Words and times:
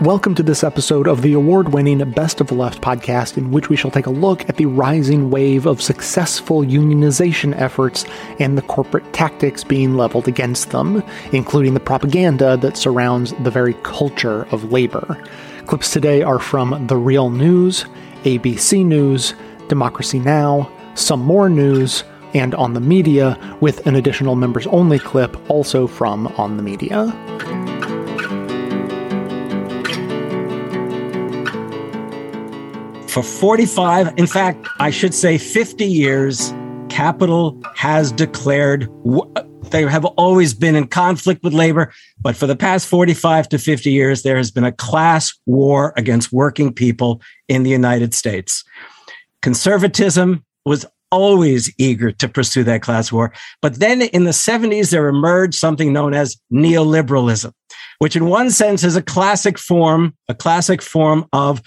Welcome 0.00 0.34
to 0.34 0.42
this 0.42 0.64
episode 0.64 1.06
of 1.06 1.22
the 1.22 1.34
award 1.34 1.72
winning 1.72 1.98
Best 2.10 2.40
of 2.40 2.48
the 2.48 2.54
Left 2.54 2.82
podcast, 2.82 3.38
in 3.38 3.52
which 3.52 3.68
we 3.68 3.76
shall 3.76 3.92
take 3.92 4.06
a 4.06 4.10
look 4.10 4.46
at 4.48 4.56
the 4.56 4.66
rising 4.66 5.30
wave 5.30 5.66
of 5.66 5.80
successful 5.80 6.62
unionization 6.62 7.56
efforts 7.56 8.04
and 8.40 8.58
the 8.58 8.62
corporate 8.62 9.10
tactics 9.12 9.62
being 9.62 9.94
leveled 9.94 10.26
against 10.26 10.70
them, 10.70 11.00
including 11.32 11.74
the 11.74 11.80
propaganda 11.80 12.56
that 12.56 12.76
surrounds 12.76 13.34
the 13.44 13.52
very 13.52 13.74
culture 13.84 14.48
of 14.50 14.72
labor. 14.72 15.22
Clips 15.66 15.92
today 15.92 16.22
are 16.22 16.40
from 16.40 16.88
The 16.88 16.96
Real 16.96 17.30
News, 17.30 17.84
ABC 18.24 18.84
News, 18.84 19.34
Democracy 19.68 20.18
Now!, 20.18 20.70
Some 20.96 21.20
More 21.20 21.48
News, 21.48 22.02
and 22.34 22.52
On 22.56 22.74
the 22.74 22.80
Media, 22.80 23.38
with 23.60 23.86
an 23.86 23.94
additional 23.94 24.34
members 24.34 24.66
only 24.66 24.98
clip 24.98 25.38
also 25.48 25.86
from 25.86 26.26
On 26.36 26.56
the 26.56 26.64
Media. 26.64 27.63
For 33.14 33.22
45, 33.22 34.14
in 34.16 34.26
fact, 34.26 34.66
I 34.80 34.90
should 34.90 35.14
say 35.14 35.38
50 35.38 35.84
years, 35.86 36.52
capital 36.88 37.62
has 37.76 38.10
declared 38.10 38.88
they 39.70 39.82
have 39.82 40.04
always 40.04 40.52
been 40.52 40.74
in 40.74 40.88
conflict 40.88 41.44
with 41.44 41.52
labor, 41.52 41.92
but 42.20 42.34
for 42.34 42.48
the 42.48 42.56
past 42.56 42.88
45 42.88 43.50
to 43.50 43.58
50 43.60 43.92
years, 43.92 44.24
there 44.24 44.36
has 44.36 44.50
been 44.50 44.64
a 44.64 44.72
class 44.72 45.32
war 45.46 45.92
against 45.96 46.32
working 46.32 46.74
people 46.74 47.22
in 47.46 47.62
the 47.62 47.70
United 47.70 48.14
States. 48.14 48.64
Conservatism 49.42 50.44
was 50.64 50.84
always 51.12 51.72
eager 51.78 52.10
to 52.10 52.28
pursue 52.28 52.64
that 52.64 52.82
class 52.82 53.12
war. 53.12 53.32
But 53.62 53.76
then 53.76 54.02
in 54.02 54.24
the 54.24 54.32
70s, 54.32 54.90
there 54.90 55.06
emerged 55.06 55.54
something 55.54 55.92
known 55.92 56.14
as 56.14 56.36
neoliberalism, 56.52 57.52
which 58.00 58.16
in 58.16 58.26
one 58.26 58.50
sense 58.50 58.82
is 58.82 58.96
a 58.96 59.02
classic 59.02 59.56
form, 59.56 60.16
a 60.28 60.34
classic 60.34 60.82
form 60.82 61.26
of 61.32 61.62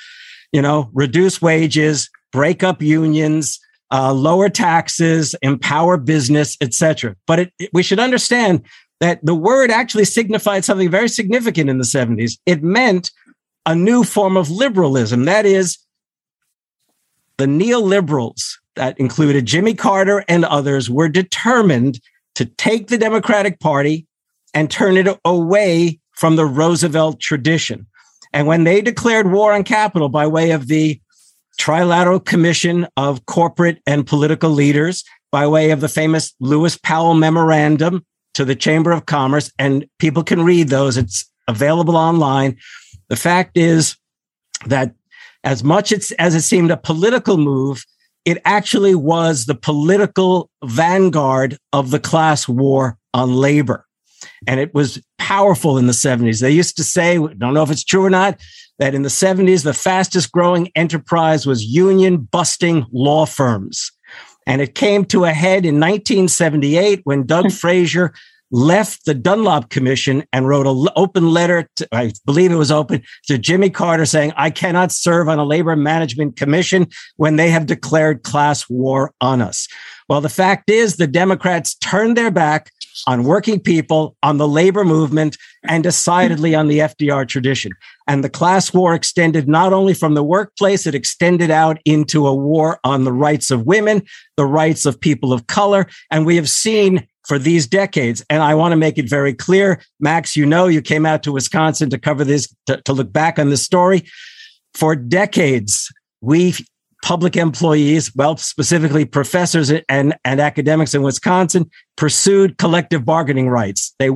you 0.51 0.61
know, 0.61 0.89
reduce 0.93 1.41
wages, 1.41 2.09
break 2.31 2.63
up 2.63 2.81
unions, 2.81 3.59
uh, 3.91 4.13
lower 4.13 4.49
taxes, 4.49 5.35
empower 5.41 5.97
business, 5.97 6.57
etc. 6.61 7.15
But 7.25 7.39
it, 7.39 7.53
it, 7.59 7.69
we 7.73 7.83
should 7.83 7.99
understand 7.99 8.63
that 8.99 9.23
the 9.23 9.35
word 9.35 9.71
actually 9.71 10.05
signified 10.05 10.65
something 10.65 10.89
very 10.89 11.07
significant 11.07 11.69
in 11.69 11.77
the 11.77 11.83
70s. 11.83 12.37
It 12.45 12.63
meant 12.63 13.11
a 13.65 13.75
new 13.75 14.03
form 14.03 14.37
of 14.37 14.49
liberalism. 14.49 15.25
That 15.25 15.45
is, 15.45 15.77
the 17.37 17.45
neoliberals 17.45 18.55
that 18.75 18.99
included 18.99 19.45
Jimmy 19.45 19.73
Carter 19.73 20.23
and 20.27 20.43
others 20.45 20.89
were 20.89 21.09
determined 21.09 21.99
to 22.35 22.45
take 22.45 22.87
the 22.87 22.97
Democratic 22.97 23.59
Party 23.59 24.07
and 24.53 24.71
turn 24.71 24.97
it 24.97 25.07
away 25.23 25.99
from 26.13 26.35
the 26.35 26.45
Roosevelt 26.45 27.19
tradition. 27.19 27.85
And 28.37 28.45
when 28.45 28.65
they 28.65 28.81
declared 28.81 29.31
war 29.31 29.51
on 29.51 29.63
capital 29.63 30.09
by 30.09 30.27
way 30.27 30.51
of 30.51 30.67
the 30.67 31.01
Trilateral 31.59 32.23
Commission 32.23 32.85
of 32.95 33.25
Corporate 33.25 33.81
and 33.87 34.05
Political 34.05 34.51
Leaders, 34.51 35.03
by 35.31 35.47
way 35.47 35.71
of 35.71 35.81
the 35.81 35.89
famous 35.89 36.35
Lewis 36.39 36.77
Powell 36.77 37.15
Memorandum 37.15 38.05
to 38.35 38.45
the 38.45 38.53
Chamber 38.53 38.91
of 38.91 39.07
Commerce, 39.07 39.51
and 39.57 39.87
people 39.97 40.23
can 40.23 40.43
read 40.45 40.69
those, 40.69 40.97
it's 40.97 41.25
available 41.47 41.97
online. 41.97 42.55
The 43.09 43.15
fact 43.15 43.57
is 43.57 43.97
that 44.67 44.93
as 45.43 45.63
much 45.63 45.91
as 45.91 46.35
it 46.35 46.41
seemed 46.41 46.69
a 46.69 46.77
political 46.77 47.37
move, 47.37 47.83
it 48.23 48.39
actually 48.45 48.93
was 48.93 49.45
the 49.45 49.55
political 49.55 50.51
vanguard 50.63 51.57
of 51.73 51.89
the 51.89 51.99
class 51.99 52.47
war 52.47 52.99
on 53.15 53.33
labor. 53.33 53.86
And 54.45 54.59
it 54.59 54.73
was 54.73 55.01
powerful 55.17 55.77
in 55.77 55.87
the 55.87 55.93
70s. 55.93 56.41
They 56.41 56.51
used 56.51 56.77
to 56.77 56.83
say, 56.83 57.17
don't 57.17 57.53
know 57.53 57.63
if 57.63 57.71
it's 57.71 57.83
true 57.83 58.05
or 58.05 58.09
not, 58.09 58.39
that 58.79 58.93
in 58.93 59.01
the 59.01 59.09
70s, 59.09 59.63
the 59.63 59.73
fastest 59.73 60.31
growing 60.31 60.69
enterprise 60.75 61.45
was 61.45 61.65
union 61.65 62.17
busting 62.17 62.85
law 62.91 63.25
firms. 63.25 63.91
And 64.45 64.61
it 64.61 64.75
came 64.75 65.03
to 65.05 65.25
a 65.25 65.33
head 65.33 65.65
in 65.65 65.75
1978 65.75 67.01
when 67.03 67.25
Doug 67.25 67.45
hmm. 67.45 67.51
Fraser 67.51 68.13
left 68.49 69.05
the 69.05 69.13
Dunlop 69.13 69.69
Commission 69.69 70.23
and 70.31 70.47
wrote 70.47 70.67
an 70.67 70.87
open 70.95 71.31
letter, 71.31 71.67
to, 71.75 71.87
I 71.91 72.13
believe 72.25 72.51
it 72.51 72.55
was 72.55 72.71
open, 72.71 73.03
to 73.27 73.37
Jimmy 73.37 73.69
Carter 73.69 74.05
saying, 74.05 74.31
I 74.37 74.49
cannot 74.51 74.91
serve 74.91 75.27
on 75.27 75.39
a 75.39 75.43
labor 75.43 75.75
management 75.75 76.37
commission 76.37 76.87
when 77.17 77.35
they 77.35 77.49
have 77.49 77.65
declared 77.65 78.23
class 78.23 78.69
war 78.69 79.13
on 79.19 79.41
us. 79.41 79.67
Well, 80.09 80.21
the 80.21 80.29
fact 80.29 80.69
is, 80.69 80.95
the 80.95 81.07
Democrats 81.07 81.75
turned 81.75 82.15
their 82.15 82.31
back 82.31 82.71
on 83.05 83.23
working 83.23 83.59
people, 83.59 84.15
on 84.23 84.37
the 84.37 84.47
labor 84.47 84.83
movement, 84.83 85.37
and 85.63 85.83
decidedly 85.83 86.55
on 86.55 86.67
the 86.67 86.79
FDR 86.79 87.27
tradition. 87.27 87.71
And 88.07 88.23
the 88.23 88.29
class 88.29 88.73
war 88.73 88.95
extended 88.95 89.47
not 89.47 89.73
only 89.73 89.93
from 89.93 90.13
the 90.13 90.23
workplace, 90.23 90.87
it 90.87 90.95
extended 90.95 91.51
out 91.51 91.77
into 91.85 92.25
a 92.25 92.33
war 92.33 92.79
on 92.83 93.03
the 93.03 93.11
rights 93.11 93.51
of 93.51 93.65
women, 93.65 94.01
the 94.37 94.45
rights 94.45 94.85
of 94.85 94.99
people 94.99 95.33
of 95.33 95.47
color. 95.47 95.87
And 96.09 96.25
we 96.25 96.37
have 96.37 96.49
seen 96.49 97.05
for 97.27 97.37
these 97.37 97.67
decades. 97.67 98.23
And 98.29 98.41
I 98.41 98.55
want 98.55 98.71
to 98.71 98.77
make 98.77 98.97
it 98.97 99.09
very 99.09 99.33
clear, 99.33 99.81
Max, 99.99 100.37
you 100.37 100.45
know, 100.45 100.67
you 100.67 100.81
came 100.81 101.05
out 101.05 101.23
to 101.23 101.33
Wisconsin 101.33 101.89
to 101.89 101.97
cover 101.97 102.23
this, 102.23 102.47
to, 102.67 102.81
to 102.83 102.93
look 102.93 103.11
back 103.11 103.37
on 103.37 103.49
this 103.49 103.61
story. 103.61 104.05
For 104.73 104.95
decades, 104.95 105.91
we 106.21 106.53
public 107.03 107.35
employees, 107.35 108.13
well, 108.15 108.37
specifically 108.37 109.05
professors 109.05 109.71
and, 109.87 110.15
and 110.25 110.39
academics 110.39 110.93
in 110.93 111.03
Wisconsin, 111.03 111.69
pursued 111.95 112.57
collective 112.57 113.05
bargaining 113.05 113.49
rights. 113.49 113.93
They, 113.99 114.09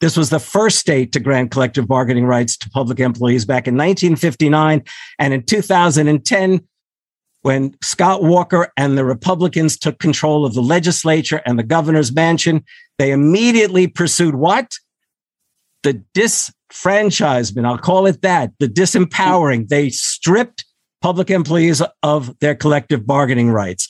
this 0.00 0.16
was 0.16 0.30
the 0.30 0.38
first 0.38 0.78
state 0.78 1.12
to 1.12 1.20
grant 1.20 1.50
collective 1.50 1.88
bargaining 1.88 2.26
rights 2.26 2.56
to 2.58 2.70
public 2.70 3.00
employees 3.00 3.44
back 3.44 3.66
in 3.66 3.74
1959. 3.74 4.84
And 5.18 5.34
in 5.34 5.42
2010, 5.44 6.60
when 7.42 7.76
Scott 7.80 8.22
Walker 8.22 8.72
and 8.76 8.98
the 8.98 9.04
Republicans 9.04 9.78
took 9.78 9.98
control 9.98 10.44
of 10.44 10.54
the 10.54 10.62
legislature 10.62 11.40
and 11.46 11.58
the 11.58 11.62
governor's 11.62 12.12
mansion, 12.12 12.64
they 12.98 13.12
immediately 13.12 13.86
pursued 13.86 14.34
what? 14.34 14.74
The 15.84 16.02
disfranchisement. 16.14 17.64
I'll 17.64 17.78
call 17.78 18.06
it 18.06 18.22
that. 18.22 18.52
The 18.58 18.66
disempowering. 18.66 19.68
They 19.68 19.90
stripped 19.90 20.64
public 21.00 21.30
employees 21.30 21.82
of 22.02 22.38
their 22.40 22.54
collective 22.54 23.06
bargaining 23.06 23.50
rights. 23.50 23.88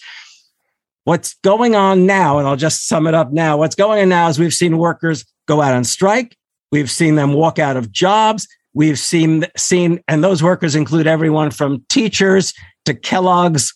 What's 1.05 1.35
going 1.45 1.77
on 1.77 2.05
now, 2.05 2.39
and 2.39 2.49
I'll 2.49 2.57
just 2.57 2.89
sum 2.89 3.07
it 3.07 3.15
up 3.15 3.33
now. 3.33 3.57
What's 3.57 3.77
going 3.77 4.03
on 4.03 4.09
now 4.09 4.29
is 4.29 4.39
we've 4.39 4.53
seen 4.53 4.79
workers 4.79 5.25
go 5.47 5.63
out 5.63 5.75
on 5.75 5.85
strike. 5.85 6.37
We've 6.73 6.91
seen 6.91 7.15
them 7.15 7.33
walk 7.33 7.59
out 7.59 7.77
of 7.77 7.93
jobs. 7.93 8.49
We've 8.75 8.99
seen 8.99 9.47
seen, 9.57 10.01
and 10.09 10.23
those 10.23 10.43
workers 10.43 10.75
include 10.75 11.07
everyone 11.07 11.51
from 11.51 11.85
teachers 11.89 12.53
to 12.87 12.95
Kellogg's 12.95 13.73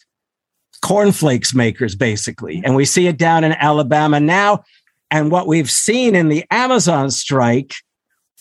cornflakes 0.83 1.55
makers, 1.55 1.95
basically. 1.95 2.63
And 2.65 2.75
we 2.75 2.85
see 2.85 3.07
it 3.07 3.17
down 3.17 3.45
in 3.45 3.53
Alabama 3.53 4.19
now. 4.19 4.65
And 5.11 5.31
what 5.31 5.47
we've 5.47 5.71
seen 5.71 6.15
in 6.15 6.29
the 6.29 6.45
Amazon 6.51 7.11
strike 7.11 7.75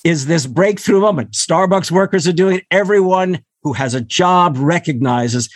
is 0.04 0.26
this 0.26 0.46
breakthrough 0.48 1.02
moment. 1.02 1.32
Starbucks 1.32 1.92
workers 1.92 2.28
are 2.28 2.34
doing 2.34 2.58
it. 2.58 2.66
Everyone 2.72 3.44
who 3.64 3.74
has 3.74 3.94
a 3.94 4.02
job 4.02 4.58
recognizes, 4.58 5.50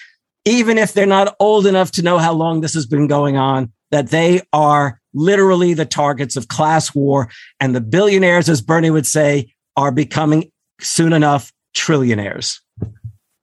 even 0.45 0.77
if 0.77 0.93
they're 0.93 1.05
not 1.05 1.35
old 1.39 1.65
enough 1.65 1.91
to 1.91 2.01
know 2.01 2.17
how 2.17 2.33
long 2.33 2.61
this 2.61 2.73
has 2.73 2.85
been 2.85 3.07
going 3.07 3.37
on, 3.37 3.71
that 3.91 4.09
they 4.09 4.41
are 4.51 4.99
literally 5.13 5.73
the 5.73 5.85
targets 5.85 6.35
of 6.35 6.47
class 6.47 6.93
war. 6.93 7.29
And 7.59 7.75
the 7.75 7.81
billionaires, 7.81 8.49
as 8.49 8.61
Bernie 8.61 8.89
would 8.89 9.07
say, 9.07 9.53
are 9.77 9.91
becoming 9.91 10.51
soon 10.81 11.13
enough 11.13 11.51
trillionaires. 11.75 12.59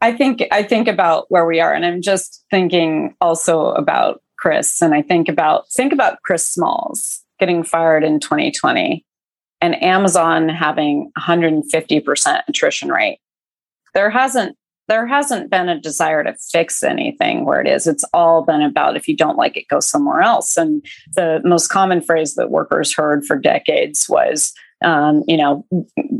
I 0.02 0.12
think 0.12 0.42
I 0.50 0.62
think 0.62 0.88
about 0.88 1.26
where 1.28 1.44
we 1.44 1.60
are, 1.60 1.74
and 1.74 1.84
I'm 1.84 2.00
just 2.00 2.44
thinking 2.50 3.14
also 3.20 3.72
about 3.72 4.22
Chris, 4.38 4.80
and 4.80 4.94
I 4.94 5.02
think 5.02 5.28
about 5.28 5.70
think 5.72 5.92
about 5.92 6.22
Chris 6.24 6.46
Smalls 6.46 7.22
getting 7.38 7.62
fired 7.62 8.02
in 8.02 8.18
2020, 8.18 9.04
and 9.60 9.82
Amazon 9.82 10.48
having 10.48 11.12
150% 11.18 12.42
attrition 12.48 12.88
rate 12.88 13.18
there 13.94 14.10
hasn't 14.10 14.56
there 14.90 15.06
hasn't 15.06 15.50
been 15.50 15.68
a 15.68 15.80
desire 15.80 16.24
to 16.24 16.34
fix 16.50 16.82
anything 16.82 17.44
where 17.44 17.60
it 17.60 17.68
is. 17.68 17.86
It's 17.86 18.04
all 18.12 18.44
been 18.44 18.60
about 18.60 18.96
if 18.96 19.06
you 19.06 19.16
don't 19.16 19.38
like 19.38 19.56
it, 19.56 19.68
go 19.68 19.78
somewhere 19.78 20.20
else. 20.20 20.56
And 20.56 20.84
the 21.14 21.40
most 21.44 21.68
common 21.68 22.02
phrase 22.02 22.34
that 22.34 22.50
workers 22.50 22.92
heard 22.92 23.24
for 23.24 23.38
decades 23.38 24.08
was, 24.08 24.52
um, 24.82 25.22
you 25.28 25.36
know, 25.36 25.64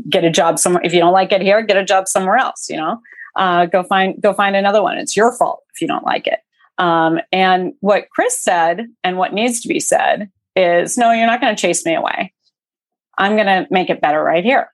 get 0.09 0.23
a 0.23 0.29
job 0.29 0.57
somewhere. 0.57 0.81
If 0.85 0.93
you 0.93 1.01
don't 1.01 1.11
like 1.11 1.33
it 1.33 1.41
here, 1.41 1.61
get 1.61 1.75
a 1.75 1.83
job 1.83 2.07
somewhere 2.07 2.37
else. 2.37 2.69
You 2.69 2.77
know, 2.77 3.01
uh, 3.35 3.65
go 3.65 3.83
find 3.83 4.19
go 4.21 4.33
find 4.33 4.55
another 4.55 4.81
one. 4.81 4.97
It's 4.97 5.17
your 5.17 5.35
fault 5.35 5.63
if 5.75 5.81
you 5.81 5.87
don't 5.87 6.05
like 6.05 6.25
it. 6.25 6.39
Um, 6.77 7.19
and 7.33 7.73
what 7.81 8.09
Chris 8.09 8.39
said, 8.39 8.87
and 9.03 9.17
what 9.17 9.33
needs 9.33 9.59
to 9.61 9.67
be 9.67 9.81
said, 9.81 10.31
is, 10.55 10.97
no, 10.97 11.11
you're 11.11 11.27
not 11.27 11.41
going 11.41 11.53
to 11.53 11.61
chase 11.61 11.85
me 11.85 11.93
away. 11.93 12.33
I'm 13.17 13.35
going 13.35 13.47
to 13.47 13.67
make 13.69 13.89
it 13.89 13.99
better 13.99 14.23
right 14.23 14.45
here. 14.45 14.71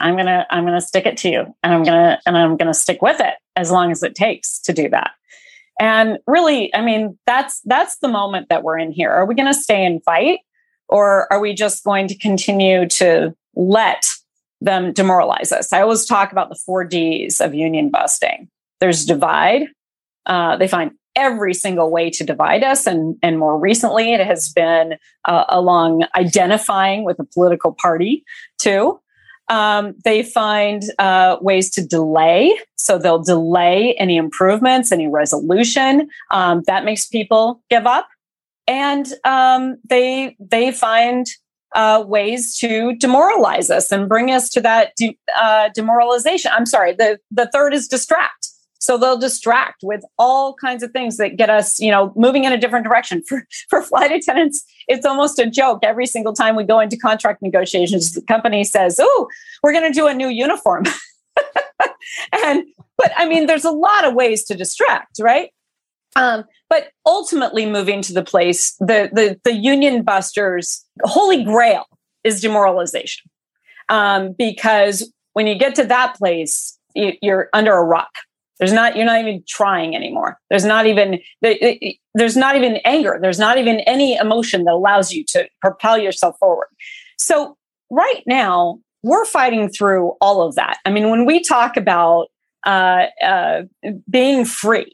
I'm 0.00 0.16
gonna 0.16 0.46
I'm 0.50 0.64
gonna 0.64 0.80
stick 0.80 1.06
it 1.06 1.16
to 1.18 1.28
you, 1.28 1.54
and 1.62 1.74
I'm 1.74 1.84
gonna 1.84 2.20
and 2.26 2.36
I'm 2.36 2.56
gonna 2.56 2.74
stick 2.74 3.02
with 3.02 3.20
it 3.20 3.34
as 3.56 3.70
long 3.70 3.90
as 3.90 4.02
it 4.02 4.14
takes 4.14 4.58
to 4.60 4.72
do 4.72 4.88
that. 4.90 5.12
And 5.80 6.18
really, 6.26 6.74
I 6.74 6.82
mean, 6.82 7.18
that's 7.26 7.60
that's 7.64 7.98
the 7.98 8.08
moment 8.08 8.48
that 8.48 8.62
we're 8.62 8.78
in 8.78 8.90
here. 8.90 9.10
Are 9.10 9.26
we 9.26 9.36
going 9.36 9.46
to 9.46 9.54
stay 9.54 9.84
and 9.86 10.02
fight, 10.02 10.40
or 10.88 11.32
are 11.32 11.38
we 11.38 11.54
just 11.54 11.84
going 11.84 12.08
to 12.08 12.18
continue 12.18 12.88
to 12.88 13.32
let 13.54 14.08
them 14.60 14.92
demoralize 14.92 15.52
us. 15.52 15.72
I 15.72 15.82
always 15.82 16.04
talk 16.04 16.32
about 16.32 16.48
the 16.48 16.58
four 16.66 16.84
D's 16.84 17.40
of 17.40 17.54
union 17.54 17.90
busting. 17.90 18.48
There's 18.80 19.04
divide. 19.04 19.68
Uh, 20.26 20.56
they 20.56 20.68
find 20.68 20.92
every 21.16 21.54
single 21.54 21.90
way 21.90 22.10
to 22.10 22.24
divide 22.24 22.62
us. 22.62 22.86
And, 22.86 23.16
and 23.22 23.38
more 23.38 23.58
recently, 23.58 24.14
it 24.14 24.24
has 24.24 24.52
been 24.52 24.94
uh, 25.24 25.44
along 25.48 26.04
identifying 26.14 27.04
with 27.04 27.18
a 27.18 27.24
political 27.24 27.72
party, 27.72 28.24
too. 28.58 29.00
Um, 29.48 29.94
they 30.04 30.22
find 30.22 30.82
uh, 30.98 31.38
ways 31.40 31.70
to 31.70 31.86
delay. 31.86 32.58
So 32.76 32.98
they'll 32.98 33.22
delay 33.22 33.94
any 33.94 34.16
improvements, 34.16 34.92
any 34.92 35.08
resolution. 35.08 36.08
Um, 36.30 36.62
that 36.66 36.84
makes 36.84 37.06
people 37.06 37.62
give 37.70 37.86
up. 37.86 38.08
And 38.66 39.06
um, 39.24 39.78
they 39.88 40.36
they 40.38 40.72
find 40.72 41.26
uh, 41.74 42.04
ways 42.06 42.56
to 42.58 42.94
demoralize 42.96 43.70
us 43.70 43.90
and 43.92 44.08
bring 44.08 44.30
us 44.30 44.48
to 44.50 44.60
that 44.60 44.92
de- 44.96 45.18
uh, 45.38 45.70
demoralization. 45.74 46.50
I'm 46.54 46.66
sorry. 46.66 46.94
The 46.94 47.18
the 47.30 47.48
third 47.52 47.74
is 47.74 47.88
distract. 47.88 48.47
So 48.88 48.96
they'll 48.96 49.18
distract 49.18 49.82
with 49.82 50.02
all 50.18 50.54
kinds 50.54 50.82
of 50.82 50.92
things 50.92 51.18
that 51.18 51.36
get 51.36 51.50
us, 51.50 51.78
you 51.78 51.90
know, 51.90 52.10
moving 52.16 52.44
in 52.44 52.54
a 52.54 52.56
different 52.56 52.86
direction. 52.86 53.22
For 53.28 53.46
for 53.68 53.82
flight 53.82 54.10
attendants, 54.10 54.64
it's 54.88 55.04
almost 55.04 55.38
a 55.38 55.44
joke. 55.44 55.80
Every 55.82 56.06
single 56.06 56.32
time 56.32 56.56
we 56.56 56.64
go 56.64 56.80
into 56.80 56.96
contract 56.96 57.42
negotiations, 57.42 58.14
the 58.14 58.22
company 58.22 58.64
says, 58.64 58.98
"Oh, 58.98 59.28
we're 59.62 59.72
going 59.72 59.92
to 59.92 59.92
do 59.92 60.06
a 60.06 60.14
new 60.14 60.28
uniform." 60.28 60.84
and 62.32 62.64
but 62.96 63.12
I 63.14 63.28
mean, 63.28 63.44
there's 63.44 63.66
a 63.66 63.70
lot 63.70 64.06
of 64.06 64.14
ways 64.14 64.44
to 64.46 64.54
distract, 64.54 65.18
right? 65.20 65.50
Um, 66.16 66.44
but 66.70 66.88
ultimately, 67.04 67.66
moving 67.66 68.00
to 68.02 68.14
the 68.14 68.24
place, 68.24 68.74
the 68.76 69.10
the 69.12 69.38
the 69.44 69.52
union 69.52 70.02
busters 70.02 70.82
holy 71.02 71.44
grail 71.44 71.84
is 72.24 72.40
demoralization, 72.40 73.28
um, 73.90 74.34
because 74.38 75.12
when 75.34 75.46
you 75.46 75.58
get 75.58 75.74
to 75.74 75.84
that 75.84 76.14
place, 76.14 76.78
you, 76.94 77.12
you're 77.20 77.50
under 77.52 77.74
a 77.74 77.84
rock 77.84 78.08
there's 78.58 78.72
not, 78.72 78.96
you're 78.96 79.06
not 79.06 79.20
even 79.20 79.42
trying 79.46 79.94
anymore. 79.94 80.38
There's 80.50 80.64
not 80.64 80.86
even, 80.86 81.20
there's 82.14 82.36
not 82.36 82.56
even 82.56 82.78
anger. 82.84 83.18
There's 83.20 83.38
not 83.38 83.58
even 83.58 83.80
any 83.80 84.16
emotion 84.16 84.64
that 84.64 84.74
allows 84.74 85.12
you 85.12 85.24
to 85.28 85.48
propel 85.60 85.98
yourself 85.98 86.36
forward. 86.38 86.68
So 87.18 87.56
right 87.90 88.22
now, 88.26 88.80
we're 89.02 89.24
fighting 89.24 89.68
through 89.68 90.12
all 90.20 90.42
of 90.42 90.56
that. 90.56 90.78
I 90.84 90.90
mean, 90.90 91.10
when 91.10 91.24
we 91.24 91.40
talk 91.40 91.76
about 91.76 92.28
uh, 92.66 93.06
uh, 93.22 93.62
being 94.10 94.44
free, 94.44 94.92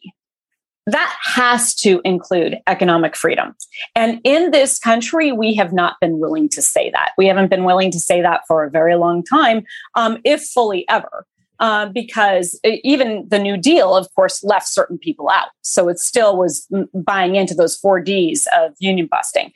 that 0.86 1.16
has 1.22 1.74
to 1.76 2.02
include 2.04 2.58
economic 2.66 3.16
freedom. 3.16 3.54
And 3.94 4.20
in 4.22 4.50
this 4.50 4.78
country, 4.78 5.32
we 5.32 5.54
have 5.54 5.72
not 5.72 5.96
been 6.00 6.18
willing 6.18 6.50
to 6.50 6.60
say 6.60 6.90
that. 6.90 7.12
We 7.16 7.26
haven't 7.26 7.48
been 7.48 7.64
willing 7.64 7.90
to 7.92 7.98
say 7.98 8.20
that 8.20 8.42
for 8.46 8.64
a 8.64 8.70
very 8.70 8.94
long 8.96 9.22
time, 9.22 9.64
um, 9.94 10.18
if 10.24 10.44
fully 10.44 10.86
ever 10.90 11.26
uh, 11.60 11.86
because 11.86 12.58
even 12.64 13.26
the 13.28 13.38
New 13.38 13.56
Deal, 13.56 13.96
of 13.96 14.12
course, 14.14 14.42
left 14.42 14.68
certain 14.68 14.98
people 14.98 15.28
out. 15.28 15.48
So 15.62 15.88
it 15.88 15.98
still 15.98 16.36
was 16.36 16.68
buying 16.92 17.36
into 17.36 17.54
those 17.54 17.76
four 17.76 18.00
Ds 18.00 18.46
of 18.56 18.74
union 18.78 19.06
busting. 19.06 19.52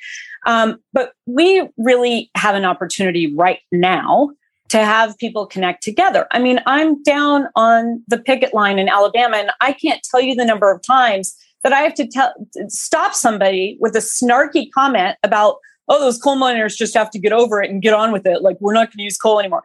Um, 0.46 0.78
but 0.92 1.12
we 1.26 1.68
really 1.76 2.30
have 2.36 2.54
an 2.54 2.64
opportunity 2.64 3.34
right 3.34 3.58
now 3.72 4.30
to 4.68 4.78
have 4.78 5.16
people 5.18 5.46
connect 5.46 5.82
together. 5.82 6.26
I 6.30 6.38
mean, 6.38 6.60
I'm 6.66 7.02
down 7.02 7.48
on 7.56 8.02
the 8.06 8.18
picket 8.18 8.52
line 8.54 8.78
in 8.78 8.88
Alabama, 8.88 9.38
and 9.38 9.50
I 9.60 9.72
can't 9.72 10.02
tell 10.08 10.20
you 10.20 10.34
the 10.34 10.44
number 10.44 10.70
of 10.70 10.82
times 10.82 11.34
that 11.64 11.72
I 11.72 11.80
have 11.80 11.94
to 11.94 12.06
tell 12.06 12.32
stop 12.68 13.14
somebody 13.14 13.76
with 13.80 13.96
a 13.96 14.00
snarky 14.00 14.68
comment 14.72 15.16
about, 15.22 15.56
oh, 15.88 15.98
those 15.98 16.18
coal 16.18 16.36
miners 16.36 16.76
just 16.76 16.94
have 16.94 17.10
to 17.10 17.18
get 17.18 17.32
over 17.32 17.62
it 17.62 17.70
and 17.70 17.82
get 17.82 17.94
on 17.94 18.12
with 18.12 18.26
it. 18.26 18.42
Like, 18.42 18.60
we're 18.60 18.74
not 18.74 18.88
going 18.88 18.98
to 18.98 19.02
use 19.02 19.16
coal 19.16 19.40
anymore 19.40 19.64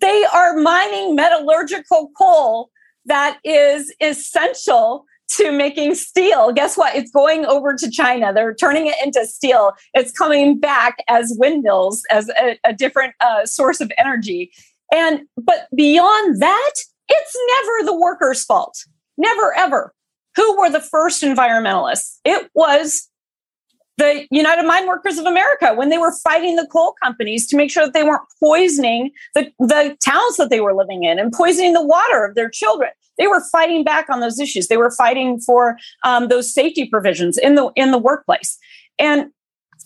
they 0.00 0.24
are 0.32 0.56
mining 0.56 1.14
metallurgical 1.14 2.10
coal 2.16 2.70
that 3.06 3.38
is 3.44 3.94
essential 4.00 5.04
to 5.28 5.52
making 5.52 5.94
steel. 5.94 6.52
Guess 6.52 6.76
what? 6.76 6.94
It's 6.94 7.10
going 7.10 7.46
over 7.46 7.74
to 7.74 7.90
China. 7.90 8.32
They're 8.32 8.54
turning 8.54 8.88
it 8.88 8.96
into 9.04 9.24
steel. 9.26 9.72
It's 9.94 10.12
coming 10.12 10.58
back 10.58 10.96
as 11.08 11.36
windmills, 11.38 12.02
as 12.10 12.28
a, 12.30 12.58
a 12.64 12.72
different 12.72 13.14
uh, 13.20 13.46
source 13.46 13.80
of 13.80 13.92
energy. 13.96 14.52
And 14.92 15.20
but 15.36 15.68
beyond 15.74 16.42
that, 16.42 16.72
it's 17.08 17.36
never 17.56 17.86
the 17.86 17.98
workers' 17.98 18.44
fault. 18.44 18.84
Never 19.16 19.54
ever. 19.56 19.94
Who 20.36 20.58
were 20.58 20.70
the 20.70 20.80
first 20.80 21.22
environmentalists? 21.22 22.18
It 22.24 22.50
was 22.54 23.08
the 24.00 24.26
United 24.30 24.66
Mine 24.66 24.86
Workers 24.86 25.18
of 25.18 25.26
America 25.26 25.74
when 25.74 25.90
they 25.90 25.98
were 25.98 26.12
fighting 26.24 26.56
the 26.56 26.66
coal 26.66 26.94
companies 27.02 27.46
to 27.48 27.56
make 27.56 27.70
sure 27.70 27.84
that 27.84 27.92
they 27.92 28.02
weren't 28.02 28.22
poisoning 28.38 29.10
the, 29.34 29.52
the 29.58 29.94
towns 30.00 30.38
that 30.38 30.48
they 30.48 30.60
were 30.60 30.74
living 30.74 31.04
in 31.04 31.18
and 31.18 31.32
poisoning 31.32 31.74
the 31.74 31.84
water 31.84 32.24
of 32.24 32.34
their 32.34 32.48
children. 32.48 32.90
They 33.18 33.26
were 33.26 33.42
fighting 33.52 33.84
back 33.84 34.08
on 34.08 34.20
those 34.20 34.40
issues. 34.40 34.68
They 34.68 34.78
were 34.78 34.90
fighting 34.90 35.38
for 35.38 35.76
um, 36.02 36.28
those 36.28 36.52
safety 36.52 36.86
provisions 36.86 37.36
in 37.36 37.56
the 37.56 37.70
in 37.76 37.90
the 37.90 37.98
workplace. 37.98 38.58
And 38.98 39.30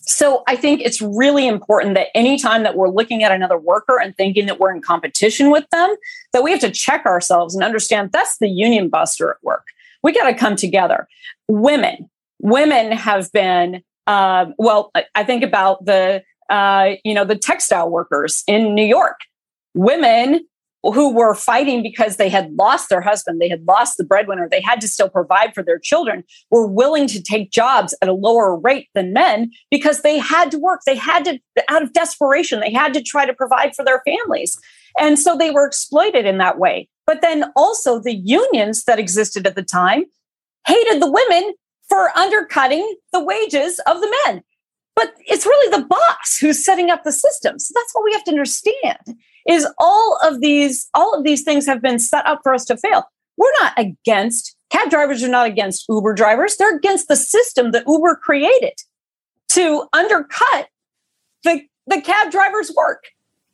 so 0.02 0.44
I 0.46 0.54
think 0.54 0.80
it's 0.82 1.02
really 1.02 1.48
important 1.48 1.94
that 1.94 2.08
anytime 2.14 2.62
that 2.62 2.76
we're 2.76 2.90
looking 2.90 3.24
at 3.24 3.32
another 3.32 3.58
worker 3.58 3.98
and 4.00 4.16
thinking 4.16 4.46
that 4.46 4.60
we're 4.60 4.72
in 4.72 4.80
competition 4.80 5.50
with 5.50 5.68
them, 5.70 5.92
that 6.32 6.44
we 6.44 6.52
have 6.52 6.60
to 6.60 6.70
check 6.70 7.04
ourselves 7.04 7.54
and 7.54 7.64
understand 7.64 8.12
that's 8.12 8.38
the 8.38 8.48
union 8.48 8.88
buster 8.88 9.30
at 9.30 9.42
work. 9.42 9.66
We 10.04 10.12
got 10.12 10.28
to 10.30 10.34
come 10.34 10.54
together. 10.54 11.08
Women, 11.48 12.08
women 12.38 12.92
have 12.92 13.32
been 13.32 13.82
uh, 14.06 14.46
well, 14.58 14.90
I 15.14 15.24
think 15.24 15.42
about 15.42 15.84
the 15.84 16.22
uh, 16.50 16.92
you 17.04 17.14
know 17.14 17.24
the 17.24 17.36
textile 17.36 17.90
workers 17.90 18.44
in 18.46 18.74
New 18.74 18.84
York, 18.84 19.20
women 19.74 20.46
who 20.92 21.14
were 21.14 21.34
fighting 21.34 21.82
because 21.82 22.16
they 22.16 22.28
had 22.28 22.52
lost 22.58 22.90
their 22.90 23.00
husband, 23.00 23.40
they 23.40 23.48
had 23.48 23.64
lost 23.66 23.96
the 23.96 24.04
breadwinner, 24.04 24.48
they 24.50 24.60
had 24.60 24.80
to 24.82 24.88
still 24.88 25.08
provide 25.08 25.54
for 25.54 25.62
their 25.62 25.78
children, 25.78 26.22
were 26.50 26.66
willing 26.66 27.06
to 27.06 27.22
take 27.22 27.50
jobs 27.50 27.96
at 28.02 28.08
a 28.08 28.12
lower 28.12 28.58
rate 28.58 28.88
than 28.94 29.12
men 29.12 29.50
because 29.70 30.02
they 30.02 30.18
had 30.18 30.50
to 30.50 30.58
work. 30.58 30.80
They 30.84 30.96
had 30.96 31.24
to, 31.24 31.38
out 31.68 31.82
of 31.82 31.92
desperation, 31.94 32.60
they 32.60 32.72
had 32.72 32.92
to 32.94 33.02
try 33.02 33.24
to 33.24 33.32
provide 33.32 33.74
for 33.74 33.84
their 33.84 34.02
families. 34.04 34.58
And 34.98 35.18
so 35.18 35.36
they 35.36 35.50
were 35.50 35.66
exploited 35.66 36.26
in 36.26 36.38
that 36.38 36.58
way. 36.58 36.88
But 37.06 37.22
then 37.22 37.46
also 37.56 37.98
the 37.98 38.14
unions 38.14 38.84
that 38.84 38.98
existed 38.98 39.46
at 39.46 39.56
the 39.56 39.62
time 39.62 40.04
hated 40.66 41.00
the 41.00 41.10
women 41.10 41.54
for 41.88 42.16
undercutting 42.16 42.96
the 43.12 43.22
wages 43.22 43.80
of 43.86 44.00
the 44.00 44.16
men. 44.24 44.42
But 44.96 45.12
it's 45.26 45.46
really 45.46 45.76
the 45.76 45.86
boss 45.86 46.38
who's 46.38 46.64
setting 46.64 46.90
up 46.90 47.02
the 47.04 47.12
system. 47.12 47.58
So 47.58 47.72
that's 47.74 47.94
what 47.94 48.04
we 48.04 48.12
have 48.12 48.24
to 48.24 48.30
understand 48.30 49.16
is 49.46 49.66
all 49.78 50.18
of 50.22 50.40
these 50.40 50.88
all 50.94 51.14
of 51.14 51.24
these 51.24 51.42
things 51.42 51.66
have 51.66 51.82
been 51.82 51.98
set 51.98 52.26
up 52.26 52.40
for 52.42 52.54
us 52.54 52.64
to 52.66 52.76
fail. 52.76 53.04
We're 53.36 53.52
not 53.60 53.72
against 53.76 54.56
cab 54.70 54.90
drivers 54.90 55.22
are 55.22 55.28
not 55.28 55.46
against 55.46 55.86
Uber 55.88 56.14
drivers. 56.14 56.56
They're 56.56 56.76
against 56.76 57.08
the 57.08 57.16
system 57.16 57.72
that 57.72 57.84
Uber 57.86 58.16
created 58.16 58.74
to 59.50 59.86
undercut 59.92 60.68
the 61.42 61.62
the 61.86 62.00
cab 62.00 62.30
drivers' 62.30 62.72
work, 62.74 63.04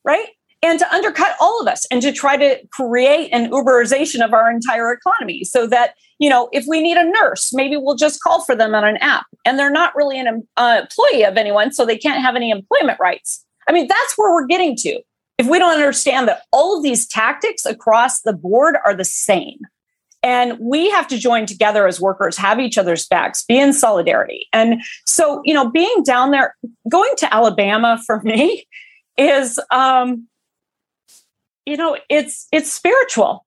right? 0.05 0.29
And 0.63 0.79
to 0.79 0.95
undercut 0.95 1.37
all 1.41 1.61
of 1.61 1.67
us 1.67 1.87
and 1.91 2.03
to 2.03 2.13
try 2.13 2.37
to 2.37 2.59
create 2.69 3.31
an 3.33 3.51
uberization 3.51 4.25
of 4.25 4.33
our 4.33 4.51
entire 4.51 4.93
economy 4.93 5.45
so 5.45 5.67
that 5.67 5.95
you 6.19 6.29
know 6.29 6.49
if 6.53 6.65
we 6.69 6.83
need 6.83 6.97
a 6.97 7.05
nurse 7.05 7.53
maybe 7.53 7.77
we'll 7.77 7.97
just 7.97 8.23
call 8.23 8.43
for 8.43 8.55
them 8.55 8.75
on 8.75 8.85
an 8.85 8.97
app. 8.99 9.27
And 9.45 9.59
they're 9.59 9.71
not 9.71 9.95
really 9.97 10.19
an 10.21 10.47
uh, 10.57 10.83
employee 10.83 11.25
of 11.25 11.37
anyone 11.37 11.73
so 11.73 11.87
they 11.87 11.99
can't 11.99 12.23
have 12.23 12.37
any 12.37 12.51
employment 12.51 12.99
rights. 13.01 13.45
I 13.69 13.73
mean 13.73 13.87
that's 13.89 14.15
where 14.17 14.33
we're 14.33 14.47
getting 14.47 14.77
to. 14.77 15.01
If 15.39 15.47
we 15.47 15.59
don't 15.59 15.75
understand 15.75 16.29
that 16.29 16.43
all 16.53 16.77
of 16.77 16.83
these 16.83 17.07
tactics 17.07 17.65
across 17.65 18.21
the 18.21 18.35
board 18.35 18.77
are 18.85 18.95
the 18.95 19.05
same 19.05 19.61
and 20.23 20.59
we 20.61 20.91
have 20.91 21.09
to 21.09 21.17
join 21.17 21.47
together 21.47 21.87
as 21.87 21.99
workers 21.99 22.37
have 22.37 22.61
each 22.61 22.77
other's 22.77 23.07
backs 23.07 23.43
be 23.43 23.59
in 23.59 23.73
solidarity. 23.73 24.47
And 24.53 24.83
so 25.07 25.41
you 25.45 25.55
know 25.55 25.71
being 25.71 26.03
down 26.03 26.31
there 26.31 26.55
going 26.91 27.13
to 27.19 27.35
alabama 27.35 27.99
for 28.05 28.21
me 28.25 28.67
is 29.17 29.59
um 29.71 30.27
you 31.71 31.77
know, 31.77 31.97
it's 32.09 32.49
it's 32.51 32.73
spiritual. 32.73 33.47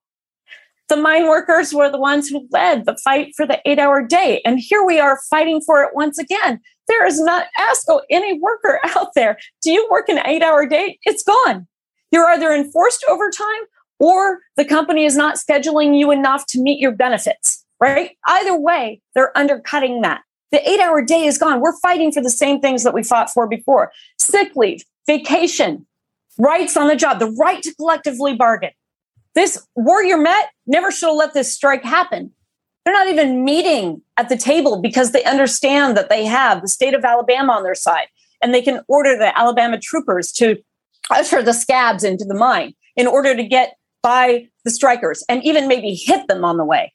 The 0.88 0.96
mine 0.96 1.28
workers 1.28 1.74
were 1.74 1.90
the 1.90 2.00
ones 2.00 2.30
who 2.30 2.48
led 2.52 2.86
the 2.86 2.96
fight 3.04 3.34
for 3.36 3.46
the 3.46 3.60
eight 3.66 3.80
hour 3.80 4.02
day. 4.02 4.42
And 4.46 4.60
here 4.60 4.84
we 4.84 5.00
are 5.00 5.20
fighting 5.30 5.60
for 5.60 5.84
it 5.84 5.92
once 5.94 6.18
again. 6.18 6.62
There 6.88 7.06
is 7.06 7.20
not, 7.22 7.48
ask 7.58 7.84
oh, 7.90 8.02
any 8.10 8.40
worker 8.40 8.80
out 8.96 9.14
there, 9.16 9.38
do 9.62 9.72
you 9.72 9.88
work 9.92 10.08
an 10.10 10.20
eight 10.26 10.42
hour 10.42 10.66
day? 10.66 11.00
It's 11.04 11.24
gone. 11.24 11.68
You're 12.12 12.30
either 12.30 12.54
enforced 12.54 13.04
overtime 13.10 13.64
or 14.00 14.40
the 14.56 14.66
company 14.66 15.06
is 15.06 15.18
not 15.18 15.36
scheduling 15.36 15.98
you 15.98 16.12
enough 16.12 16.46
to 16.48 16.62
meet 16.62 16.80
your 16.80 16.92
benefits, 16.92 17.66
right? 17.80 18.12
Either 18.28 18.58
way, 18.58 19.02
they're 19.16 19.38
undercutting 19.38 20.02
that. 20.02 20.22
The 20.52 20.70
eight 20.70 20.80
hour 20.80 21.02
day 21.02 21.26
is 21.26 21.38
gone. 21.38 21.60
We're 21.60 21.80
fighting 21.80 22.12
for 22.12 22.22
the 22.22 22.30
same 22.30 22.60
things 22.60 22.84
that 22.84 22.94
we 22.94 23.04
fought 23.04 23.32
for 23.32 23.48
before 23.48 23.92
sick 24.20 24.56
leave, 24.56 24.84
vacation, 25.08 25.88
rights 26.38 26.78
on 26.78 26.88
the 26.88 26.96
job, 26.96 27.20
the 27.20 27.32
right 27.32 27.62
to 27.64 27.74
collectively 27.76 28.36
bargain. 28.36 28.72
This 29.36 29.66
Warrior 29.76 30.18
Met 30.18 30.50
never 30.68 30.92
should 30.92 31.08
have 31.08 31.16
let 31.16 31.34
this 31.34 31.54
strike 31.54 31.84
happen. 31.84 32.32
They're 32.86 32.94
not 32.94 33.08
even 33.08 33.44
meeting 33.44 34.02
at 34.18 34.30
the 34.30 34.38
table 34.38 34.82
because 34.82 35.12
they 35.12 35.24
understand 35.24 35.96
that 35.98 36.10
they 36.10 36.26
have 36.26 36.62
the 36.62 36.68
state 36.68 36.94
of 36.94 37.06
Alabama 37.06 37.54
on 37.54 37.64
their 37.64 37.76
side 37.76 38.08
and 38.42 38.54
they 38.54 38.62
can 38.62 38.82
order 38.88 39.18
the 39.18 39.38
Alabama 39.38 39.80
troopers 39.80 40.32
to 40.34 40.58
usher 41.10 41.42
the 41.42 41.54
scabs 41.54 42.04
into 42.04 42.26
the 42.26 42.36
mine. 42.36 42.74
in 42.96 43.08
order 43.08 43.36
to 43.36 43.44
get 43.44 43.76
by 44.04 44.48
the 44.66 44.70
strikers 44.70 45.24
and 45.28 45.44
even 45.44 45.68
maybe 45.68 45.96
hit 45.96 46.28
them 46.28 46.46
on 46.46 46.58
the 46.58 46.66
way. 46.66 46.94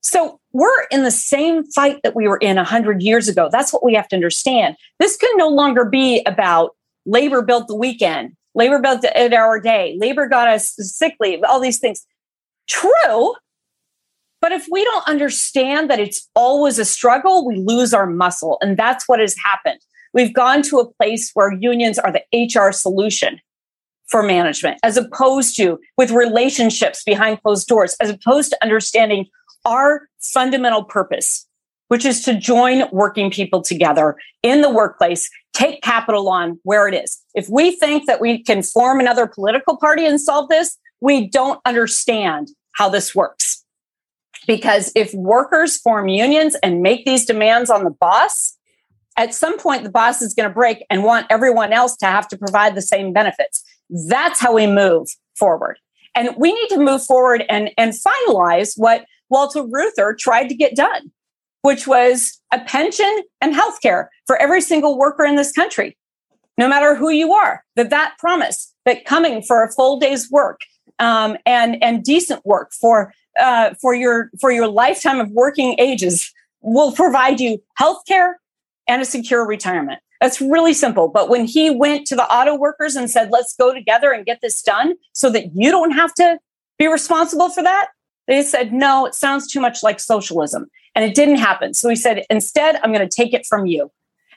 So 0.00 0.38
we're 0.52 0.84
in 0.92 1.02
the 1.02 1.10
same 1.10 1.64
fight 1.72 2.00
that 2.04 2.14
we 2.14 2.28
were 2.28 2.36
in 2.36 2.56
100 2.56 3.02
years 3.02 3.26
ago. 3.26 3.48
That's 3.50 3.72
what 3.72 3.84
we 3.84 3.94
have 3.94 4.06
to 4.08 4.16
understand. 4.16 4.76
This 5.00 5.16
can 5.16 5.30
no 5.36 5.48
longer 5.48 5.84
be 5.84 6.22
about 6.24 6.76
labor 7.04 7.42
built 7.42 7.66
the 7.66 7.74
weekend, 7.74 8.36
labor 8.54 8.80
built 8.80 9.04
eight 9.14 9.32
hour 9.32 9.60
day, 9.60 9.96
labor 9.98 10.26
got 10.26 10.48
us 10.48 10.74
sick 10.78 11.14
leave, 11.20 11.40
all 11.48 11.60
these 11.60 11.78
things. 11.78 12.06
True. 12.68 13.34
But 14.40 14.52
if 14.52 14.66
we 14.70 14.84
don't 14.84 15.08
understand 15.08 15.90
that 15.90 15.98
it's 15.98 16.28
always 16.34 16.78
a 16.78 16.84
struggle, 16.84 17.46
we 17.46 17.56
lose 17.56 17.92
our 17.92 18.06
muscle. 18.06 18.58
And 18.60 18.76
that's 18.76 19.08
what 19.08 19.20
has 19.20 19.36
happened. 19.36 19.80
We've 20.14 20.32
gone 20.32 20.62
to 20.62 20.78
a 20.78 20.90
place 20.94 21.30
where 21.34 21.52
unions 21.52 21.98
are 21.98 22.12
the 22.12 22.22
HR 22.32 22.72
solution 22.72 23.40
for 24.06 24.22
management, 24.22 24.78
as 24.82 24.96
opposed 24.96 25.56
to 25.56 25.78
with 25.96 26.10
relationships 26.10 27.02
behind 27.04 27.42
closed 27.42 27.68
doors, 27.68 27.94
as 28.00 28.10
opposed 28.10 28.50
to 28.50 28.58
understanding 28.62 29.26
our 29.64 30.08
fundamental 30.20 30.84
purpose, 30.84 31.46
which 31.88 32.04
is 32.04 32.22
to 32.22 32.34
join 32.34 32.84
working 32.92 33.30
people 33.30 33.62
together 33.62 34.16
in 34.42 34.62
the 34.62 34.70
workplace, 34.70 35.28
take 35.52 35.82
capital 35.82 36.28
on 36.28 36.58
where 36.62 36.86
it 36.86 36.94
is. 36.94 37.18
If 37.34 37.48
we 37.48 37.72
think 37.72 38.06
that 38.06 38.20
we 38.20 38.42
can 38.42 38.62
form 38.62 39.00
another 39.00 39.26
political 39.26 39.76
party 39.76 40.06
and 40.06 40.20
solve 40.20 40.48
this, 40.48 40.78
we 41.00 41.28
don't 41.28 41.60
understand 41.64 42.48
how 42.72 42.88
this 42.88 43.14
works. 43.14 43.64
Because 44.46 44.92
if 44.94 45.12
workers 45.12 45.76
form 45.76 46.08
unions 46.08 46.56
and 46.62 46.80
make 46.80 47.04
these 47.04 47.24
demands 47.24 47.70
on 47.70 47.84
the 47.84 47.90
boss, 47.90 48.56
at 49.16 49.34
some 49.34 49.58
point 49.58 49.82
the 49.82 49.90
boss 49.90 50.22
is 50.22 50.32
going 50.32 50.48
to 50.48 50.54
break 50.54 50.84
and 50.88 51.04
want 51.04 51.26
everyone 51.28 51.72
else 51.72 51.96
to 51.96 52.06
have 52.06 52.28
to 52.28 52.38
provide 52.38 52.74
the 52.74 52.82
same 52.82 53.12
benefits. 53.12 53.62
That's 53.90 54.40
how 54.40 54.54
we 54.54 54.66
move 54.66 55.08
forward. 55.36 55.78
And 56.14 56.30
we 56.36 56.52
need 56.52 56.68
to 56.68 56.78
move 56.78 57.04
forward 57.04 57.44
and, 57.48 57.70
and 57.76 57.92
finalize 57.92 58.74
what 58.76 59.04
Walter 59.28 59.62
Reuther 59.62 60.14
tried 60.18 60.48
to 60.48 60.54
get 60.54 60.74
done, 60.74 61.10
which 61.62 61.86
was 61.86 62.40
a 62.52 62.60
pension 62.60 63.22
and 63.40 63.54
health 63.54 63.80
care 63.80 64.10
for 64.26 64.36
every 64.36 64.60
single 64.60 64.98
worker 64.98 65.24
in 65.24 65.36
this 65.36 65.52
country, 65.52 65.96
no 66.56 66.68
matter 66.68 66.94
who 66.94 67.10
you 67.10 67.32
are. 67.32 67.64
That 67.76 67.90
that 67.90 68.14
promise 68.18 68.72
that 68.84 69.04
coming 69.04 69.42
for 69.42 69.62
a 69.62 69.72
full 69.72 69.98
day's 69.98 70.30
work 70.30 70.60
um, 70.98 71.36
and 71.46 71.82
and 71.82 72.04
decent 72.04 72.44
work 72.44 72.72
for 72.72 73.12
uh, 73.38 73.74
for 73.80 73.94
your 73.94 74.30
for 74.40 74.50
your 74.50 74.68
lifetime 74.68 75.20
of 75.20 75.30
working 75.30 75.76
ages 75.78 76.32
will 76.60 76.92
provide 76.92 77.40
you 77.40 77.62
health 77.74 78.02
care 78.06 78.40
and 78.88 79.02
a 79.02 79.04
secure 79.04 79.46
retirement. 79.46 80.00
That's 80.20 80.40
really 80.40 80.74
simple. 80.74 81.08
But 81.08 81.28
when 81.28 81.44
he 81.44 81.70
went 81.70 82.06
to 82.08 82.16
the 82.16 82.24
auto 82.24 82.56
workers 82.56 82.96
and 82.96 83.08
said, 83.08 83.30
let's 83.30 83.54
go 83.54 83.72
together 83.72 84.10
and 84.10 84.26
get 84.26 84.40
this 84.42 84.60
done 84.62 84.94
so 85.12 85.30
that 85.30 85.54
you 85.54 85.70
don't 85.70 85.92
have 85.92 86.12
to 86.14 86.38
be 86.78 86.88
responsible 86.88 87.50
for 87.50 87.62
that, 87.62 87.90
they 88.26 88.42
said, 88.42 88.72
no, 88.72 89.06
it 89.06 89.14
sounds 89.14 89.50
too 89.50 89.60
much 89.60 89.82
like 89.82 90.00
socialism. 90.00 90.66
And 90.98 91.08
it 91.08 91.14
didn't 91.14 91.36
happen. 91.36 91.74
So 91.74 91.88
he 91.88 91.94
said, 91.94 92.24
instead, 92.28 92.80
I'm 92.82 92.92
going 92.92 93.08
to 93.08 93.16
take 93.16 93.32
it 93.32 93.46
from 93.46 93.66
you. 93.66 93.88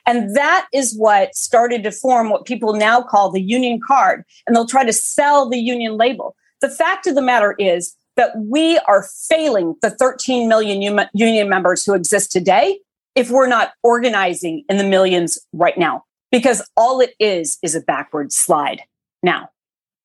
And 0.06 0.36
that 0.36 0.68
is 0.72 0.94
what 0.94 1.34
started 1.34 1.82
to 1.82 1.90
form 1.90 2.30
what 2.30 2.44
people 2.44 2.74
now 2.74 3.02
call 3.02 3.32
the 3.32 3.42
union 3.42 3.80
card. 3.84 4.22
And 4.46 4.54
they'll 4.54 4.64
try 4.64 4.84
to 4.84 4.92
sell 4.92 5.48
the 5.48 5.58
union 5.58 5.96
label. 5.96 6.36
The 6.60 6.70
fact 6.70 7.08
of 7.08 7.16
the 7.16 7.20
matter 7.20 7.56
is 7.58 7.96
that 8.14 8.38
we 8.38 8.78
are 8.86 9.08
failing 9.28 9.74
the 9.82 9.90
13 9.90 10.48
million 10.48 11.08
union 11.12 11.48
members 11.48 11.84
who 11.84 11.94
exist 11.94 12.30
today 12.30 12.78
if 13.16 13.28
we're 13.28 13.48
not 13.48 13.72
organizing 13.82 14.62
in 14.68 14.76
the 14.76 14.84
millions 14.84 15.40
right 15.52 15.76
now, 15.76 16.04
because 16.30 16.62
all 16.76 17.00
it 17.00 17.14
is 17.18 17.58
is 17.62 17.74
a 17.74 17.80
backward 17.80 18.30
slide 18.30 18.82
now 19.24 19.48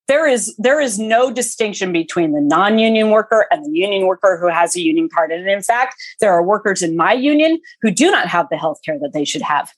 there 0.07 0.27
is 0.27 0.55
there 0.57 0.79
is 0.79 0.97
no 0.99 1.31
distinction 1.31 1.91
between 1.91 2.31
the 2.31 2.41
non-union 2.41 3.09
worker 3.09 3.47
and 3.51 3.65
the 3.65 3.77
union 3.77 4.07
worker 4.07 4.37
who 4.39 4.47
has 4.47 4.75
a 4.75 4.81
union 4.81 5.09
card. 5.13 5.31
And 5.31 5.47
in 5.47 5.61
fact 5.61 5.95
there 6.19 6.31
are 6.31 6.43
workers 6.43 6.81
in 6.81 6.95
my 6.95 7.13
union 7.13 7.59
who 7.81 7.91
do 7.91 8.09
not 8.11 8.27
have 8.27 8.47
the 8.49 8.57
health 8.57 8.79
care 8.83 8.99
that 8.99 9.13
they 9.13 9.25
should 9.25 9.41
have. 9.41 9.73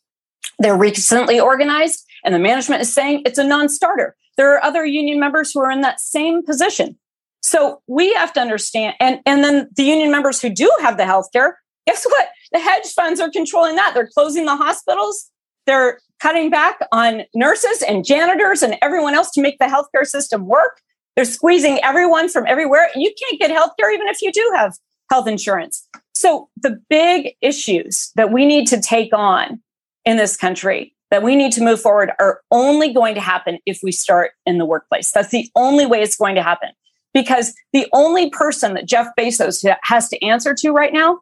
They're 0.60 0.78
recently 0.78 1.40
organized 1.40 2.06
and 2.24 2.34
the 2.34 2.40
management 2.40 2.82
is 2.82 2.94
saying 2.94 3.24
it's 3.26 3.40
a 3.40 3.44
non-starter. 3.44 4.16
There 4.38 4.54
are 4.54 4.64
other 4.64 4.86
union 4.86 5.20
members 5.20 5.52
who 5.52 5.60
are 5.62 5.72
in 5.72 5.82
that 5.82 6.00
same 6.00 6.46
position. 6.46 6.98
So 7.42 7.82
we 7.88 8.14
have 8.14 8.34
to 8.34 8.42
understand 8.42 8.96
and 9.00 9.20
and 9.26 9.44
then 9.44 9.70
the 9.76 9.84
union 9.84 10.12
members 10.12 10.42
who 10.42 10.50
do 10.50 10.72
have 10.82 10.98
the 10.98 11.06
health 11.06 11.32
care 11.32 11.60
guess 11.90 12.06
what? 12.06 12.28
The 12.52 12.60
hedge 12.60 12.88
funds 12.94 13.20
are 13.20 13.32
controlling 13.32 13.76
that. 13.76 13.94
They're 13.94 14.10
closing 14.14 14.46
the 14.46 14.56
hospitals. 14.56 15.32
They're 15.66 16.00
cutting 16.22 16.50
back 16.50 16.80
on 16.92 17.24
nurses 17.34 17.82
and 17.88 18.06
janitors 18.06 18.62
and 18.62 18.78
everyone 18.82 19.16
else 19.16 19.32
to 19.32 19.42
make 19.42 19.58
the 19.60 19.66
healthcare 19.66 20.06
system 20.06 20.46
work. 20.46 20.82
They're 21.16 21.26
squeezing 21.26 21.80
everyone 21.84 22.30
from 22.30 22.46
everywhere. 22.48 22.90
You 22.96 23.14
can't 23.20 23.40
get 23.40 23.52
healthcare 23.52 23.94
even 23.94 24.08
if 24.08 24.22
you 24.22 24.32
do 24.32 24.52
have 24.56 24.78
health 25.10 25.28
insurance. 25.28 25.88
So 26.14 26.50
the 26.58 26.80
big 26.90 27.36
issues 27.42 28.12
that 28.16 28.32
we 28.32 28.46
need 28.46 28.68
to 28.68 28.82
take 28.82 29.14
on 29.14 29.62
in 30.06 30.18
this 30.18 30.38
country 30.38 30.96
that 31.12 31.24
we 31.24 31.36
need 31.36 31.52
to 31.54 31.64
move 31.64 31.82
forward 31.82 32.12
are 32.20 32.42
only 32.52 32.94
going 32.94 33.16
to 33.16 33.22
happen 33.22 33.58
if 33.66 33.80
we 33.82 33.92
start 33.92 34.32
in 34.46 34.58
the 34.58 34.66
workplace. 34.66 35.12
That's 35.12 35.30
the 35.30 35.50
only 35.56 35.86
way 35.86 36.02
it's 36.02 36.18
going 36.18 36.36
to 36.36 36.44
happen. 36.44 36.70
Because 37.14 37.54
the 37.74 37.88
only 37.94 38.30
person 38.30 38.76
that 38.76 38.86
Jeff 38.86 39.08
Bezos 39.18 39.66
has 39.82 40.10
to 40.10 40.24
answer 40.24 40.54
to 40.60 40.72
right 40.72 40.94
now 40.94 41.22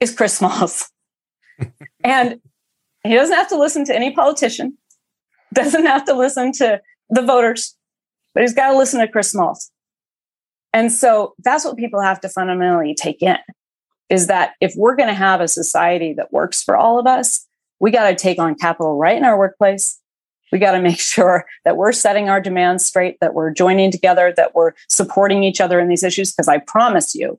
is 0.00 0.14
Chris 0.14 0.36
Smalls. 0.36 0.90
and 2.04 2.40
he 3.04 3.14
doesn't 3.14 3.36
have 3.36 3.48
to 3.48 3.58
listen 3.58 3.84
to 3.84 3.94
any 3.94 4.12
politician, 4.12 4.78
doesn't 5.52 5.86
have 5.86 6.04
to 6.06 6.14
listen 6.14 6.52
to 6.52 6.80
the 7.10 7.22
voters, 7.22 7.76
but 8.32 8.42
he's 8.42 8.54
got 8.54 8.72
to 8.72 8.78
listen 8.78 9.00
to 9.00 9.08
Chris 9.08 9.30
Smalls. 9.30 9.70
And 10.72 10.90
so 10.90 11.34
that's 11.38 11.64
what 11.64 11.76
people 11.76 12.00
have 12.00 12.20
to 12.22 12.28
fundamentally 12.28 12.94
take 12.94 13.22
in 13.22 13.38
is 14.10 14.26
that 14.26 14.52
if 14.60 14.74
we're 14.76 14.96
going 14.96 15.08
to 15.08 15.14
have 15.14 15.40
a 15.40 15.48
society 15.48 16.12
that 16.14 16.32
works 16.32 16.62
for 16.62 16.76
all 16.76 16.98
of 16.98 17.06
us, 17.06 17.46
we 17.80 17.90
got 17.90 18.08
to 18.10 18.16
take 18.16 18.38
on 18.38 18.54
capital 18.54 18.96
right 18.96 19.16
in 19.16 19.24
our 19.24 19.38
workplace. 19.38 20.00
We 20.52 20.58
got 20.58 20.72
to 20.72 20.80
make 20.80 21.00
sure 21.00 21.46
that 21.64 21.76
we're 21.76 21.92
setting 21.92 22.28
our 22.28 22.40
demands 22.40 22.84
straight, 22.84 23.18
that 23.20 23.34
we're 23.34 23.50
joining 23.50 23.90
together, 23.90 24.32
that 24.36 24.54
we're 24.54 24.72
supporting 24.88 25.42
each 25.42 25.60
other 25.60 25.80
in 25.80 25.88
these 25.88 26.02
issues. 26.02 26.32
Because 26.32 26.48
I 26.48 26.58
promise 26.58 27.14
you, 27.14 27.38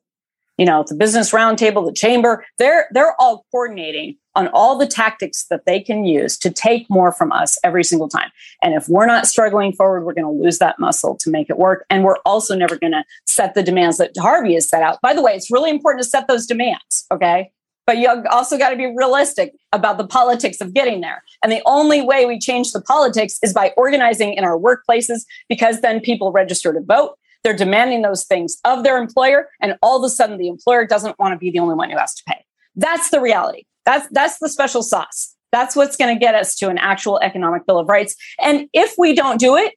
you 0.57 0.65
know, 0.65 0.83
the 0.87 0.95
business 0.95 1.31
roundtable, 1.31 1.85
the 1.85 1.93
chamber, 1.93 2.45
they're 2.57 2.87
they're 2.91 3.19
all 3.19 3.45
coordinating 3.51 4.17
on 4.35 4.47
all 4.49 4.77
the 4.77 4.87
tactics 4.87 5.45
that 5.49 5.65
they 5.65 5.79
can 5.79 6.05
use 6.05 6.37
to 6.37 6.51
take 6.51 6.89
more 6.89 7.11
from 7.11 7.31
us 7.31 7.57
every 7.63 7.83
single 7.83 8.09
time. 8.09 8.29
And 8.61 8.73
if 8.73 8.87
we're 8.89 9.05
not 9.05 9.27
struggling 9.27 9.73
forward, 9.73 10.05
we're 10.05 10.13
going 10.13 10.25
to 10.25 10.43
lose 10.43 10.59
that 10.59 10.79
muscle 10.79 11.15
to 11.17 11.29
make 11.29 11.49
it 11.49 11.57
work. 11.57 11.85
And 11.89 12.03
we're 12.03 12.17
also 12.25 12.55
never 12.55 12.77
going 12.77 12.93
to 12.93 13.03
set 13.25 13.53
the 13.53 13.63
demands 13.63 13.97
that 13.97 14.11
Harvey 14.17 14.53
has 14.55 14.67
set 14.67 14.83
out. 14.83 15.01
By 15.01 15.13
the 15.13 15.21
way, 15.21 15.33
it's 15.33 15.51
really 15.51 15.69
important 15.69 16.03
to 16.03 16.09
set 16.09 16.27
those 16.27 16.45
demands, 16.45 17.05
okay? 17.11 17.51
But 17.87 17.97
you 17.97 18.09
also 18.31 18.57
got 18.57 18.71
to 18.71 18.75
be 18.75 18.87
realistic 18.87 19.53
about 19.71 19.97
the 19.97 20.07
politics 20.07 20.59
of 20.59 20.73
getting 20.73 21.01
there. 21.01 21.23
And 21.43 21.51
the 21.51 21.61
only 21.65 22.01
way 22.01 22.25
we 22.25 22.39
change 22.39 22.71
the 22.71 22.81
politics 22.81 23.37
is 23.43 23.53
by 23.53 23.73
organizing 23.77 24.33
in 24.33 24.43
our 24.43 24.57
workplaces 24.57 25.25
because 25.49 25.81
then 25.81 25.99
people 25.99 26.31
register 26.31 26.73
to 26.73 26.81
vote 26.81 27.17
they're 27.45 27.55
demanding 27.55 28.01
those 28.01 28.23
things 28.23 28.57
of 28.65 28.83
their 28.83 28.97
employer, 28.97 29.49
and 29.61 29.77
all 29.83 30.03
of 30.03 30.03
a 30.03 30.09
sudden 30.09 30.39
the 30.39 30.47
employer 30.47 30.83
doesn't 30.83 31.19
want 31.19 31.31
to 31.31 31.37
be 31.37 31.51
the 31.51 31.59
only 31.59 31.75
one 31.75 31.91
who 31.91 31.97
has 31.97 32.15
to 32.15 32.23
pay. 32.27 32.43
That's 32.75 33.11
the 33.11 33.21
reality. 33.21 33.65
That's 33.85 34.07
that's 34.11 34.39
the 34.39 34.49
special 34.49 34.83
sauce. 34.83 35.35
That's 35.51 35.75
what's 35.75 35.95
going 35.95 36.13
to 36.13 36.19
get 36.19 36.35
us 36.35 36.55
to 36.55 36.69
an 36.69 36.77
actual 36.77 37.19
economic 37.19 37.65
bill 37.65 37.79
of 37.79 37.87
rights. 37.87 38.15
And 38.41 38.67
if 38.73 38.95
we 38.97 39.15
don't 39.15 39.39
do 39.39 39.55
it, 39.55 39.73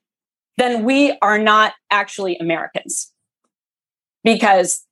then 0.57 0.85
we 0.85 1.17
are 1.23 1.39
not 1.39 1.75
actually 1.91 2.37
Americans. 2.39 3.13
Because 4.25 4.85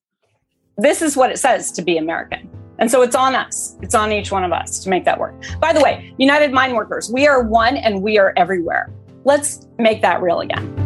this 0.76 1.02
is 1.02 1.16
what 1.16 1.30
it 1.30 1.38
says 1.38 1.72
to 1.72 1.82
be 1.82 1.96
American. 1.96 2.48
And 2.78 2.90
so 2.90 3.02
it's 3.02 3.16
on 3.16 3.34
us. 3.34 3.76
It's 3.82 3.94
on 3.94 4.12
each 4.12 4.30
one 4.30 4.44
of 4.44 4.52
us 4.52 4.78
to 4.80 4.90
make 4.90 5.04
that 5.06 5.18
work. 5.18 5.34
By 5.60 5.72
the 5.72 5.80
way, 5.80 6.14
United 6.18 6.52
Mine 6.52 6.74
Workers, 6.74 7.10
we 7.10 7.26
are 7.26 7.42
one 7.42 7.76
and 7.76 8.02
we 8.02 8.18
are 8.18 8.32
everywhere. 8.36 8.92
Let's 9.24 9.66
make 9.78 10.02
that 10.02 10.22
real 10.22 10.40
again. 10.40 10.85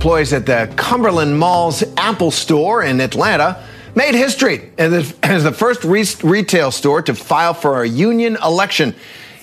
Employees 0.00 0.32
at 0.32 0.46
the 0.46 0.72
Cumberland 0.76 1.38
Mall's 1.38 1.84
Apple 1.98 2.30
store 2.30 2.82
in 2.82 3.02
Atlanta 3.02 3.62
made 3.94 4.14
history 4.14 4.70
as 4.78 5.04
the 5.12 5.52
first 5.54 5.84
retail 6.24 6.70
store 6.70 7.02
to 7.02 7.14
file 7.14 7.52
for 7.52 7.82
a 7.82 7.86
union 7.86 8.38
election 8.42 8.94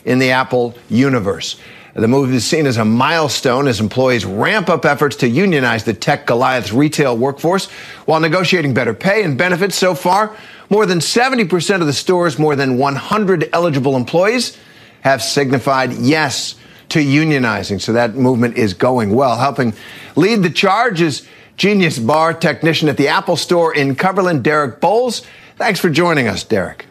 in 0.03 0.17
the 0.17 0.31
Apple 0.31 0.73
universe. 0.89 1.59
The 1.93 2.07
move 2.07 2.33
is 2.33 2.43
seen 2.43 2.65
as 2.65 2.77
a 2.77 2.85
milestone 2.85 3.67
as 3.67 3.79
employees 3.79 4.25
ramp 4.25 4.67
up 4.67 4.83
efforts 4.83 5.17
to 5.17 5.27
unionize 5.29 5.83
the 5.83 5.93
tech 5.93 6.25
Goliath's 6.25 6.73
retail 6.73 7.15
workforce 7.15 7.69
while 8.07 8.19
negotiating 8.19 8.73
better 8.73 8.95
pay 8.95 9.21
and 9.21 9.37
benefits 9.37 9.75
so 9.75 9.93
far. 9.93 10.35
More 10.71 10.87
than 10.87 10.97
70% 10.97 11.81
of 11.81 11.85
the 11.85 11.93
store's 11.93 12.39
more 12.39 12.55
than 12.55 12.79
100 12.79 13.51
eligible 13.53 13.95
employees 13.95 14.57
have 15.01 15.21
signified 15.21 15.93
yes 15.93 16.55
to 16.89 16.99
unionizing. 16.99 17.81
So 17.81 17.93
that 17.93 18.15
movement 18.15 18.57
is 18.57 18.73
going 18.73 19.13
well. 19.13 19.37
Helping 19.37 19.73
lead 20.15 20.43
the 20.43 20.49
charge 20.49 21.01
is 21.01 21.27
Genius 21.57 21.99
Bar 21.99 22.33
technician 22.33 22.87
at 22.87 22.97
the 22.97 23.07
Apple 23.07 23.35
Store 23.35 23.73
in 23.73 23.95
Cumberland, 23.95 24.43
Derek 24.43 24.79
Bowles. 24.79 25.23
Thanks 25.57 25.79
for 25.79 25.89
joining 25.89 26.27
us, 26.27 26.43
Derek. 26.43 26.85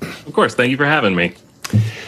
Of 0.00 0.32
course. 0.32 0.54
Thank 0.54 0.70
you 0.70 0.76
for 0.76 0.86
having 0.86 1.14
me. 1.14 1.34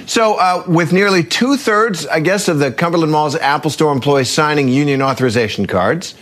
So, 0.07 0.37
uh, 0.37 0.65
with 0.67 0.93
nearly 0.93 1.23
two 1.23 1.57
thirds, 1.57 2.07
I 2.07 2.21
guess, 2.21 2.49
of 2.49 2.59
the 2.59 2.73
Cumberland 2.73 3.13
Mall's 3.13 3.37
Apple 3.37 3.71
Store 3.71 3.93
employees 3.93 4.31
signing 4.31 4.69
union 4.69 5.03
authorization 5.03 5.67
cards, 5.67 6.15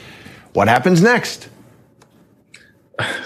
what 0.53 0.69
happens 0.69 1.01
next? 1.01 1.49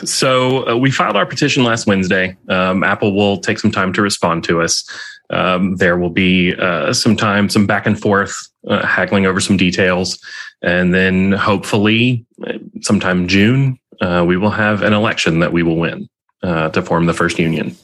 So, 0.05 0.69
uh, 0.69 0.77
we 0.77 0.91
filed 0.91 1.17
our 1.17 1.25
petition 1.25 1.65
last 1.65 1.87
Wednesday. 1.87 2.37
Um, 2.49 2.85
Apple 2.85 3.15
will 3.17 3.39
take 3.39 3.59
some 3.59 3.71
time 3.71 3.93
to 3.95 4.03
respond 4.03 4.45
to 4.45 4.61
us. 4.61 4.85
Um, 5.31 5.77
there 5.77 5.97
will 5.97 6.11
be 6.11 6.55
uh, 6.55 6.93
some 6.93 7.17
time, 7.17 7.49
some 7.49 7.67
back 7.67 7.87
and 7.87 7.99
forth, 8.01 8.37
uh, 8.69 8.87
haggling 8.87 9.27
over 9.27 9.41
some 9.41 9.57
details. 9.57 10.19
And 10.63 10.93
then 10.93 11.33
hopefully, 11.33 12.27
uh, 12.47 12.59
sometime 12.81 13.29
June, 13.29 13.79
uh, 14.01 14.25
we 14.27 14.37
will 14.37 14.51
have 14.51 14.83
an 14.83 14.93
election 14.93 15.41
that 15.41 15.53
we 15.53 15.63
will 15.63 15.77
win 15.77 16.09
to 16.43 16.83
form 16.83 17.07
the 17.07 17.15
first 17.15 17.39
union. 17.39 17.77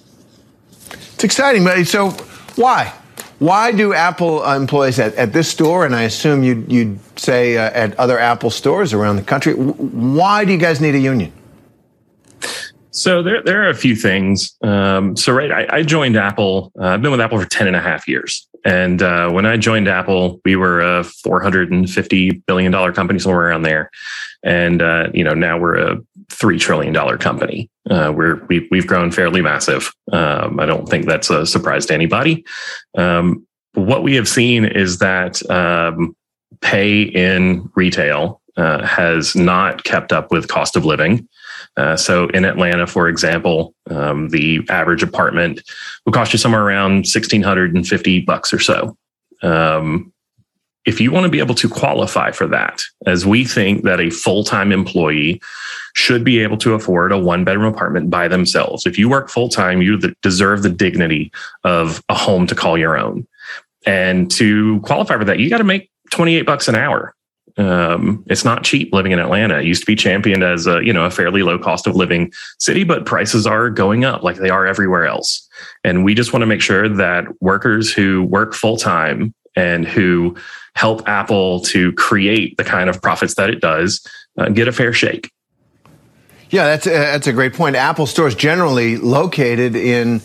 It's 1.15 1.25
exciting, 1.25 1.65
but 1.65 1.85
so 1.87 2.11
why? 2.57 2.93
Why 3.39 3.71
do 3.71 3.95
Apple 3.95 4.45
employees 4.45 4.99
at, 4.99 5.15
at 5.15 5.33
this 5.33 5.49
store, 5.49 5.87
and 5.87 5.95
I 5.95 6.03
assume 6.03 6.43
you'd, 6.43 6.71
you'd 6.71 6.99
say 7.19 7.57
uh, 7.57 7.71
at 7.71 7.99
other 7.99 8.19
Apple 8.19 8.51
stores 8.51 8.93
around 8.93 9.17
the 9.17 9.23
country, 9.23 9.55
why 9.55 10.45
do 10.45 10.53
you 10.53 10.59
guys 10.59 10.81
need 10.81 10.97
a 10.97 10.99
union? 10.99 11.33
So 12.99 13.23
there, 13.23 13.43
there 13.43 13.65
are 13.65 13.69
a 13.69 13.75
few 13.75 13.95
things. 13.95 14.57
Um, 14.61 15.17
so 15.17 15.33
right, 15.33 15.53
I, 15.53 15.79
I 15.79 15.83
joined 15.85 16.17
Apple. 16.17 16.73
Uh, 16.79 16.87
I've 16.87 17.03
been 17.03 17.13
with 17.13 17.21
Apple 17.21 17.41
for 17.41 17.47
10 17.47 17.69
and 17.69 17.77
a 17.77 17.81
half 17.81 18.09
years. 18.09 18.47
And 18.65 19.01
uh, 19.03 19.31
when 19.31 19.47
I 19.47 19.57
joined 19.57 19.87
Apple, 19.87 20.41
we 20.45 20.57
were 20.57 20.81
a 20.81 21.05
450 21.05 22.43
billion 22.49 22.73
dollar 22.73 22.93
company, 22.93 23.21
somewhere 23.21 23.47
around 23.47 23.63
there. 23.63 23.91
And 24.43 24.83
uh, 24.83 25.11
you 25.15 25.23
know, 25.23 25.33
now 25.35 25.59
we're 25.59 25.77
a 25.77 25.99
three 26.29 26.59
trillion 26.59 26.93
dollar 26.93 27.19
company. 27.19 27.71
Uh, 27.89 28.13
we're 28.15 28.45
we, 28.47 28.67
we've 28.73 28.87
grown 28.87 29.13
fairly 29.13 29.43
massive. 29.43 29.93
Um, 30.13 30.59
I 30.59 30.67
don't 30.67 30.89
think 30.89 31.07
that's 31.07 31.31
a 31.31 31.47
surprise 31.47 31.87
to 31.87 31.95
anybody. 31.95 32.45
Um, 32.97 33.47
what 33.75 34.03
we 34.03 34.17
have 34.17 34.29
seen 34.29 34.65
is 34.65 34.99
that 34.99 35.49
um, 35.49 36.17
pay 36.61 37.03
in 37.03 37.71
retail 37.77 38.43
uh, 38.57 38.85
has 38.85 39.37
not 39.37 39.85
kept 39.85 40.13
up 40.13 40.33
with 40.33 40.49
cost 40.49 40.75
of 40.75 40.85
living. 40.85 41.29
Uh, 41.79 41.97
so 41.97 42.27
in 42.29 42.45
Atlanta, 42.45 42.87
for 42.87 43.09
example, 43.09 43.73
um, 43.89 44.29
the 44.31 44.61
average 44.69 45.03
apartment 45.03 45.63
will 46.05 46.13
cost 46.13 46.33
you 46.33 46.39
somewhere 46.39 46.65
around 46.65 47.07
sixteen 47.07 47.43
hundred 47.43 47.75
and 47.75 47.87
fifty 47.87 48.21
bucks 48.21 48.53
or 48.53 48.59
so. 48.59 48.97
Um, 49.43 50.13
if 50.85 51.01
you 51.01 51.13
want 51.13 51.25
to 51.25 51.31
be 51.31 51.39
able 51.39 51.55
to 51.55 51.69
qualify 51.69 52.31
for 52.31 52.47
that, 52.47 52.83
as 53.07 53.27
we 53.27 53.45
think 53.45 53.85
that 53.85 54.01
a 54.01 54.11
full 54.11 54.43
time 54.43 54.73
employee 54.73 55.41
should 55.95 56.25
be 56.25 56.41
able 56.41 56.57
to 56.59 56.75
afford 56.75 57.13
a 57.13 57.19
one 57.19 57.45
bedroom 57.45 57.73
apartment 57.73 58.11
by 58.11 58.27
themselves. 58.27 58.87
If 58.87 58.99
you 58.99 59.09
work 59.09 59.29
full 59.29 59.49
time, 59.49 59.83
you 59.83 59.99
deserve 60.23 60.63
the 60.63 60.71
dignity 60.71 61.31
of 61.63 62.03
a 62.09 62.15
home 62.15 62.47
to 62.47 62.55
call 62.55 62.79
your 62.79 62.97
own. 62.97 63.27
And 63.87 64.31
to 64.33 64.81
qualify 64.81 65.19
for 65.19 65.25
that, 65.27 65.39
you 65.39 65.51
got 65.51 65.59
to 65.59 65.65
make 65.65 65.91
28 66.11 66.43
bucks 66.43 66.69
an 66.69 66.75
hour. 66.75 67.15
Um, 67.59 68.25
it's 68.29 68.45
not 68.45 68.63
cheap 68.63 68.93
living 68.93 69.11
in 69.11 69.19
Atlanta. 69.19 69.59
It 69.59 69.65
used 69.65 69.83
to 69.83 69.87
be 69.87 69.97
championed 69.97 70.45
as 70.45 70.67
a, 70.69 70.83
you 70.85 70.93
know, 70.93 71.05
a 71.05 71.11
fairly 71.11 71.43
low 71.43 71.59
cost 71.59 71.89
of 71.89 71.97
living 71.97 72.33
city, 72.59 72.85
but 72.85 73.05
prices 73.05 73.47
are 73.47 73.69
going 73.69 74.05
up 74.05 74.23
like 74.23 74.37
they 74.37 74.49
are 74.49 74.65
everywhere 74.65 75.07
else. 75.07 75.49
And 75.83 76.05
we 76.05 76.15
just 76.15 76.33
want 76.33 76.43
to 76.43 76.47
make 76.47 76.63
sure 76.63 76.89
that 76.89 77.25
workers 77.43 77.93
who 77.93 78.23
work 78.23 78.55
full 78.55 78.77
time 78.77 79.35
and 79.57 79.85
who 79.85 80.37
help 80.77 81.09
Apple 81.09 81.61
to 81.63 81.93
create 81.95 82.57
the 82.57 82.65
kind 82.65 82.89
of 82.89 83.03
profits 83.03 83.35
that 83.35 83.51
it 83.51 83.61
does 83.61 84.07
uh, 84.39 84.49
get 84.49 84.69
a 84.69 84.73
fair 84.73 84.93
shake. 84.93 85.33
Yeah, 86.51 86.65
that's 86.65 86.87
a, 86.87 86.91
that's 86.91 87.27
a 87.27 87.33
great 87.33 87.55
point. 87.55 87.75
Apple 87.75 88.07
stores 88.07 88.37
generally 88.37 88.97
located 88.97 89.75
in 89.75 90.23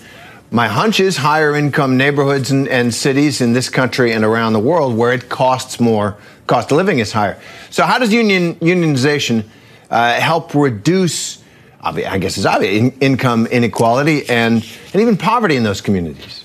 my 0.52 0.68
hunch 0.68 1.00
is 1.00 1.18
higher 1.18 1.56
income 1.56 1.98
neighborhoods 1.98 2.52
and, 2.52 2.68
and, 2.68 2.94
cities 2.94 3.42
in 3.42 3.54
this 3.54 3.70
country 3.70 4.12
and 4.12 4.24
around 4.24 4.54
the 4.54 4.60
world 4.60 4.96
where 4.96 5.12
it 5.12 5.28
costs 5.28 5.80
more, 5.80 6.16
cost 6.48 6.72
of 6.72 6.78
living 6.78 7.00
is 7.00 7.12
higher. 7.12 7.40
So 7.70 7.84
how 7.84 8.00
does 8.00 8.14
union 8.14 8.56
unionization 8.56 9.46
uh, 9.90 10.14
help 10.20 10.54
reduce, 10.56 11.44
I 11.82 12.18
guess 12.18 12.38
it's 12.38 12.46
obvious, 12.46 12.78
in, 12.78 12.92
income 13.00 13.48
inequality 13.48 14.28
and, 14.30 14.66
and 14.94 15.02
even 15.02 15.18
poverty 15.18 15.56
in 15.56 15.64
those 15.64 15.82
communities? 15.82 16.44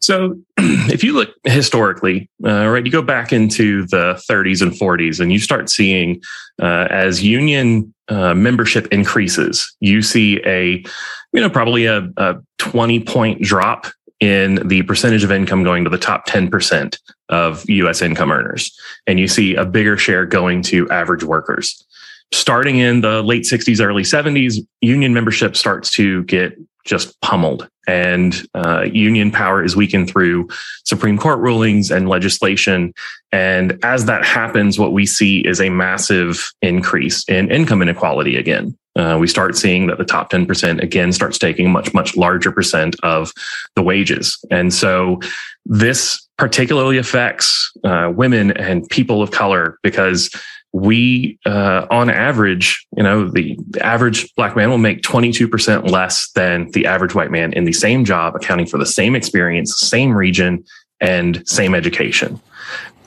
So, 0.00 0.38
if 0.58 1.02
you 1.04 1.12
look 1.12 1.30
historically, 1.44 2.28
uh, 2.44 2.68
right, 2.68 2.84
you 2.84 2.92
go 2.92 3.02
back 3.02 3.32
into 3.32 3.86
the 3.86 4.22
30s 4.30 4.62
and 4.62 4.72
40s, 4.72 5.20
and 5.20 5.32
you 5.32 5.38
start 5.38 5.70
seeing 5.70 6.20
uh, 6.60 6.86
as 6.90 7.22
union 7.22 7.94
uh, 8.08 8.34
membership 8.34 8.86
increases, 8.88 9.74
you 9.80 10.02
see 10.02 10.40
a, 10.44 10.84
you 11.32 11.40
know, 11.40 11.50
probably 11.50 11.86
a, 11.86 12.08
a 12.16 12.36
20 12.58 13.00
point 13.00 13.42
drop 13.42 13.86
in 14.20 14.66
the 14.68 14.82
percentage 14.82 15.24
of 15.24 15.32
income 15.32 15.64
going 15.64 15.84
to 15.84 15.90
the 15.90 15.98
top 15.98 16.26
10% 16.26 16.98
of 17.30 17.68
US 17.68 18.02
income 18.02 18.30
earners. 18.30 18.76
And 19.06 19.18
you 19.18 19.26
see 19.26 19.54
a 19.54 19.64
bigger 19.64 19.96
share 19.96 20.26
going 20.26 20.62
to 20.64 20.88
average 20.90 21.24
workers. 21.24 21.84
Starting 22.32 22.76
in 22.76 23.00
the 23.00 23.22
late 23.22 23.42
60s, 23.42 23.84
early 23.84 24.02
70s, 24.02 24.58
union 24.80 25.12
membership 25.12 25.56
starts 25.56 25.90
to 25.92 26.22
get 26.24 26.56
just 26.84 27.20
pummeled. 27.20 27.68
And 27.86 28.46
uh, 28.54 28.82
union 28.82 29.30
power 29.30 29.64
is 29.64 29.74
weakened 29.74 30.08
through 30.08 30.48
Supreme 30.84 31.18
Court 31.18 31.38
rulings 31.40 31.90
and 31.90 32.08
legislation. 32.08 32.94
And 33.32 33.78
as 33.84 34.04
that 34.06 34.24
happens, 34.24 34.78
what 34.78 34.92
we 34.92 35.06
see 35.06 35.40
is 35.40 35.60
a 35.60 35.70
massive 35.70 36.50
increase 36.62 37.24
in 37.28 37.50
income 37.50 37.82
inequality 37.82 38.36
again. 38.36 38.76
Uh, 38.96 39.16
we 39.20 39.26
start 39.26 39.56
seeing 39.56 39.86
that 39.86 39.98
the 39.98 40.04
top 40.04 40.30
10% 40.30 40.82
again 40.82 41.12
starts 41.12 41.38
taking 41.38 41.66
a 41.66 41.68
much, 41.68 41.94
much 41.94 42.16
larger 42.16 42.50
percent 42.50 42.96
of 43.02 43.32
the 43.76 43.82
wages. 43.82 44.38
And 44.50 44.74
so 44.74 45.20
this 45.64 46.28
particularly 46.38 46.98
affects 46.98 47.70
uh, 47.84 48.12
women 48.14 48.50
and 48.52 48.88
people 48.88 49.22
of 49.22 49.30
color 49.30 49.78
because 49.82 50.30
we 50.72 51.38
uh, 51.46 51.86
on 51.90 52.08
average 52.08 52.86
you 52.96 53.02
know 53.02 53.28
the, 53.28 53.58
the, 53.70 53.84
average 53.84 54.32
black 54.36 54.54
man 54.54 54.70
will 54.70 54.78
make 54.78 55.02
22% 55.02 55.90
less 55.90 56.30
than 56.32 56.70
the 56.72 56.86
average 56.86 57.14
white 57.14 57.30
man 57.30 57.52
in 57.52 57.64
the 57.64 57.72
same 57.72 58.04
job 58.04 58.36
accounting 58.36 58.66
for 58.66 58.78
the 58.78 58.86
same 58.86 59.16
experience 59.16 59.76
same 59.78 60.12
region 60.12 60.64
and 61.00 61.46
same 61.48 61.74
education 61.74 62.40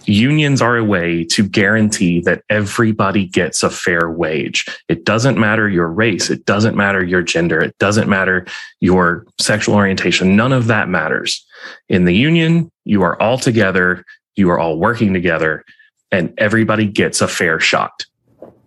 unions 0.05 0.61
are 0.61 0.77
a 0.77 0.83
way 0.83 1.23
to 1.23 1.47
guarantee 1.47 2.21
that 2.21 2.43
everybody 2.49 3.25
gets 3.25 3.63
a 3.63 3.69
fair 3.69 4.09
wage 4.09 4.65
it 4.87 5.05
doesn't 5.05 5.39
matter 5.39 5.69
your 5.69 5.87
race 5.87 6.29
it 6.29 6.45
doesn't 6.45 6.75
matter 6.75 7.03
your 7.03 7.21
gender 7.21 7.61
it 7.61 7.77
doesn't 7.77 8.09
matter 8.09 8.45
your 8.79 9.25
sexual 9.39 9.75
orientation 9.75 10.35
none 10.35 10.51
of 10.51 10.67
that 10.67 10.89
matters 10.89 11.45
in 11.89 12.05
the 12.05 12.15
union 12.15 12.71
you 12.85 13.01
are 13.01 13.21
all 13.21 13.37
together 13.37 14.03
you 14.35 14.49
are 14.49 14.59
all 14.59 14.77
working 14.77 15.13
together 15.13 15.63
and 16.13 16.33
everybody 16.37 16.85
gets 16.85 17.21
a 17.21 17.27
fair 17.27 17.59
shot. 17.59 18.05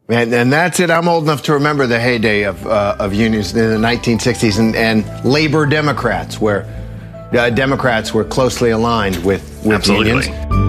And, 0.08 0.32
and 0.34 0.52
that's 0.52 0.80
it. 0.80 0.90
I'm 0.90 1.08
old 1.08 1.24
enough 1.24 1.42
to 1.44 1.54
remember 1.54 1.86
the 1.86 1.98
heyday 1.98 2.42
of, 2.42 2.64
uh, 2.66 2.96
of 2.98 3.14
unions 3.14 3.54
in 3.54 3.70
the 3.70 3.86
1960s 3.86 4.58
and, 4.58 4.76
and 4.76 5.24
labor 5.24 5.66
Democrats, 5.66 6.40
where 6.40 6.64
uh, 7.32 7.50
Democrats 7.50 8.12
were 8.12 8.24
closely 8.24 8.70
aligned 8.70 9.24
with, 9.24 9.42
with 9.64 9.76
Absolutely. 9.76 10.26
unions. 10.26 10.65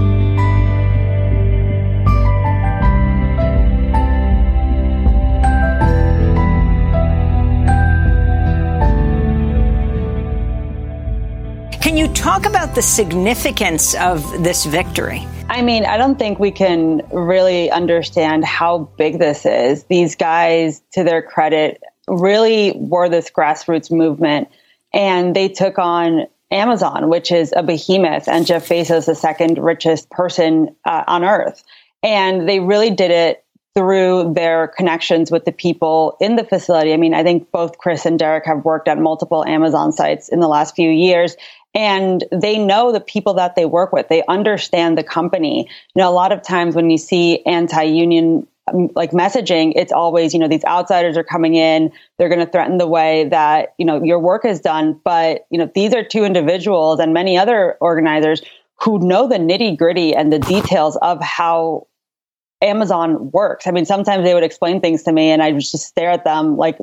Talk 12.14 12.46
about 12.46 12.76
the 12.76 12.82
significance 12.82 13.96
of 13.96 14.44
this 14.44 14.66
victory? 14.66 15.28
I 15.50 15.62
mean, 15.62 15.86
I 15.86 15.98
don't 15.98 16.20
think 16.20 16.40
we 16.40 16.52
can 16.52 17.02
really 17.12 17.72
understand 17.72 18.44
how 18.44 18.90
big 18.98 19.20
this 19.20 19.46
is. 19.46 19.84
These 19.86 20.16
guys, 20.16 20.82
to 20.94 21.04
their 21.04 21.22
credit, 21.22 21.82
really 22.08 22.74
were 22.76 23.10
this 23.10 23.30
grassroots 23.30 23.92
movement 23.92 24.50
and 24.94 25.36
they 25.36 25.50
took 25.50 25.78
on 25.78 26.28
Amazon, 26.50 27.10
which 27.10 27.32
is 27.32 27.54
a 27.56 27.62
behemoth, 27.62 28.28
and 28.28 28.46
Jeff 28.46 28.68
Bezos, 28.70 29.06
the 29.06 29.16
second 29.16 29.58
richest 29.58 30.10
person 30.10 30.76
uh, 30.86 31.04
on 31.08 31.24
earth. 31.24 31.64
And 32.04 32.48
they 32.48 32.60
really 32.60 32.92
did 32.92 33.12
it 33.12 33.44
through 33.76 34.34
their 34.34 34.70
connections 34.70 35.30
with 35.30 35.46
the 35.46 35.52
people 35.52 36.18
in 36.20 36.36
the 36.36 36.44
facility. 36.44 36.94
I 36.94 36.98
mean, 36.98 37.14
I 37.14 37.24
think 37.24 37.52
both 37.52 37.78
Chris 37.78 38.08
and 38.08 38.18
Derek 38.18 38.46
have 38.48 38.66
worked 38.66 38.88
at 38.88 38.98
multiple 38.98 39.46
Amazon 39.46 39.92
sites 39.92 40.30
in 40.30 40.40
the 40.40 40.48
last 40.48 40.76
few 40.76 40.90
years, 40.90 41.36
and 41.74 42.24
they 42.32 42.58
know 42.58 42.92
the 42.92 43.00
people 43.00 43.36
that 43.36 43.56
they 43.56 43.66
work 43.66 43.92
with. 43.92 44.08
They 44.08 44.24
understand 44.28 44.98
the 44.98 45.04
company. 45.04 45.68
You 45.96 46.02
know, 46.02 46.10
a 46.10 46.12
lot 46.12 46.32
of 46.32 46.42
times 46.42 46.76
when 46.76 46.90
you 46.90 46.98
see 46.98 47.44
anti-union 47.46 48.48
um, 48.74 48.90
like 48.96 49.12
messaging, 49.12 49.74
it's 49.76 49.92
always, 49.92 50.34
you 50.34 50.40
know, 50.40 50.48
these 50.48 50.66
outsiders 50.66 51.18
are 51.18 51.24
coming 51.24 51.56
in, 51.56 51.92
they're 52.18 52.30
going 52.30 52.46
to 52.46 52.52
threaten 52.52 52.78
the 52.78 52.88
way 52.88 53.30
that, 53.30 53.76
you 53.78 53.86
know, 53.86 54.04
your 54.04 54.20
work 54.20 54.44
is 54.44 54.60
done. 54.60 55.00
But, 55.04 55.46
you 55.50 55.58
know, 55.58 55.72
these 55.74 55.94
are 55.94 56.04
two 56.04 56.24
individuals 56.24 57.00
and 57.00 57.14
many 57.14 57.38
other 57.38 57.78
organizers 57.80 58.42
who 58.82 59.00
know 59.00 59.28
the 59.28 59.38
nitty 59.38 59.78
gritty 59.78 60.14
and 60.14 60.32
the 60.32 60.40
details 60.40 60.98
of 60.98 61.22
how 61.22 61.88
Amazon 62.62 63.32
works. 63.32 63.68
I 63.68 63.72
mean, 63.72 63.86
sometimes 63.86 64.24
they 64.24 64.34
would 64.34 64.44
explain 64.44 64.82
things 64.82 65.04
to 65.04 65.12
me 65.12 65.30
and 65.30 65.42
I 65.42 65.52
would 65.52 65.62
just 65.62 65.78
stare 65.86 66.12
at 66.12 66.24
them 66.24 66.58
like 66.58 66.78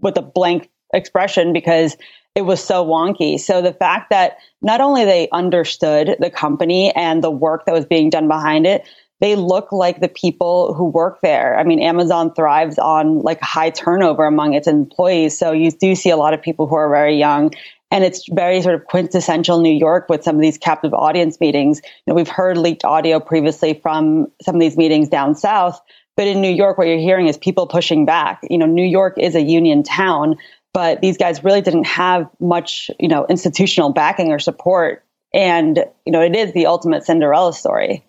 with 0.00 0.16
a 0.16 0.22
blank 0.22 0.70
expression 0.92 1.52
because 1.52 1.96
it 2.34 2.42
was 2.42 2.62
so 2.62 2.86
wonky. 2.86 3.38
So 3.38 3.62
the 3.62 3.72
fact 3.72 4.10
that 4.10 4.38
not 4.62 4.80
only 4.80 5.04
they 5.04 5.28
understood 5.30 6.16
the 6.20 6.30
company 6.30 6.92
and 6.94 7.22
the 7.22 7.30
work 7.30 7.66
that 7.66 7.72
was 7.72 7.86
being 7.86 8.10
done 8.10 8.28
behind 8.28 8.66
it, 8.66 8.88
they 9.20 9.34
look 9.34 9.72
like 9.72 10.00
the 10.00 10.08
people 10.08 10.74
who 10.74 10.84
work 10.84 11.20
there. 11.20 11.58
I 11.58 11.64
mean, 11.64 11.80
Amazon 11.80 12.32
thrives 12.32 12.78
on 12.78 13.20
like 13.20 13.40
high 13.40 13.70
turnover 13.70 14.24
among 14.24 14.54
its 14.54 14.68
employees. 14.68 15.36
So 15.36 15.50
you 15.50 15.72
do 15.72 15.94
see 15.94 16.10
a 16.10 16.16
lot 16.16 16.34
of 16.34 16.42
people 16.42 16.68
who 16.68 16.76
are 16.76 16.88
very 16.88 17.16
young. 17.18 17.52
And 17.90 18.04
it's 18.04 18.28
very 18.30 18.60
sort 18.60 18.74
of 18.74 18.84
quintessential 18.84 19.60
New 19.60 19.74
York 19.74 20.08
with 20.08 20.22
some 20.22 20.36
of 20.36 20.42
these 20.42 20.58
captive 20.58 20.92
audience 20.94 21.40
meetings. 21.40 21.80
You 21.84 22.12
know, 22.12 22.14
we've 22.14 22.28
heard 22.28 22.58
leaked 22.58 22.84
audio 22.84 23.18
previously 23.18 23.74
from 23.74 24.30
some 24.42 24.54
of 24.54 24.60
these 24.60 24.76
meetings 24.76 25.08
down 25.08 25.34
south. 25.34 25.80
But 26.16 26.26
in 26.26 26.40
New 26.40 26.52
York, 26.52 26.78
what 26.78 26.86
you're 26.86 26.98
hearing 26.98 27.28
is 27.28 27.38
people 27.38 27.66
pushing 27.66 28.04
back. 28.04 28.40
You 28.50 28.58
know, 28.58 28.66
New 28.66 28.84
York 28.84 29.14
is 29.18 29.34
a 29.34 29.40
union 29.40 29.84
town, 29.84 30.36
but 30.72 31.00
these 31.00 31.16
guys 31.16 31.42
really 31.44 31.60
didn't 31.60 31.86
have 31.86 32.28
much, 32.40 32.90
you 32.98 33.08
know, 33.08 33.26
institutional 33.26 33.92
backing 33.92 34.30
or 34.30 34.38
support. 34.38 35.04
And, 35.34 35.84
you 36.06 36.12
know, 36.12 36.22
it 36.22 36.34
is 36.34 36.52
the 36.52 36.66
ultimate 36.66 37.04
Cinderella 37.04 37.52
story. 37.52 38.04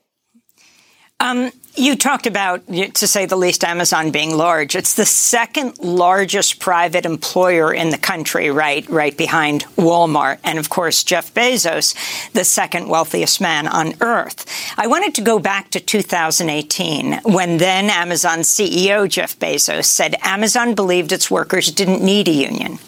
Um, 1.19 1.51
you 1.79 1.95
talked 1.95 2.27
about, 2.27 2.67
to 2.67 3.07
say 3.07 3.25
the 3.25 3.37
least, 3.37 3.63
Amazon 3.63 4.11
being 4.11 4.35
large. 4.35 4.75
It's 4.75 4.93
the 4.93 5.05
second 5.05 5.79
largest 5.79 6.59
private 6.59 7.05
employer 7.05 7.73
in 7.73 7.89
the 7.89 7.97
country, 7.97 8.51
right, 8.51 8.87
right 8.89 9.15
behind 9.15 9.65
Walmart, 9.77 10.39
and 10.43 10.59
of 10.59 10.69
course 10.69 11.03
Jeff 11.03 11.33
Bezos, 11.33 11.95
the 12.33 12.43
second 12.43 12.89
wealthiest 12.89 13.39
man 13.39 13.67
on 13.67 13.93
earth. 14.01 14.45
I 14.77 14.87
wanted 14.87 15.15
to 15.15 15.21
go 15.21 15.39
back 15.39 15.69
to 15.71 15.79
2018 15.79 17.21
when 17.23 17.57
then 17.57 17.89
Amazon 17.89 18.39
CEO 18.39 19.07
Jeff 19.07 19.39
Bezos 19.39 19.85
said 19.85 20.15
Amazon 20.21 20.75
believed 20.75 21.11
its 21.11 21.31
workers 21.31 21.71
didn't 21.71 22.03
need 22.03 22.27
a 22.27 22.31
union 22.31 22.79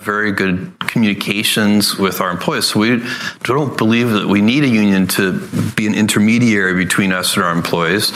very 0.00 0.32
good 0.32 0.72
communications 0.80 1.96
with 1.96 2.20
our 2.20 2.30
employees. 2.30 2.66
So 2.66 2.80
we 2.80 3.02
don't 3.42 3.76
believe 3.76 4.10
that 4.10 4.26
we 4.26 4.40
need 4.40 4.64
a 4.64 4.68
union 4.68 5.06
to 5.08 5.46
be 5.76 5.86
an 5.86 5.94
intermediary 5.94 6.74
between 6.74 7.12
us 7.12 7.34
and 7.34 7.44
our 7.44 7.52
employees. 7.52 8.12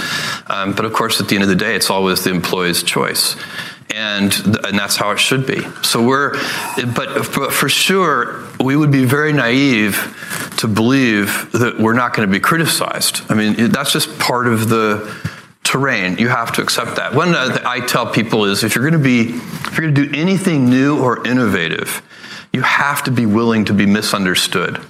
Um, 0.46 0.74
but 0.74 0.84
of 0.84 0.92
course, 0.92 1.20
at 1.20 1.28
the 1.28 1.34
end 1.34 1.44
of 1.44 1.50
the 1.50 1.56
day, 1.56 1.76
it's 1.76 1.90
always 1.90 2.24
the 2.24 2.30
employee's 2.30 2.82
choice. 2.82 3.36
And, 3.94 4.34
and 4.64 4.78
that's 4.78 4.96
how 4.96 5.10
it 5.12 5.20
should 5.20 5.46
be. 5.46 5.60
So 5.82 6.04
we're, 6.04 6.32
but, 6.96 7.32
but 7.34 7.52
for 7.52 7.68
sure, 7.68 8.42
we 8.58 8.76
would 8.76 8.90
be 8.90 9.04
very 9.04 9.32
naive 9.32 9.94
to 10.58 10.66
believe 10.66 11.52
that 11.52 11.78
we're 11.78 11.92
not 11.92 12.14
going 12.14 12.26
to 12.26 12.32
be 12.32 12.40
criticized. 12.40 13.22
I 13.28 13.34
mean, 13.34 13.70
that's 13.70 13.92
just 13.92 14.18
part 14.18 14.48
of 14.48 14.68
the, 14.68 15.14
terrain. 15.74 16.16
You 16.18 16.28
have 16.28 16.52
to 16.52 16.62
accept 16.62 16.96
that. 16.96 17.14
One 17.14 17.34
uh, 17.34 17.60
I 17.66 17.80
tell 17.80 18.06
people 18.06 18.44
is 18.44 18.62
if 18.62 18.76
you're 18.76 18.88
going 18.88 19.02
to 19.02 19.04
be, 19.04 19.34
if 19.34 19.76
you're 19.76 19.90
going 19.90 19.94
to 19.94 20.06
do 20.06 20.16
anything 20.16 20.70
new 20.70 21.02
or 21.02 21.26
innovative, 21.26 22.00
you 22.52 22.62
have 22.62 23.02
to 23.04 23.10
be 23.10 23.26
willing 23.26 23.64
to 23.64 23.74
be 23.74 23.84
misunderstood. 23.84 24.80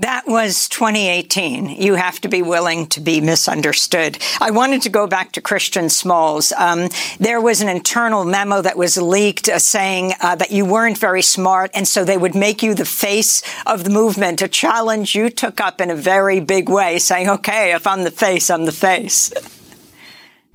That 0.00 0.26
was 0.26 0.66
2018. 0.70 1.68
You 1.68 1.94
have 1.94 2.22
to 2.22 2.28
be 2.28 2.40
willing 2.40 2.86
to 2.86 3.02
be 3.02 3.20
misunderstood. 3.20 4.16
I 4.40 4.50
wanted 4.50 4.80
to 4.82 4.88
go 4.88 5.06
back 5.06 5.32
to 5.32 5.42
Christian 5.42 5.90
Smalls. 5.90 6.52
Um, 6.52 6.88
there 7.18 7.38
was 7.38 7.60
an 7.60 7.68
internal 7.68 8.24
memo 8.24 8.62
that 8.62 8.78
was 8.78 8.96
leaked 8.96 9.50
uh, 9.50 9.58
saying 9.58 10.14
uh, 10.22 10.36
that 10.36 10.52
you 10.52 10.64
weren't 10.64 10.96
very 10.96 11.20
smart, 11.20 11.70
and 11.74 11.86
so 11.86 12.02
they 12.02 12.16
would 12.16 12.34
make 12.34 12.62
you 12.62 12.72
the 12.74 12.86
face 12.86 13.42
of 13.66 13.84
the 13.84 13.90
movement, 13.90 14.40
a 14.40 14.48
challenge 14.48 15.14
you 15.14 15.28
took 15.28 15.60
up 15.60 15.82
in 15.82 15.90
a 15.90 15.96
very 15.96 16.40
big 16.40 16.70
way, 16.70 16.98
saying, 16.98 17.28
okay, 17.28 17.74
if 17.74 17.86
I'm 17.86 18.02
the 18.02 18.10
face, 18.10 18.48
I'm 18.48 18.64
the 18.64 18.72
face. 18.72 19.30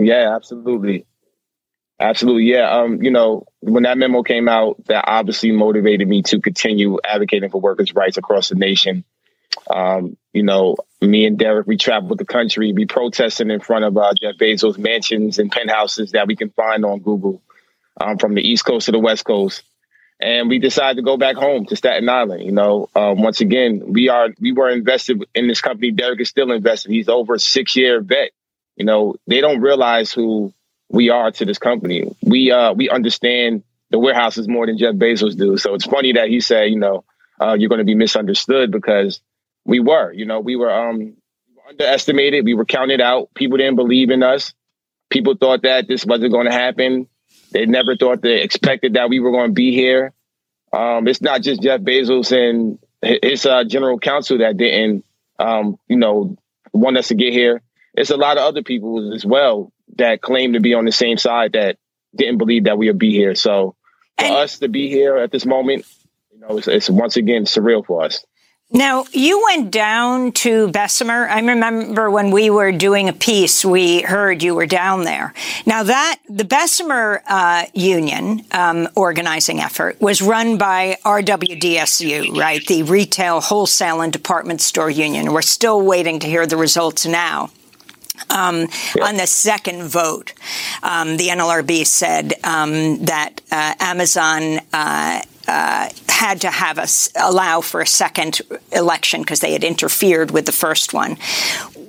Yeah, 0.00 0.34
absolutely. 0.34 1.06
Absolutely. 2.00 2.46
Yeah. 2.46 2.68
Um, 2.68 3.00
you 3.00 3.12
know, 3.12 3.44
when 3.60 3.84
that 3.84 3.96
memo 3.96 4.24
came 4.24 4.48
out, 4.48 4.84
that 4.86 5.04
obviously 5.06 5.52
motivated 5.52 6.08
me 6.08 6.22
to 6.22 6.40
continue 6.40 6.98
advocating 7.04 7.50
for 7.50 7.60
workers' 7.60 7.94
rights 7.94 8.16
across 8.16 8.48
the 8.48 8.56
nation. 8.56 9.04
Um, 9.68 10.16
you 10.32 10.42
know, 10.42 10.76
me 11.00 11.26
and 11.26 11.38
Derek, 11.38 11.66
we 11.66 11.76
traveled 11.76 12.18
the 12.18 12.24
country, 12.24 12.72
be 12.72 12.86
protesting 12.86 13.50
in 13.50 13.60
front 13.60 13.84
of 13.84 13.96
uh, 13.96 14.12
Jeff 14.20 14.36
Bezos' 14.36 14.78
mansions 14.78 15.38
and 15.38 15.50
penthouses 15.50 16.12
that 16.12 16.26
we 16.26 16.36
can 16.36 16.50
find 16.50 16.84
on 16.84 17.00
Google 17.00 17.42
um, 18.00 18.18
from 18.18 18.34
the 18.34 18.42
East 18.42 18.64
Coast 18.64 18.86
to 18.86 18.92
the 18.92 18.98
West 18.98 19.24
Coast. 19.24 19.62
And 20.18 20.48
we 20.48 20.58
decided 20.58 20.96
to 20.96 21.02
go 21.02 21.18
back 21.18 21.36
home 21.36 21.66
to 21.66 21.76
Staten 21.76 22.08
Island. 22.08 22.42
You 22.42 22.52
know, 22.52 22.88
um, 22.94 23.22
once 23.22 23.40
again, 23.40 23.92
we 23.92 24.08
are 24.08 24.30
we 24.40 24.52
were 24.52 24.70
invested 24.70 25.22
in 25.34 25.46
this 25.46 25.60
company. 25.60 25.90
Derek 25.90 26.20
is 26.20 26.30
still 26.30 26.52
invested. 26.52 26.90
He's 26.90 27.08
over 27.08 27.34
a 27.34 27.38
six 27.38 27.76
year 27.76 28.00
vet. 28.00 28.30
You 28.76 28.86
know, 28.86 29.16
they 29.26 29.42
don't 29.42 29.60
realize 29.60 30.12
who 30.12 30.54
we 30.88 31.10
are 31.10 31.30
to 31.32 31.44
this 31.44 31.58
company. 31.58 32.16
We 32.22 32.50
uh 32.50 32.72
we 32.72 32.88
understand 32.88 33.62
the 33.90 33.98
warehouses 33.98 34.48
more 34.48 34.66
than 34.66 34.78
Jeff 34.78 34.94
Bezos 34.94 35.36
do. 35.36 35.58
So 35.58 35.74
it's 35.74 35.84
funny 35.84 36.14
that 36.14 36.28
he 36.28 36.40
said, 36.40 36.70
you 36.70 36.78
know, 36.78 37.04
uh, 37.40 37.54
you're 37.58 37.68
going 37.68 37.78
to 37.78 37.84
be 37.84 37.94
misunderstood 37.94 38.72
because 38.72 39.20
we 39.66 39.80
were, 39.80 40.12
you 40.12 40.24
know, 40.24 40.40
we 40.40 40.56
were 40.56 40.70
um 40.72 41.16
underestimated. 41.68 42.44
We 42.44 42.54
were 42.54 42.64
counted 42.64 43.00
out. 43.00 43.30
People 43.34 43.58
didn't 43.58 43.76
believe 43.76 44.10
in 44.10 44.22
us. 44.22 44.54
People 45.10 45.36
thought 45.36 45.62
that 45.62 45.88
this 45.88 46.06
wasn't 46.06 46.32
going 46.32 46.46
to 46.46 46.52
happen. 46.52 47.08
They 47.52 47.66
never 47.66 47.96
thought 47.96 48.22
they 48.22 48.42
expected 48.42 48.94
that 48.94 49.08
we 49.08 49.20
were 49.20 49.32
going 49.32 49.50
to 49.50 49.54
be 49.54 49.72
here. 49.74 50.12
Um, 50.72 51.08
it's 51.08 51.20
not 51.20 51.42
just 51.42 51.62
Jeff 51.62 51.80
Bezos 51.80 52.32
and 52.32 52.78
his 53.02 53.46
uh, 53.46 53.64
general 53.64 53.98
counsel 53.98 54.38
that 54.38 54.56
didn't, 54.56 55.04
um, 55.38 55.78
you 55.88 55.96
know, 55.96 56.36
want 56.72 56.96
us 56.98 57.08
to 57.08 57.14
get 57.14 57.32
here. 57.32 57.62
It's 57.94 58.10
a 58.10 58.16
lot 58.16 58.36
of 58.36 58.44
other 58.44 58.62
people 58.62 59.14
as 59.14 59.24
well 59.24 59.72
that 59.96 60.20
claim 60.20 60.52
to 60.52 60.60
be 60.60 60.74
on 60.74 60.84
the 60.84 60.92
same 60.92 61.16
side 61.16 61.52
that 61.52 61.78
didn't 62.14 62.38
believe 62.38 62.64
that 62.64 62.78
we 62.78 62.88
would 62.88 62.98
be 62.98 63.12
here. 63.12 63.34
So 63.34 63.74
for 64.18 64.24
and- 64.24 64.34
us 64.34 64.58
to 64.58 64.68
be 64.68 64.88
here 64.88 65.16
at 65.16 65.30
this 65.30 65.46
moment, 65.46 65.86
you 66.32 66.40
know, 66.40 66.58
it's, 66.58 66.68
it's 66.68 66.90
once 66.90 67.16
again 67.16 67.44
surreal 67.44 67.84
for 67.84 68.04
us. 68.04 68.24
Now, 68.72 69.04
you 69.12 69.44
went 69.44 69.70
down 69.70 70.32
to 70.32 70.68
Bessemer. 70.72 71.28
I 71.28 71.38
remember 71.38 72.10
when 72.10 72.32
we 72.32 72.50
were 72.50 72.72
doing 72.72 73.08
a 73.08 73.12
piece, 73.12 73.64
we 73.64 74.02
heard 74.02 74.42
you 74.42 74.56
were 74.56 74.66
down 74.66 75.04
there. 75.04 75.32
Now, 75.66 75.84
that 75.84 76.18
the 76.28 76.44
Bessemer 76.44 77.22
uh, 77.28 77.66
Union 77.74 78.42
um, 78.50 78.88
organizing 78.96 79.60
effort 79.60 80.00
was 80.00 80.20
run 80.20 80.58
by 80.58 80.96
RWDSU, 81.04 82.36
right? 82.36 82.66
The 82.66 82.82
Retail, 82.82 83.40
Wholesale, 83.40 84.00
and 84.00 84.12
Department 84.12 84.60
Store 84.60 84.90
Union. 84.90 85.32
We're 85.32 85.42
still 85.42 85.80
waiting 85.80 86.18
to 86.18 86.26
hear 86.26 86.44
the 86.44 86.56
results 86.56 87.06
now. 87.06 87.50
Um, 88.30 88.66
yeah. 88.96 89.04
On 89.04 89.16
the 89.16 89.26
second 89.28 89.84
vote, 89.84 90.32
um, 90.82 91.18
the 91.18 91.28
NLRB 91.28 91.86
said 91.86 92.34
um, 92.42 93.04
that 93.04 93.40
uh, 93.52 93.74
Amazon 93.78 94.58
uh, 94.72 95.22
uh, 95.48 95.90
had 96.08 96.40
to 96.40 96.50
have 96.50 96.78
us 96.78 97.10
allow 97.14 97.60
for 97.60 97.80
a 97.80 97.86
second 97.86 98.40
election 98.72 99.20
because 99.20 99.40
they 99.40 99.52
had 99.52 99.64
interfered 99.64 100.30
with 100.30 100.46
the 100.46 100.52
first 100.52 100.94
one 100.94 101.16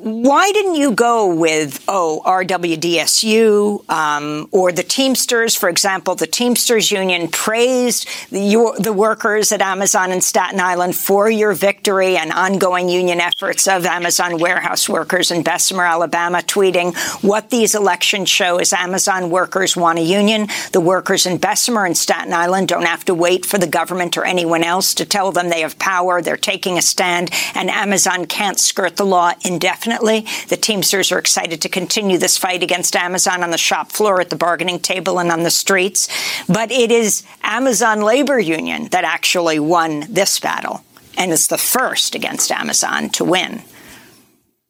why 0.08 0.52
didn't 0.52 0.76
you 0.76 0.92
go 0.92 1.34
with, 1.34 1.84
oh, 1.88 2.22
RWDSU 2.26 3.90
um, 3.90 4.48
or 4.52 4.72
the 4.72 4.84
Teamsters? 4.84 5.56
For 5.56 5.70
example, 5.70 6.16
the 6.16 6.28
Teamsters 6.28 6.92
Union 6.92 7.28
praised 7.28 8.08
the, 8.30 8.40
your, 8.40 8.78
the 8.78 8.94
workers 8.94 9.52
at 9.52 9.62
Amazon 9.62 10.12
in 10.12 10.22
Staten 10.22 10.60
Island 10.60 10.96
for 10.96 11.30
your 11.30 11.54
victory 11.54 12.16
and 12.16 12.32
ongoing 12.32 12.90
union 12.90 13.20
efforts 13.20 13.68
of 13.68 13.86
Amazon 13.86 14.40
warehouse 14.40 14.88
workers 14.88 15.32
in 15.32 15.44
Bessemer, 15.44 15.84
Alabama, 15.84 16.40
tweeting, 16.40 16.96
what 17.24 17.50
these 17.50 17.76
elections 17.76 18.30
show 18.30 18.60
is 18.60 18.72
Amazon 18.72 19.30
workers 19.30 19.76
want 19.76 20.00
a 20.00 20.04
union. 20.04 20.48
The 20.72 20.82
workers 20.82 21.26
in 21.26 21.38
Bessemer 21.38 21.86
and 21.86 21.98
Staten 21.98 22.34
Island 22.34 22.70
don't 22.70 22.86
have 22.86 23.04
to 23.06 23.14
wait 23.14 23.46
for 23.46 23.58
the 23.58 23.68
government 23.68 24.18
or 24.18 24.26
anyone 24.26 24.64
else 24.64 24.94
to 24.96 25.06
tell 25.06 25.32
them 25.32 25.50
they 25.50 25.62
have 25.62 25.78
power. 25.80 26.22
They're 26.22 26.38
taking 26.38 26.78
a 26.78 26.82
stand, 26.82 27.32
and 27.54 27.70
Amazon 27.70 28.26
can't 28.26 28.60
skirt 28.60 28.96
the 28.96 29.06
law 29.06 29.34
indefinitely 29.44 29.97
the 30.02 30.58
Teamsters 30.60 31.12
are 31.12 31.20
excited 31.20 31.62
to 31.62 31.70
continue 31.70 32.18
this 32.18 32.38
fight 32.38 32.64
against 32.64 32.96
Amazon 32.96 33.44
on 33.44 33.52
the 33.52 33.58
shop 33.58 33.92
floor, 33.92 34.22
at 34.22 34.30
the 34.30 34.36
bargaining 34.36 34.80
table, 34.80 35.20
and 35.20 35.32
on 35.32 35.44
the 35.44 35.52
streets. 35.52 36.08
But 36.48 36.72
it 36.72 36.92
is 36.92 37.24
Amazon 37.44 38.02
Labor 38.02 38.40
Union 38.40 38.88
that 38.90 39.04
actually 39.04 39.60
won 39.60 40.06
this 40.10 40.40
battle, 40.40 40.84
and 41.18 41.32
it's 41.32 41.48
the 41.48 41.58
first 41.58 42.16
against 42.16 42.52
Amazon 42.52 43.10
to 43.12 43.24
win. 43.24 43.62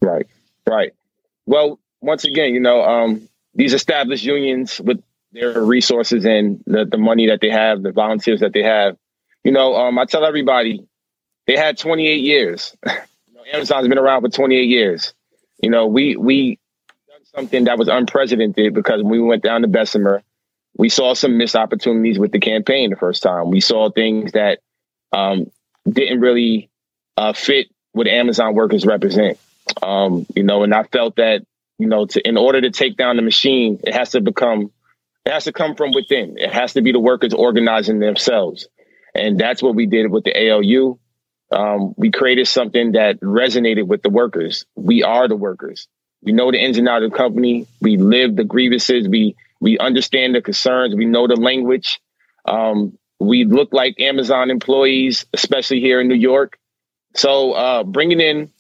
Right, 0.02 0.28
right. 0.66 0.94
Well, 1.46 1.80
once 2.02 2.26
again, 2.26 2.54
you 2.54 2.60
know, 2.60 2.84
um, 2.84 3.28
these 3.56 3.74
established 3.74 4.24
unions 4.24 4.80
with 4.80 5.02
their 5.32 5.62
resources 5.62 6.26
and 6.26 6.64
the, 6.66 6.86
the 6.86 6.98
money 6.98 7.28
that 7.28 7.42
they 7.42 7.50
have, 7.50 7.82
the 7.82 7.92
volunteers 7.92 8.42
that 8.42 8.54
they 8.54 8.64
have, 8.64 8.98
you 9.44 9.52
know, 9.52 9.76
um, 9.76 9.98
I 9.98 10.06
tell 10.06 10.26
everybody 10.26 10.86
they 11.46 11.56
had 11.56 11.78
28 11.78 12.22
years. 12.22 12.76
Amazon's 13.52 13.88
been 13.88 13.98
around 13.98 14.22
for 14.22 14.30
28 14.30 14.64
years. 14.64 15.14
You 15.62 15.70
know, 15.70 15.88
we 15.88 16.16
we 16.16 16.60
done 17.08 17.26
something 17.36 17.64
that 17.66 17.78
was 17.78 17.88
unprecedented 17.88 18.74
because 18.74 19.02
when 19.02 19.12
we 19.12 19.22
went 19.22 19.44
down 19.44 19.62
to 19.62 19.68
Bessemer, 19.68 20.24
we 20.78 20.90
saw 20.90 21.14
some 21.14 21.38
missed 21.38 21.56
opportunities 21.56 22.20
with 22.20 22.32
the 22.32 22.40
campaign 22.40 22.90
the 22.90 22.96
first 22.96 23.24
time. 23.24 23.50
We 23.50 23.62
saw 23.62 23.90
things 23.90 24.34
that 24.34 24.60
um, 25.12 25.52
didn't 25.90 26.20
really 26.20 26.70
uh, 27.16 27.34
fit 27.34 27.68
what 27.94 28.08
Amazon 28.08 28.54
workers 28.54 28.86
represent. 28.86 29.40
Um, 29.82 30.26
you 30.36 30.44
know, 30.44 30.64
and 30.64 30.74
I 30.74 30.84
felt 30.84 31.16
that 31.16 31.44
you 31.78 31.88
know, 31.88 32.06
to 32.06 32.28
in 32.28 32.38
order 32.38 32.62
to 32.62 32.72
take 32.72 32.98
down 32.98 33.16
the 33.18 33.22
machine, 33.22 33.80
it 33.84 33.94
has 33.94 34.12
to 34.12 34.22
become 34.22 34.72
it 35.26 35.32
has 35.32 35.44
to 35.46 35.52
come 35.52 35.76
from 35.76 35.92
within. 35.94 36.38
It 36.38 36.52
has 36.52 36.74
to 36.74 36.82
be 36.82 36.92
the 36.92 37.00
workers 37.00 37.34
organizing 37.34 38.00
themselves. 38.00 38.68
And 39.14 39.40
that's 39.40 39.62
what 39.62 39.76
we 39.76 39.86
did 39.86 40.10
with 40.10 40.24
the 40.24 40.50
ALU. 40.50 41.00
Um, 41.52 41.94
we 41.98 42.12
created 42.12 42.48
something 42.48 42.94
that 42.94 43.20
resonated 43.22 43.88
with 43.88 44.02
the 44.02 44.10
workers. 44.10 44.66
We 44.76 45.04
are 45.04 45.28
the 45.28 45.36
workers. 45.36 45.88
We 46.22 46.32
know 46.32 46.52
the 46.52 46.58
ins 46.58 46.78
and 46.78 46.90
outs 46.90 47.06
of 47.06 47.12
the 47.12 47.18
company. 47.18 47.68
We 47.80 47.98
live 47.98 48.36
the 48.36 48.44
grievances. 48.44 49.08
We 49.08 49.36
we 49.60 49.78
understand 49.80 50.36
the 50.36 50.42
concerns. 50.42 50.94
We 50.94 51.06
know 51.06 51.28
the 51.28 51.36
language. 51.36 52.02
Um, 52.46 52.98
we 53.20 53.46
look 53.46 53.74
like 53.74 54.00
Amazon 54.00 54.52
employees, 54.52 55.26
especially 55.34 55.80
here 55.80 56.00
in 56.00 56.08
New 56.08 56.16
York. 56.16 56.60
So 57.16 57.54
uh, 57.54 57.84
bringing 57.84 58.22
in 58.22 58.52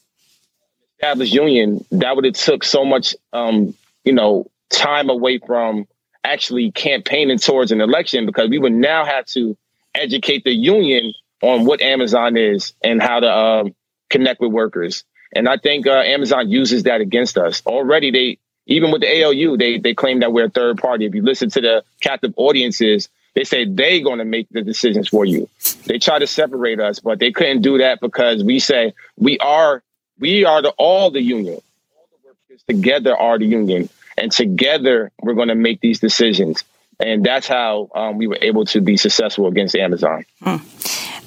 established 0.98 1.34
union, 1.34 1.86
that 1.92 2.16
would 2.16 2.26
have 2.26 2.34
took 2.34 2.64
so 2.64 2.84
much, 2.84 3.16
um, 3.32 3.76
you 4.04 4.14
know, 4.14 4.50
time 4.70 5.10
away 5.10 5.38
from 5.38 5.88
actually 6.24 6.72
campaigning 6.72 7.38
towards 7.38 7.72
an 7.72 7.82
election 7.82 8.26
because 8.26 8.50
we 8.50 8.58
would 8.58 8.74
now 8.74 9.06
have 9.06 9.26
to 9.26 9.56
educate 9.94 10.44
the 10.44 10.52
union 10.52 11.14
on 11.42 11.66
what 11.66 11.82
Amazon 11.82 12.38
is 12.38 12.74
and 12.84 13.02
how 13.02 13.20
to 13.20 13.32
um, 13.32 13.76
connect 14.10 14.42
with 14.42 14.52
workers. 14.52 15.04
And 15.34 15.48
I 15.48 15.58
think 15.58 15.88
uh, 15.88 15.92
Amazon 15.92 16.50
uses 16.50 16.84
that 16.84 17.02
against 17.02 17.38
us 17.38 17.62
already. 17.66 18.12
They 18.12 18.40
even 18.66 18.92
with 18.92 19.02
the 19.02 19.24
ALU, 19.24 19.58
they 19.58 19.80
they 19.80 19.94
claim 19.94 20.20
that 20.20 20.32
we're 20.32 20.46
a 20.46 20.50
third 20.50 20.78
party. 20.78 21.06
If 21.06 21.16
you 21.16 21.24
listen 21.24 21.50
to 21.52 21.62
the 21.62 21.84
captive 22.02 22.34
audiences, 22.38 23.10
they 23.34 23.44
say 23.44 23.66
they're 23.66 24.02
going 24.02 24.20
to 24.20 24.26
make 24.26 24.48
the 24.50 24.62
decisions 24.62 25.08
for 25.08 25.26
you. 25.26 25.50
They 25.86 26.00
try 26.00 26.20
to 26.20 26.28
separate 26.28 26.80
us, 26.80 27.00
but 27.00 27.20
they 27.20 27.32
couldn't 27.32 27.62
do 27.62 27.78
that 27.80 28.00
because 28.02 28.44
we 28.44 28.60
say 28.60 28.94
we 29.16 29.38
are 29.40 29.84
we 30.20 30.46
are 30.46 30.62
the 30.62 30.72
all 30.72 31.12
the 31.12 31.22
union. 31.22 31.62
All 31.96 32.08
the 32.12 32.28
workers 32.28 32.64
together 32.68 33.16
are 33.16 33.38
the 33.38 33.46
union, 33.46 33.90
and 34.18 34.32
together 34.32 35.12
we're 35.22 35.36
going 35.36 35.50
to 35.50 35.56
make 35.56 35.82
these 35.82 36.00
decisions. 36.00 36.64
And 37.00 37.24
that's 37.24 37.48
how 37.48 37.90
um, 37.94 38.18
we 38.18 38.26
were 38.26 38.40
able 38.42 38.66
to 38.66 38.82
be 38.82 38.98
successful 38.98 39.48
against 39.48 39.76
Amazon. 39.76 40.26
Hmm. 40.42 40.58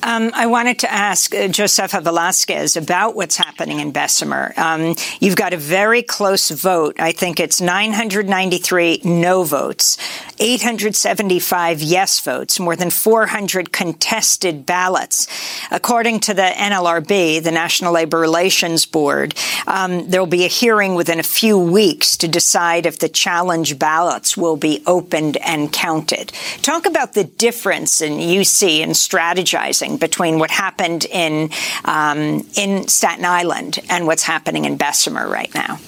Um, 0.02 0.30
I 0.34 0.46
wanted 0.46 0.78
to 0.78 0.90
ask 0.90 1.34
uh, 1.34 1.48
Josefa 1.48 2.02
Velasquez 2.02 2.76
about 2.76 3.14
what's 3.14 3.36
happening 3.36 3.80
in 3.80 3.92
Bessemer. 3.92 4.54
Um, 4.56 4.94
you've 5.20 5.36
got 5.36 5.52
a 5.52 5.58
very 5.58 6.02
close 6.02 6.48
vote. 6.50 6.96
I 6.98 7.12
think 7.12 7.38
it's 7.38 7.60
993 7.60 9.02
no 9.04 9.44
votes, 9.44 9.98
875 10.38 11.82
yes 11.82 12.18
votes, 12.20 12.58
more 12.58 12.76
than 12.76 12.88
400 12.88 13.72
contested 13.72 14.64
ballots. 14.64 15.26
According 15.70 16.20
to 16.20 16.34
the 16.34 16.50
NLRB, 16.56 17.42
the 17.42 17.50
National 17.50 17.92
Labor 17.92 18.18
Relations 18.18 18.86
Board, 18.86 19.34
um, 19.66 20.08
there 20.08 20.20
will 20.20 20.26
be 20.26 20.46
a 20.46 20.48
hearing 20.48 20.94
within 20.94 21.20
a 21.20 21.24
few 21.24 21.58
weeks 21.58 22.16
to 22.18 22.28
decide 22.28 22.86
if 22.86 22.98
the 22.98 23.08
challenge 23.08 23.78
ballots 23.78 24.34
will 24.34 24.56
be 24.56 24.82
opened 24.86 25.36
and 25.38 25.70
counted. 25.70 26.32
Talk 26.62 26.86
about 26.86 27.12
the 27.12 27.24
difference 27.24 28.00
in 28.00 28.18
you 28.18 28.44
see 28.44 28.80
in 28.80 28.90
strategizing 28.90 29.89
between 29.96 30.38
what 30.38 30.50
happened 30.50 31.05
in 31.05 31.50
um, 31.85 32.46
in 32.57 32.88
Staten 32.88 33.24
Island 33.24 33.79
and 33.88 34.07
what's 34.07 34.22
happening 34.22 34.64
in 34.64 34.76
Bessemer 34.76 35.29
right 35.29 35.53
now. 35.55 35.79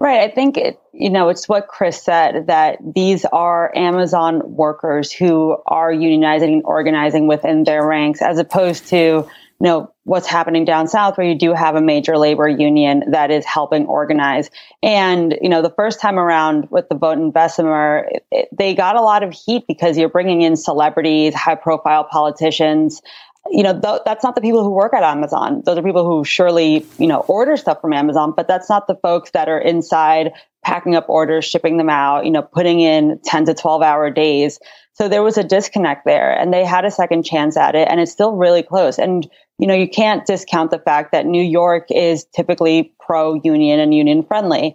Right. 0.00 0.20
I 0.20 0.28
think 0.34 0.56
it, 0.56 0.80
you 0.94 1.10
know, 1.10 1.28
it's 1.28 1.46
what 1.46 1.68
Chris 1.68 2.02
said 2.02 2.46
that 2.46 2.78
these 2.82 3.26
are 3.26 3.70
Amazon 3.76 4.56
workers 4.56 5.12
who 5.12 5.58
are 5.66 5.92
unionizing 5.92 6.54
and 6.54 6.62
organizing 6.64 7.26
within 7.26 7.64
their 7.64 7.86
ranks 7.86 8.22
as 8.22 8.38
opposed 8.38 8.88
to, 8.88 9.28
you 9.60 9.66
know, 9.66 9.92
what's 10.04 10.26
happening 10.26 10.64
down 10.64 10.88
south 10.88 11.18
where 11.18 11.26
you 11.26 11.34
do 11.34 11.52
have 11.52 11.76
a 11.76 11.82
major 11.82 12.16
labor 12.16 12.48
union 12.48 13.04
that 13.10 13.30
is 13.30 13.44
helping 13.44 13.84
organize. 13.86 14.50
And, 14.82 15.36
you 15.42 15.50
know, 15.50 15.60
the 15.60 15.70
first 15.70 16.00
time 16.00 16.18
around 16.18 16.68
with 16.70 16.88
the 16.88 16.94
vote 16.94 17.18
in 17.18 17.30
Bessemer, 17.30 18.08
it, 18.10 18.26
it, 18.30 18.48
they 18.56 18.74
got 18.74 18.96
a 18.96 19.02
lot 19.02 19.22
of 19.22 19.34
heat 19.34 19.64
because 19.68 19.98
you're 19.98 20.08
bringing 20.08 20.40
in 20.40 20.56
celebrities, 20.56 21.34
high 21.34 21.56
profile 21.56 22.04
politicians, 22.04 23.02
you 23.50 23.62
know, 23.62 23.78
th- 23.78 24.02
that's 24.04 24.24
not 24.24 24.34
the 24.34 24.40
people 24.40 24.62
who 24.62 24.70
work 24.70 24.94
at 24.94 25.02
Amazon. 25.02 25.62
Those 25.64 25.78
are 25.78 25.82
people 25.82 26.06
who 26.06 26.24
surely, 26.24 26.86
you 26.98 27.06
know, 27.06 27.20
order 27.20 27.56
stuff 27.56 27.80
from 27.80 27.92
Amazon, 27.92 28.32
but 28.36 28.48
that's 28.48 28.68
not 28.68 28.86
the 28.86 28.96
folks 28.96 29.30
that 29.32 29.48
are 29.48 29.58
inside 29.58 30.32
packing 30.62 30.94
up 30.94 31.08
orders, 31.08 31.44
shipping 31.44 31.76
them 31.76 31.88
out, 31.88 32.24
you 32.24 32.30
know, 32.30 32.42
putting 32.42 32.80
in 32.80 33.18
10 33.24 33.46
to 33.46 33.54
12 33.54 33.82
hour 33.82 34.10
days. 34.10 34.58
So 34.92 35.08
there 35.08 35.22
was 35.22 35.38
a 35.38 35.44
disconnect 35.44 36.04
there 36.04 36.38
and 36.38 36.52
they 36.52 36.64
had 36.64 36.84
a 36.84 36.90
second 36.90 37.24
chance 37.24 37.56
at 37.56 37.74
it 37.74 37.88
and 37.88 38.00
it's 38.00 38.12
still 38.12 38.36
really 38.36 38.62
close. 38.62 38.98
And, 38.98 39.28
you 39.60 39.66
know, 39.66 39.74
you 39.74 39.88
can't 39.88 40.24
discount 40.24 40.70
the 40.70 40.78
fact 40.78 41.12
that 41.12 41.26
New 41.26 41.42
York 41.42 41.86
is 41.90 42.24
typically 42.34 42.94
pro 42.98 43.34
union 43.34 43.78
and 43.78 43.94
union 43.94 44.22
friendly. 44.22 44.74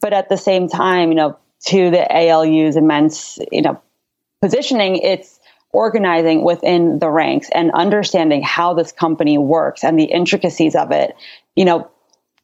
But 0.00 0.12
at 0.12 0.28
the 0.28 0.36
same 0.36 0.68
time, 0.68 1.10
you 1.10 1.14
know, 1.14 1.38
to 1.66 1.90
the 1.90 2.04
ALU's 2.10 2.74
immense, 2.74 3.38
you 3.52 3.62
know, 3.62 3.80
positioning, 4.42 4.96
it's 4.96 5.38
organizing 5.72 6.42
within 6.42 6.98
the 6.98 7.08
ranks 7.08 7.48
and 7.54 7.70
understanding 7.72 8.42
how 8.42 8.74
this 8.74 8.90
company 8.90 9.38
works 9.38 9.84
and 9.84 9.98
the 9.98 10.04
intricacies 10.04 10.74
of 10.74 10.90
it. 10.90 11.14
You 11.54 11.64
know, 11.64 11.88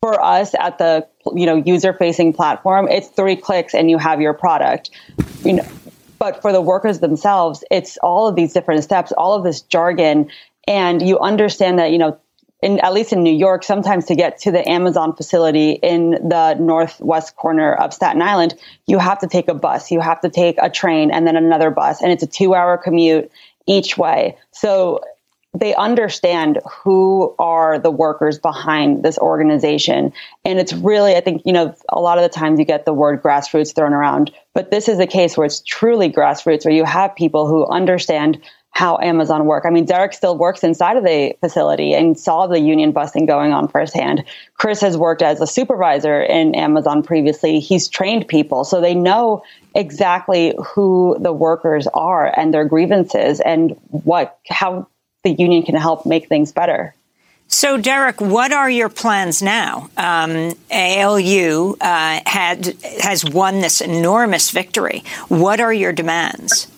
for 0.00 0.22
us 0.22 0.54
at 0.60 0.78
the 0.78 1.06
you 1.34 1.44
know 1.44 1.56
user 1.56 1.92
facing 1.92 2.32
platform, 2.32 2.86
it's 2.88 3.08
three 3.08 3.36
clicks 3.36 3.74
and 3.74 3.90
you 3.90 3.98
have 3.98 4.20
your 4.20 4.32
product. 4.32 4.90
You 5.44 5.54
know, 5.54 5.66
but 6.20 6.40
for 6.40 6.52
the 6.52 6.60
workers 6.60 7.00
themselves, 7.00 7.64
it's 7.70 7.96
all 7.98 8.28
of 8.28 8.36
these 8.36 8.52
different 8.52 8.84
steps, 8.84 9.10
all 9.12 9.34
of 9.34 9.42
this 9.42 9.62
jargon, 9.62 10.30
and 10.66 11.06
you 11.06 11.18
understand 11.18 11.78
that 11.78 11.90
you 11.90 11.98
know 11.98 12.18
in, 12.62 12.78
at 12.80 12.92
least 12.92 13.12
in 13.12 13.22
New 13.22 13.34
York, 13.34 13.64
sometimes 13.64 14.06
to 14.06 14.14
get 14.14 14.38
to 14.40 14.50
the 14.50 14.68
Amazon 14.68 15.14
facility 15.14 15.72
in 15.72 16.10
the 16.10 16.54
northwest 16.54 17.36
corner 17.36 17.72
of 17.72 17.94
Staten 17.94 18.20
Island, 18.20 18.54
you 18.86 18.98
have 18.98 19.18
to 19.20 19.26
take 19.26 19.48
a 19.48 19.54
bus, 19.54 19.90
you 19.90 20.00
have 20.00 20.20
to 20.20 20.28
take 20.28 20.56
a 20.60 20.68
train 20.68 21.10
and 21.10 21.26
then 21.26 21.36
another 21.36 21.70
bus, 21.70 22.02
and 22.02 22.12
it's 22.12 22.22
a 22.22 22.26
two 22.26 22.54
hour 22.54 22.76
commute 22.76 23.30
each 23.66 23.96
way. 23.96 24.36
So 24.50 25.00
they 25.52 25.74
understand 25.74 26.60
who 26.70 27.34
are 27.38 27.78
the 27.78 27.90
workers 27.90 28.38
behind 28.38 29.02
this 29.02 29.18
organization. 29.18 30.12
And 30.44 30.60
it's 30.60 30.72
really, 30.72 31.16
I 31.16 31.20
think, 31.20 31.42
you 31.44 31.52
know, 31.52 31.74
a 31.88 31.98
lot 31.98 32.18
of 32.18 32.22
the 32.22 32.28
times 32.28 32.60
you 32.60 32.64
get 32.64 32.84
the 32.84 32.94
word 32.94 33.20
grassroots 33.20 33.74
thrown 33.74 33.92
around, 33.92 34.30
but 34.54 34.70
this 34.70 34.88
is 34.88 35.00
a 35.00 35.08
case 35.08 35.36
where 35.36 35.44
it's 35.44 35.60
truly 35.60 36.10
grassroots, 36.10 36.64
where 36.64 36.74
you 36.74 36.84
have 36.84 37.16
people 37.16 37.48
who 37.48 37.66
understand 37.66 38.40
how 38.70 38.98
Amazon 39.02 39.46
work. 39.46 39.64
I 39.66 39.70
mean, 39.70 39.84
Derek 39.84 40.12
still 40.12 40.38
works 40.38 40.62
inside 40.62 40.96
of 40.96 41.04
the 41.04 41.34
facility 41.40 41.92
and 41.92 42.18
saw 42.18 42.46
the 42.46 42.60
union 42.60 42.92
busting 42.92 43.26
going 43.26 43.52
on 43.52 43.68
firsthand. 43.68 44.24
Chris 44.54 44.80
has 44.80 44.96
worked 44.96 45.22
as 45.22 45.40
a 45.40 45.46
supervisor 45.46 46.22
in 46.22 46.54
Amazon 46.54 47.02
previously. 47.02 47.60
He's 47.60 47.88
trained 47.88 48.28
people, 48.28 48.64
so 48.64 48.80
they 48.80 48.94
know 48.94 49.42
exactly 49.74 50.54
who 50.64 51.16
the 51.20 51.32
workers 51.32 51.88
are 51.94 52.32
and 52.38 52.54
their 52.54 52.64
grievances 52.64 53.40
and 53.40 53.76
what 53.90 54.38
how 54.48 54.86
the 55.24 55.30
union 55.30 55.62
can 55.62 55.74
help 55.74 56.06
make 56.06 56.28
things 56.28 56.52
better. 56.52 56.94
So, 57.48 57.76
Derek, 57.76 58.20
what 58.20 58.52
are 58.52 58.70
your 58.70 58.88
plans 58.88 59.42
now? 59.42 59.90
Um, 59.96 60.54
ALU 60.70 61.76
uh, 61.80 62.20
had 62.24 62.76
has 63.02 63.24
won 63.24 63.60
this 63.60 63.80
enormous 63.80 64.52
victory. 64.52 65.02
What 65.28 65.60
are 65.60 65.72
your 65.72 65.92
demands? 65.92 66.68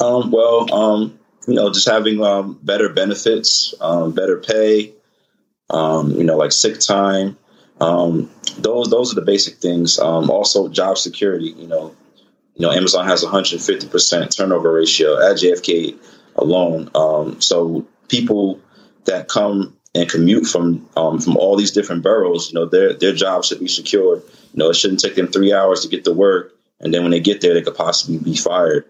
Um, 0.00 0.30
well, 0.30 0.72
um, 0.72 1.18
you 1.46 1.54
know, 1.54 1.70
just 1.70 1.88
having 1.88 2.22
um, 2.22 2.58
better 2.62 2.88
benefits, 2.88 3.74
um, 3.80 4.12
better 4.12 4.38
pay, 4.38 4.92
um, 5.70 6.12
you 6.12 6.24
know, 6.24 6.36
like 6.36 6.52
sick 6.52 6.80
time. 6.80 7.36
Um, 7.80 8.30
those 8.58 8.88
those 8.90 9.12
are 9.12 9.16
the 9.16 9.26
basic 9.26 9.56
things. 9.56 9.98
also, 9.98 10.68
job 10.68 10.98
security. 10.98 11.54
You 11.56 11.66
know, 11.66 11.94
you 12.54 12.66
know, 12.66 12.72
Amazon 12.72 13.06
has 13.06 13.22
150 13.22 13.88
percent 13.88 14.34
turnover 14.34 14.72
ratio 14.72 15.16
at 15.18 15.36
JFK 15.36 15.96
alone. 16.36 17.40
so 17.40 17.86
people 18.08 18.60
that 19.04 19.28
come 19.28 19.76
and 19.94 20.10
commute 20.10 20.46
from 20.46 20.88
um, 20.96 21.20
from 21.20 21.36
all 21.36 21.56
these 21.56 21.72
different 21.72 22.02
boroughs, 22.02 22.52
you 22.52 22.58
know, 22.58 22.66
their 22.66 22.94
their 22.94 23.12
jobs 23.12 23.48
should 23.48 23.60
be 23.60 23.68
secured. 23.68 24.22
You 24.52 24.58
know, 24.58 24.70
it 24.70 24.76
shouldn't 24.76 25.00
take 25.00 25.14
them 25.14 25.28
three 25.28 25.52
hours 25.52 25.82
to 25.82 25.88
get 25.88 26.04
to 26.04 26.12
work, 26.12 26.54
and 26.80 26.92
then 26.92 27.02
when 27.02 27.12
they 27.12 27.20
get 27.20 27.40
there, 27.40 27.54
they 27.54 27.62
could 27.62 27.76
possibly 27.76 28.18
be 28.18 28.36
fired. 28.36 28.84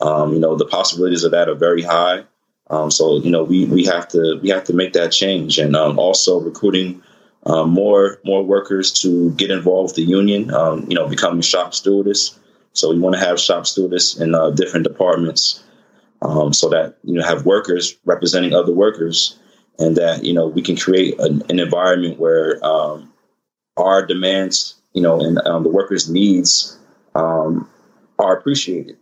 Um, 0.00 0.32
you 0.32 0.40
know, 0.40 0.56
the 0.56 0.66
possibilities 0.66 1.24
of 1.24 1.32
that 1.32 1.48
are 1.48 1.54
very 1.54 1.82
high. 1.82 2.24
Um, 2.70 2.90
so 2.90 3.18
you 3.18 3.30
know, 3.30 3.42
we 3.42 3.66
we 3.66 3.84
have 3.86 4.08
to 4.08 4.38
we 4.42 4.48
have 4.50 4.64
to 4.64 4.72
make 4.72 4.92
that 4.92 5.12
change, 5.12 5.58
and 5.58 5.74
um, 5.74 5.98
also 5.98 6.40
recruiting 6.40 7.02
um, 7.44 7.70
more 7.70 8.20
more 8.24 8.42
workers 8.44 8.92
to 9.02 9.32
get 9.32 9.50
involved 9.50 9.90
with 9.90 9.96
the 9.96 10.10
union. 10.10 10.54
Um, 10.54 10.86
you 10.88 10.94
know, 10.94 11.08
becoming 11.08 11.42
shop 11.42 11.74
stewardess. 11.74 12.38
So 12.72 12.90
we 12.90 13.00
want 13.00 13.16
to 13.16 13.20
have 13.20 13.40
shop 13.40 13.66
stewardess 13.66 14.20
in 14.20 14.34
uh, 14.34 14.50
different 14.50 14.84
departments, 14.86 15.62
um, 16.22 16.52
so 16.52 16.68
that 16.68 16.96
you 17.02 17.14
know 17.14 17.24
have 17.24 17.44
workers 17.44 17.96
representing 18.04 18.54
other 18.54 18.72
workers, 18.72 19.36
and 19.80 19.96
that 19.96 20.24
you 20.24 20.32
know 20.32 20.46
we 20.46 20.62
can 20.62 20.76
create 20.76 21.18
an, 21.18 21.42
an 21.50 21.58
environment 21.58 22.20
where 22.20 22.64
our 23.76 24.06
demands, 24.06 24.76
you 24.92 25.02
know, 25.02 25.20
and 25.20 25.36
the 25.36 25.70
workers' 25.70 26.08
needs 26.08 26.78
are 27.14 27.66
appreciated. 28.18 28.99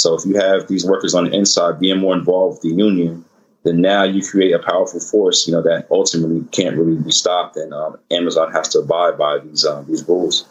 So 0.00 0.14
if 0.14 0.24
you 0.24 0.36
have 0.36 0.66
these 0.68 0.84
workers 0.84 1.14
on 1.14 1.24
the 1.24 1.36
inside 1.36 1.78
being 1.78 1.98
more 1.98 2.14
involved 2.14 2.56
with 2.56 2.62
the 2.62 2.76
union, 2.76 3.24
then 3.64 3.80
now 3.80 4.02
you 4.04 4.22
create 4.22 4.52
a 4.52 4.58
powerful 4.58 5.00
force, 5.00 5.46
you 5.46 5.52
know, 5.52 5.62
that 5.62 5.86
ultimately 5.90 6.42
can't 6.50 6.76
really 6.76 6.96
be 6.96 7.10
stopped, 7.10 7.56
and 7.56 7.74
um, 7.74 7.98
Amazon 8.10 8.50
has 8.52 8.68
to 8.70 8.78
abide 8.78 9.18
by 9.18 9.38
these 9.38 9.66
um, 9.66 9.84
these 9.86 10.08
rules. 10.08 10.46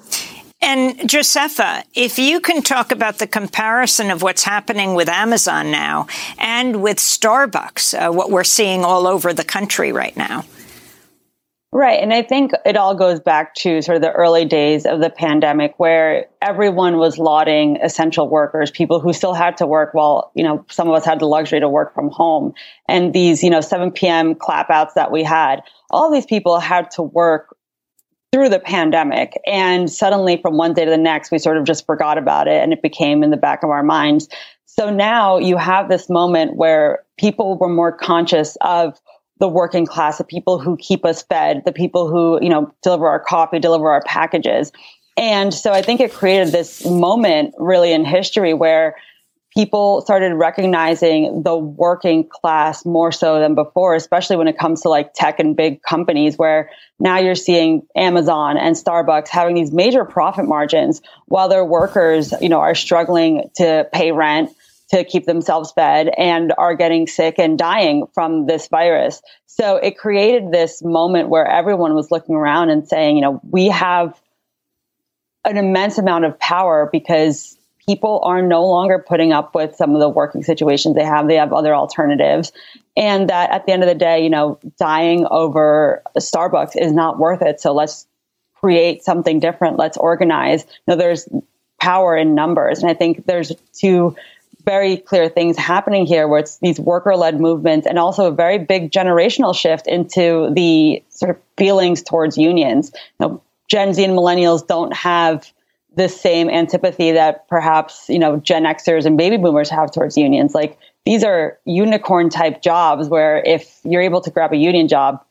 And 0.62 0.98
Josefa, 1.00 1.84
if 1.96 2.20
you 2.20 2.42
can 2.42 2.62
talk 2.62 2.92
about 2.92 3.18
the 3.18 3.28
comparison 3.28 4.12
of 4.12 4.22
what's 4.22 4.44
happening 4.44 4.94
with 4.94 5.08
Amazon 5.08 5.72
now 5.72 6.06
and 6.38 6.84
with 6.84 6.98
Starbucks, 6.98 7.98
uh, 7.98 8.12
what 8.12 8.30
we're 8.30 8.44
seeing 8.44 8.84
all 8.84 9.08
over 9.08 9.34
the 9.34 9.46
country 9.46 9.92
right 9.92 10.16
now. 10.18 10.44
Right. 11.72 12.02
And 12.02 12.12
I 12.12 12.24
think 12.24 12.52
it 12.66 12.76
all 12.76 12.96
goes 12.96 13.20
back 13.20 13.54
to 13.56 13.84
sort 13.84 13.96
of 13.96 14.02
the 14.02 14.12
early 14.12 14.44
days 14.44 14.88
of 14.88 15.02
the 15.02 15.10
pandemic 15.12 15.76
where 15.78 16.26
everyone 16.42 16.98
was 16.98 17.20
lauding 17.20 17.78
essential 17.84 18.28
workers, 18.28 18.72
people 18.72 19.00
who 19.00 19.14
still 19.14 19.36
had 19.36 19.56
to 19.58 19.68
work 19.68 19.94
while, 19.94 20.32
you 20.34 20.44
know, 20.44 20.66
some 20.72 20.88
of 20.88 20.96
us 20.96 21.06
had 21.06 21.20
the 21.20 21.28
luxury 21.28 21.60
to 21.60 21.70
work 21.70 21.94
from 21.94 22.10
home. 22.10 22.56
And 22.88 23.14
these, 23.14 23.44
you 23.44 23.52
know, 23.52 23.62
7 23.62 23.92
p.m. 23.92 24.34
clapouts 24.34 24.96
that 24.96 25.12
we 25.12 25.24
had, 25.24 25.62
all 25.92 26.12
these 26.12 26.26
people 26.26 26.60
had 26.60 26.90
to 26.92 27.04
work 27.04 27.56
through 28.32 28.50
the 28.50 28.60
pandemic. 28.60 29.40
And 29.46 29.92
suddenly 29.92 30.38
from 30.38 30.58
one 30.58 30.74
day 30.74 30.86
to 30.86 30.92
the 30.92 30.98
next, 30.98 31.30
we 31.30 31.38
sort 31.38 31.58
of 31.58 31.66
just 31.66 31.86
forgot 31.86 32.18
about 32.18 32.48
it 32.48 32.64
and 32.64 32.74
it 32.74 32.82
became 32.82 33.22
in 33.24 33.30
the 33.30 33.38
back 33.38 33.62
of 33.62 33.70
our 33.70 33.84
minds. 33.84 34.28
So 34.66 34.90
now 34.90 35.38
you 35.38 35.58
have 35.58 35.88
this 35.88 36.10
moment 36.10 36.56
where 36.56 37.04
people 37.20 37.60
were 37.60 37.70
more 37.70 37.92
conscious 37.92 38.58
of 38.62 39.00
the 39.39 39.47
working 39.47 39.86
class, 39.86 40.17
the 40.17 40.23
people 40.23 40.60
who 40.60 40.78
keep 40.78 41.06
us 41.06 41.23
fed, 41.23 41.63
the 41.65 41.71
people 41.71 42.10
who, 42.10 42.39
you 42.41 42.49
know, 42.49 42.73
deliver 42.84 43.08
our 43.08 43.19
coffee, 43.19 43.60
deliver 43.60 43.89
our 43.89 44.04
packages. 44.04 44.71
And 45.17 45.54
so 45.54 45.71
I 45.71 45.82
think 45.82 45.99
it 45.99 46.13
created 46.13 46.54
this 46.54 46.86
moment 46.86 47.54
really 47.58 47.91
in 47.91 48.06
history 48.06 48.54
where 48.54 48.95
people 49.54 50.02
started 50.02 50.34
recognizing 50.36 51.43
the 51.43 51.58
working 51.58 52.28
class 52.28 52.86
more 52.86 53.12
so 53.12 53.39
than 53.39 53.56
before, 53.56 53.95
especially 53.95 54.36
when 54.36 54.47
it 54.47 54.58
comes 54.58 54.82
to 54.82 54.89
like 54.89 55.13
tech 55.13 55.39
and 55.39 55.56
big 55.56 55.82
companies 55.82 56.38
where 56.38 56.69
now 56.99 57.17
you're 57.17 57.36
seeing 57.36 57.82
Amazon 57.95 58.58
and 58.58 58.75
Starbucks 58.75 59.28
having 59.28 59.56
these 59.56 59.71
major 59.71 60.06
profit 60.06 60.45
margins 60.45 61.02
while 61.25 61.49
their 61.49 61.65
workers, 61.65 62.34
you 62.41 62.49
know, 62.49 62.60
are 62.60 62.75
struggling 62.75 63.49
to 63.56 63.88
pay 63.91 64.12
rent, 64.12 64.52
to 64.91 65.04
keep 65.04 65.25
themselves 65.25 65.71
fed 65.71 66.10
and 66.17 66.54
are 66.58 66.75
getting 66.75 67.08
sick 67.08 67.36
and 67.38 67.58
dying 67.58 68.08
from 68.13 68.47
this 68.47 68.67
virus. 68.67 69.21
So 69.45 69.75
it 69.75 69.97
created 69.97 70.52
this 70.52 70.82
moment 70.84 71.30
where 71.30 71.45
everyone 71.45 71.93
was 71.93 72.12
looking 72.12 72.36
around 72.36 72.69
and 72.69 72.88
saying, 72.88 73.15
you 73.15 73.21
know, 73.21 73.39
we 73.49 73.67
have 73.67 74.19
an 75.45 75.58
immense 75.58 75.97
amount 75.97 76.25
of 76.25 76.39
power 76.39 76.89
because 76.91 77.58
people 77.86 78.21
are 78.23 78.41
no 78.41 78.65
longer 78.65 79.04
putting 79.06 79.32
up 79.32 79.56
with 79.56 79.75
some 79.75 79.93
of 79.93 79.99
the 79.99 80.10
working 80.10 80.43
situations 80.43 80.95
they 80.95 81.04
have. 81.04 81.28
They 81.28 81.36
have 81.36 81.54
other 81.54 81.73
alternatives. 81.73 82.52
And 82.97 83.30
that 83.30 83.52
at 83.52 83.65
the 83.65 83.71
end 83.71 83.84
of 83.84 83.89
the 83.89 83.95
day, 83.95 84.23
you 84.23 84.30
know, 84.30 84.60
dying 84.78 85.25
over 85.30 86.04
Starbucks 86.17 86.75
is 86.75 86.91
not 86.91 87.17
worth 87.17 87.41
it. 87.41 87.62
So 87.62 87.73
let's 87.73 88.08
create 88.56 89.04
something 89.04 89.39
different. 89.39 89.78
Let's 89.78 89.97
organize. 89.97 90.65
You 90.65 90.93
know, 90.93 90.95
there's 90.97 91.28
power 91.80 92.15
in 92.15 92.36
numbers. 92.36 92.82
And 92.82 92.91
I 92.91 92.93
think 92.93 93.25
there's 93.25 93.52
two 93.73 94.15
very 94.65 94.98
clear 94.98 95.30
things 95.30 95.58
happening 95.58 96.06
here 96.06 96.28
where 96.28 96.39
it's 96.39 96.58
these 96.60 96.80
worker 96.80 97.15
led 97.15 97.39
movements 97.39 97.88
and 97.88 97.98
also 97.98 98.28
a 98.28 98.32
very 98.32 98.58
big 98.58 98.91
generational 98.91 99.56
shift 99.56 99.88
into 99.88 100.52
the 100.54 101.04
sort 101.10 101.32
of 101.32 101.38
feelings 101.58 102.02
towards 102.02 102.38
unions. 102.38 102.91
Gen 103.67 103.93
Z 103.93 104.04
and 104.04 104.13
millennials 104.13 104.65
don't 104.65 104.93
have 104.93 105.52
the 105.95 106.10
same 106.10 106.50
antipathy 106.50 107.12
that 107.12 107.48
perhaps, 107.48 108.10
you 108.10 108.19
know, 108.19 108.38
Gen 108.38 108.63
Xers 108.63 109.06
and 109.06 109.17
baby 109.17 109.38
boomers 109.38 109.69
have 109.69 109.91
towards 109.91 110.17
unions. 110.17 110.54
Like 110.54 110.78
these 111.06 111.24
are 111.24 111.58
unicorn 111.65 112.30
type 112.30 112.62
jobs 112.62 113.10
where 113.10 113.41
if 113.45 113.80
you're 113.84 114.02
able 114.02 114.22
to 114.22 114.30
grab 114.30 114.54
a 114.54 114.58
union 114.58 114.88
job, 114.88 115.24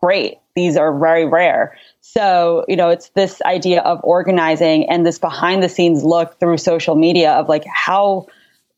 great. 0.00 0.38
These 0.54 0.76
are 0.76 0.96
very 0.98 1.24
rare. 1.24 1.76
So, 2.02 2.66
you 2.68 2.76
know, 2.76 2.90
it's 2.90 3.08
this 3.10 3.40
idea 3.42 3.80
of 3.80 4.00
organizing 4.04 4.88
and 4.90 5.06
this 5.06 5.18
behind 5.18 5.62
the 5.62 5.68
scenes 5.68 6.04
look 6.04 6.38
through 6.38 6.58
social 6.58 6.94
media 6.94 7.32
of 7.32 7.48
like 7.48 7.64
how 7.64 8.26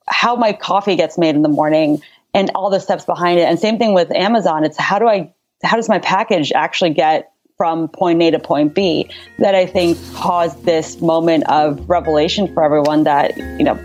how 0.06 0.36
my 0.36 0.52
coffee 0.52 0.96
gets 0.96 1.18
made 1.18 1.34
in 1.34 1.42
the 1.42 1.48
morning 1.48 2.00
and 2.32 2.50
all 2.54 2.70
the 2.70 2.80
steps 2.80 3.04
behind 3.04 3.38
it. 3.38 3.44
And 3.44 3.58
same 3.58 3.78
thing 3.78 3.94
with 3.94 4.10
Amazon. 4.10 4.64
It's 4.64 4.76
how 4.76 4.98
do 4.98 5.08
I, 5.08 5.32
how 5.62 5.76
does 5.76 5.88
my 5.88 5.98
package 5.98 6.52
actually 6.52 6.90
get 6.90 7.32
from 7.56 7.88
point 7.88 8.20
A 8.22 8.32
to 8.32 8.38
point 8.38 8.74
B 8.74 9.08
that 9.38 9.54
I 9.54 9.66
think 9.66 9.96
caused 10.14 10.64
this 10.64 11.00
moment 11.00 11.48
of 11.48 11.88
revelation 11.88 12.52
for 12.52 12.64
everyone 12.64 13.04
that, 13.04 13.36
you 13.36 13.62
know, 13.62 13.78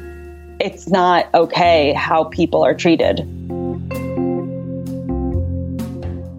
it's 0.60 0.89
not 0.89 1.34
okay 1.34 1.93
how 1.93 2.25
people 2.25 2.63
are 2.63 2.73
treated. 2.73 3.17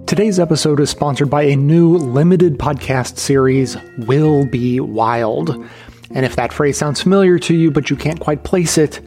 Today's 0.07 0.41
episode 0.41 0.81
is 0.81 0.91
sponsored 0.91 1.31
by 1.31 1.43
a 1.43 1.55
new 1.55 1.97
limited 1.97 2.59
podcast 2.59 3.17
series, 3.17 3.77
Will 3.97 4.45
Be 4.45 4.81
Wild. 4.81 5.51
And 6.13 6.27
if 6.27 6.35
that 6.35 6.53
phrase 6.53 6.77
sounds 6.77 7.01
familiar 7.01 7.39
to 7.39 7.55
you, 7.55 7.71
but 7.71 7.91
you 7.91 7.97
can't 7.97 8.19
quite 8.19 8.43
place 8.43 8.77
it, 8.77 9.01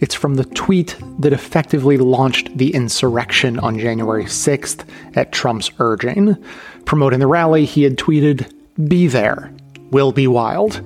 it's 0.00 0.14
from 0.14 0.34
the 0.34 0.44
tweet 0.44 0.96
that 1.18 1.32
effectively 1.32 1.98
launched 1.98 2.56
the 2.56 2.74
insurrection 2.74 3.58
on 3.58 3.78
January 3.78 4.24
6th 4.24 4.84
at 5.14 5.32
Trump's 5.32 5.70
urging. 5.78 6.36
Promoting 6.86 7.20
the 7.20 7.26
rally, 7.26 7.64
he 7.66 7.82
had 7.82 7.96
tweeted, 7.96 8.50
Be 8.88 9.06
there. 9.06 9.52
Will 9.90 10.12
be 10.12 10.26
wild. 10.26 10.80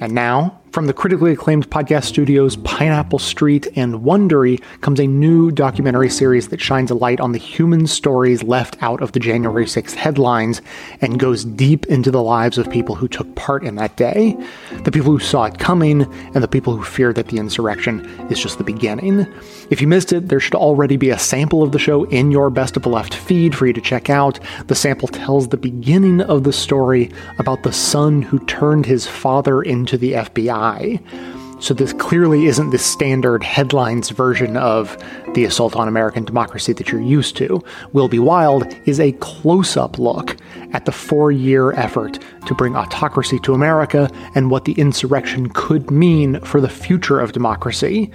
And 0.00 0.12
now, 0.12 0.60
from 0.76 0.86
the 0.86 0.92
critically 0.92 1.32
acclaimed 1.32 1.70
podcast 1.70 2.04
studios 2.04 2.56
Pineapple 2.56 3.18
Street 3.18 3.66
and 3.76 4.02
Wondery 4.02 4.62
comes 4.82 5.00
a 5.00 5.06
new 5.06 5.50
documentary 5.50 6.10
series 6.10 6.48
that 6.48 6.60
shines 6.60 6.90
a 6.90 6.94
light 6.94 7.18
on 7.18 7.32
the 7.32 7.38
human 7.38 7.86
stories 7.86 8.42
left 8.42 8.76
out 8.82 9.00
of 9.00 9.12
the 9.12 9.18
January 9.18 9.64
6th 9.64 9.94
headlines 9.94 10.60
and 11.00 11.18
goes 11.18 11.46
deep 11.46 11.86
into 11.86 12.10
the 12.10 12.22
lives 12.22 12.58
of 12.58 12.70
people 12.70 12.94
who 12.94 13.08
took 13.08 13.34
part 13.36 13.64
in 13.64 13.76
that 13.76 13.96
day, 13.96 14.36
the 14.84 14.92
people 14.92 15.10
who 15.10 15.18
saw 15.18 15.44
it 15.44 15.58
coming, 15.58 16.02
and 16.34 16.44
the 16.44 16.46
people 16.46 16.76
who 16.76 16.84
fear 16.84 17.10
that 17.10 17.28
the 17.28 17.38
insurrection 17.38 18.04
is 18.30 18.38
just 18.38 18.58
the 18.58 18.62
beginning. 18.64 19.20
If 19.70 19.80
you 19.80 19.88
missed 19.88 20.12
it, 20.12 20.28
there 20.28 20.40
should 20.40 20.56
already 20.56 20.98
be 20.98 21.08
a 21.08 21.18
sample 21.18 21.62
of 21.62 21.72
the 21.72 21.78
show 21.78 22.04
in 22.04 22.30
your 22.30 22.50
Best 22.50 22.76
of 22.76 22.82
the 22.82 22.90
Left 22.90 23.14
feed 23.14 23.54
for 23.54 23.66
you 23.66 23.72
to 23.72 23.80
check 23.80 24.10
out. 24.10 24.38
The 24.66 24.74
sample 24.74 25.08
tells 25.08 25.48
the 25.48 25.56
beginning 25.56 26.20
of 26.20 26.44
the 26.44 26.52
story 26.52 27.10
about 27.38 27.62
the 27.62 27.72
son 27.72 28.20
who 28.20 28.40
turned 28.40 28.84
his 28.84 29.06
father 29.06 29.62
into 29.62 29.96
the 29.96 30.12
FBI 30.12 30.65
so 31.58 31.72
this 31.72 31.94
clearly 31.94 32.46
isn't 32.46 32.70
the 32.70 32.78
standard 32.78 33.42
headlines 33.42 34.10
version 34.10 34.56
of 34.56 34.96
the 35.32 35.44
assault 35.44 35.74
on 35.74 35.88
American 35.88 36.24
democracy 36.24 36.72
that 36.74 36.90
you're 36.92 37.00
used 37.00 37.36
to. 37.36 37.62
Will 37.92 38.08
Be 38.08 38.18
Wild 38.18 38.66
is 38.84 39.00
a 39.00 39.12
close 39.12 39.76
up 39.76 39.98
look 39.98 40.36
at 40.72 40.84
the 40.84 40.92
four 40.92 41.32
year 41.32 41.72
effort 41.72 42.18
to 42.46 42.54
bring 42.54 42.76
autocracy 42.76 43.38
to 43.40 43.54
America 43.54 44.10
and 44.34 44.50
what 44.50 44.66
the 44.66 44.72
insurrection 44.72 45.48
could 45.50 45.90
mean 45.90 46.40
for 46.40 46.60
the 46.60 46.68
future 46.68 47.20
of 47.20 47.32
democracy. 47.32 48.10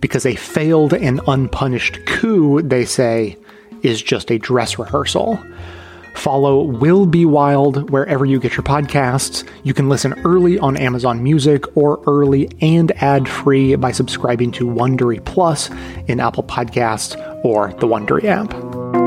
Because 0.00 0.24
a 0.24 0.36
failed 0.36 0.94
and 0.94 1.20
unpunished 1.26 1.98
coup, 2.06 2.62
they 2.62 2.84
say, 2.84 3.36
is 3.82 4.02
just 4.02 4.30
a 4.30 4.38
dress 4.38 4.78
rehearsal. 4.78 5.42
Follow 6.14 6.62
Will 6.62 7.06
Be 7.06 7.24
Wild 7.24 7.90
wherever 7.90 8.24
you 8.24 8.40
get 8.40 8.56
your 8.56 8.62
podcasts. 8.62 9.46
You 9.62 9.74
can 9.74 9.88
listen 9.88 10.14
early 10.24 10.58
on 10.58 10.76
Amazon 10.76 11.22
Music 11.22 11.76
or 11.76 12.02
early 12.06 12.50
and 12.60 12.90
ad 13.02 13.28
free 13.28 13.74
by 13.76 13.92
subscribing 13.92 14.52
to 14.52 14.66
Wondery 14.66 15.24
Plus 15.24 15.70
in 16.06 16.20
Apple 16.20 16.44
Podcasts 16.44 17.14
or 17.44 17.68
the 17.74 17.86
Wondery 17.86 18.24
app. 18.24 19.03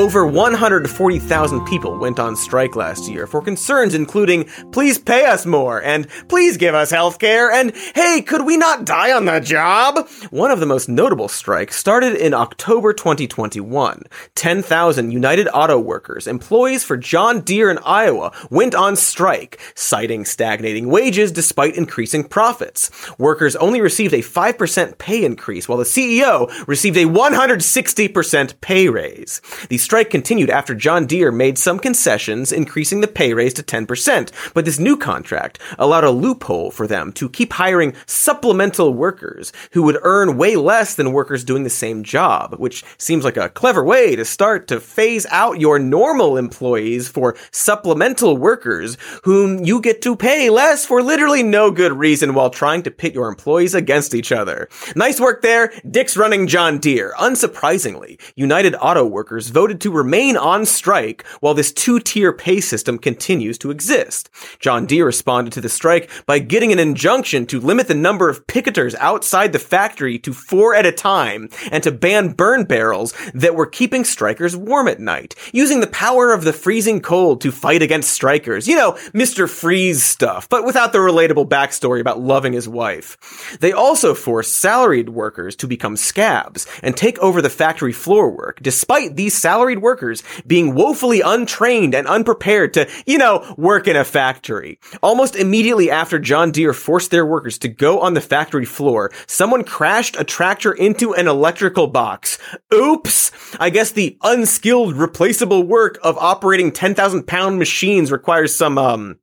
Over 0.00 0.26
140,000 0.26 1.66
people 1.66 1.98
went 1.98 2.18
on 2.18 2.34
strike 2.34 2.74
last 2.74 3.06
year 3.06 3.26
for 3.26 3.42
concerns 3.42 3.94
including, 3.94 4.44
please 4.72 4.96
pay 4.96 5.26
us 5.26 5.44
more, 5.44 5.82
and 5.82 6.08
please 6.26 6.56
give 6.56 6.74
us 6.74 6.88
health 6.88 7.18
care, 7.18 7.52
and 7.52 7.76
hey, 7.94 8.22
could 8.22 8.46
we 8.46 8.56
not 8.56 8.86
die 8.86 9.12
on 9.12 9.26
the 9.26 9.40
job? 9.40 10.08
One 10.30 10.50
of 10.50 10.58
the 10.58 10.64
most 10.64 10.88
notable 10.88 11.28
strikes 11.28 11.76
started 11.76 12.14
in 12.14 12.32
October 12.32 12.94
2021. 12.94 14.04
10,000 14.34 15.10
United 15.10 15.48
Auto 15.52 15.78
Workers, 15.78 16.26
employees 16.26 16.82
for 16.82 16.96
John 16.96 17.42
Deere 17.42 17.70
in 17.70 17.78
Iowa, 17.84 18.32
went 18.48 18.74
on 18.74 18.96
strike, 18.96 19.60
citing 19.74 20.24
stagnating 20.24 20.88
wages 20.88 21.30
despite 21.30 21.76
increasing 21.76 22.24
profits. 22.24 22.90
Workers 23.18 23.54
only 23.56 23.82
received 23.82 24.14
a 24.14 24.22
5% 24.22 24.96
pay 24.96 25.26
increase, 25.26 25.68
while 25.68 25.76
the 25.76 25.84
CEO 25.84 26.48
received 26.66 26.96
a 26.96 27.04
160% 27.04 28.60
pay 28.62 28.88
raise. 28.88 29.42
The 29.68 29.89
strike 29.90 30.08
continued 30.08 30.50
after 30.50 30.72
John 30.72 31.04
Deere 31.04 31.32
made 31.32 31.58
some 31.58 31.80
concessions, 31.80 32.52
increasing 32.52 33.00
the 33.00 33.08
pay 33.08 33.34
raise 33.34 33.52
to 33.54 33.62
10%. 33.64 34.30
But 34.54 34.64
this 34.64 34.78
new 34.78 34.96
contract 34.96 35.58
allowed 35.80 36.04
a 36.04 36.12
loophole 36.12 36.70
for 36.70 36.86
them 36.86 37.12
to 37.14 37.28
keep 37.28 37.54
hiring 37.54 37.94
supplemental 38.06 38.94
workers 38.94 39.52
who 39.72 39.82
would 39.82 39.98
earn 40.02 40.36
way 40.36 40.54
less 40.54 40.94
than 40.94 41.10
workers 41.10 41.42
doing 41.42 41.64
the 41.64 41.70
same 41.70 42.04
job, 42.04 42.54
which 42.58 42.84
seems 42.98 43.24
like 43.24 43.36
a 43.36 43.48
clever 43.48 43.82
way 43.82 44.14
to 44.14 44.24
start 44.24 44.68
to 44.68 44.78
phase 44.78 45.26
out 45.32 45.58
your 45.58 45.80
normal 45.80 46.36
employees 46.36 47.08
for 47.08 47.36
supplemental 47.50 48.36
workers 48.36 48.96
whom 49.24 49.64
you 49.64 49.80
get 49.80 50.02
to 50.02 50.14
pay 50.14 50.50
less 50.50 50.86
for 50.86 51.02
literally 51.02 51.42
no 51.42 51.72
good 51.72 51.94
reason 51.94 52.34
while 52.34 52.48
trying 52.48 52.84
to 52.84 52.92
pit 52.92 53.12
your 53.12 53.26
employees 53.26 53.74
against 53.74 54.14
each 54.14 54.30
other. 54.30 54.68
Nice 54.94 55.18
work 55.18 55.42
there. 55.42 55.72
Dick's 55.90 56.16
running 56.16 56.46
John 56.46 56.78
Deere. 56.78 57.12
Unsurprisingly, 57.18 58.20
United 58.36 58.76
Auto 58.76 59.04
Workers 59.04 59.48
voted 59.48 59.79
to 59.80 59.90
remain 59.90 60.36
on 60.36 60.66
strike 60.66 61.26
while 61.40 61.54
this 61.54 61.72
two-tier 61.72 62.32
pay 62.32 62.60
system 62.60 62.98
continues 62.98 63.58
to 63.58 63.70
exist. 63.70 64.30
John 64.58 64.86
Deere 64.86 65.06
responded 65.06 65.52
to 65.54 65.60
the 65.60 65.68
strike 65.68 66.10
by 66.26 66.38
getting 66.38 66.72
an 66.72 66.78
injunction 66.78 67.46
to 67.46 67.60
limit 67.60 67.88
the 67.88 67.94
number 67.94 68.28
of 68.28 68.46
picketers 68.46 68.94
outside 68.98 69.52
the 69.52 69.58
factory 69.58 70.18
to 70.18 70.32
four 70.32 70.74
at 70.74 70.86
a 70.86 70.92
time 70.92 71.48
and 71.70 71.82
to 71.82 71.92
ban 71.92 72.32
burn 72.32 72.64
barrels 72.64 73.14
that 73.34 73.54
were 73.54 73.66
keeping 73.66 74.04
strikers 74.04 74.56
warm 74.56 74.88
at 74.88 75.00
night, 75.00 75.34
using 75.52 75.80
the 75.80 75.86
power 75.86 76.32
of 76.32 76.44
the 76.44 76.52
freezing 76.52 77.00
cold 77.00 77.40
to 77.40 77.52
fight 77.52 77.82
against 77.82 78.10
strikers. 78.10 78.66
You 78.66 78.76
know, 78.76 78.92
Mr. 79.14 79.48
Freeze 79.48 80.02
stuff, 80.02 80.48
but 80.48 80.64
without 80.64 80.92
the 80.92 80.98
relatable 80.98 81.48
backstory 81.48 82.00
about 82.00 82.20
loving 82.20 82.52
his 82.52 82.68
wife. 82.68 83.58
They 83.60 83.72
also 83.72 84.14
forced 84.14 84.56
salaried 84.56 85.08
workers 85.10 85.56
to 85.56 85.66
become 85.66 85.96
scabs 85.96 86.66
and 86.82 86.96
take 86.96 87.18
over 87.20 87.40
the 87.40 87.50
factory 87.50 87.92
floor 87.92 88.30
work, 88.30 88.58
despite 88.62 89.16
these 89.16 89.36
salaried 89.36 89.69
workers 89.78 90.22
being 90.46 90.74
woefully 90.74 91.20
untrained 91.20 91.94
and 91.94 92.06
unprepared 92.06 92.74
to, 92.74 92.88
you 93.06 93.18
know, 93.18 93.54
work 93.56 93.86
in 93.86 93.96
a 93.96 94.04
factory. 94.04 94.78
Almost 95.02 95.36
immediately 95.36 95.90
after 95.90 96.18
John 96.18 96.50
Deere 96.50 96.72
forced 96.72 97.10
their 97.10 97.24
workers 97.24 97.58
to 97.58 97.68
go 97.68 98.00
on 98.00 98.14
the 98.14 98.20
factory 98.20 98.64
floor, 98.64 99.10
someone 99.26 99.64
crashed 99.64 100.18
a 100.18 100.24
tractor 100.24 100.72
into 100.72 101.14
an 101.14 101.28
electrical 101.28 101.86
box. 101.86 102.38
Oops! 102.72 103.30
I 103.58 103.70
guess 103.70 103.92
the 103.92 104.18
unskilled 104.22 104.94
replaceable 104.96 105.62
work 105.62 105.98
of 106.02 106.18
operating 106.18 106.72
10,000 106.72 107.24
pound 107.26 107.58
machines 107.58 108.12
requires 108.12 108.54
some, 108.54 108.78
um, 108.78 109.18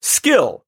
skill. 0.00 0.64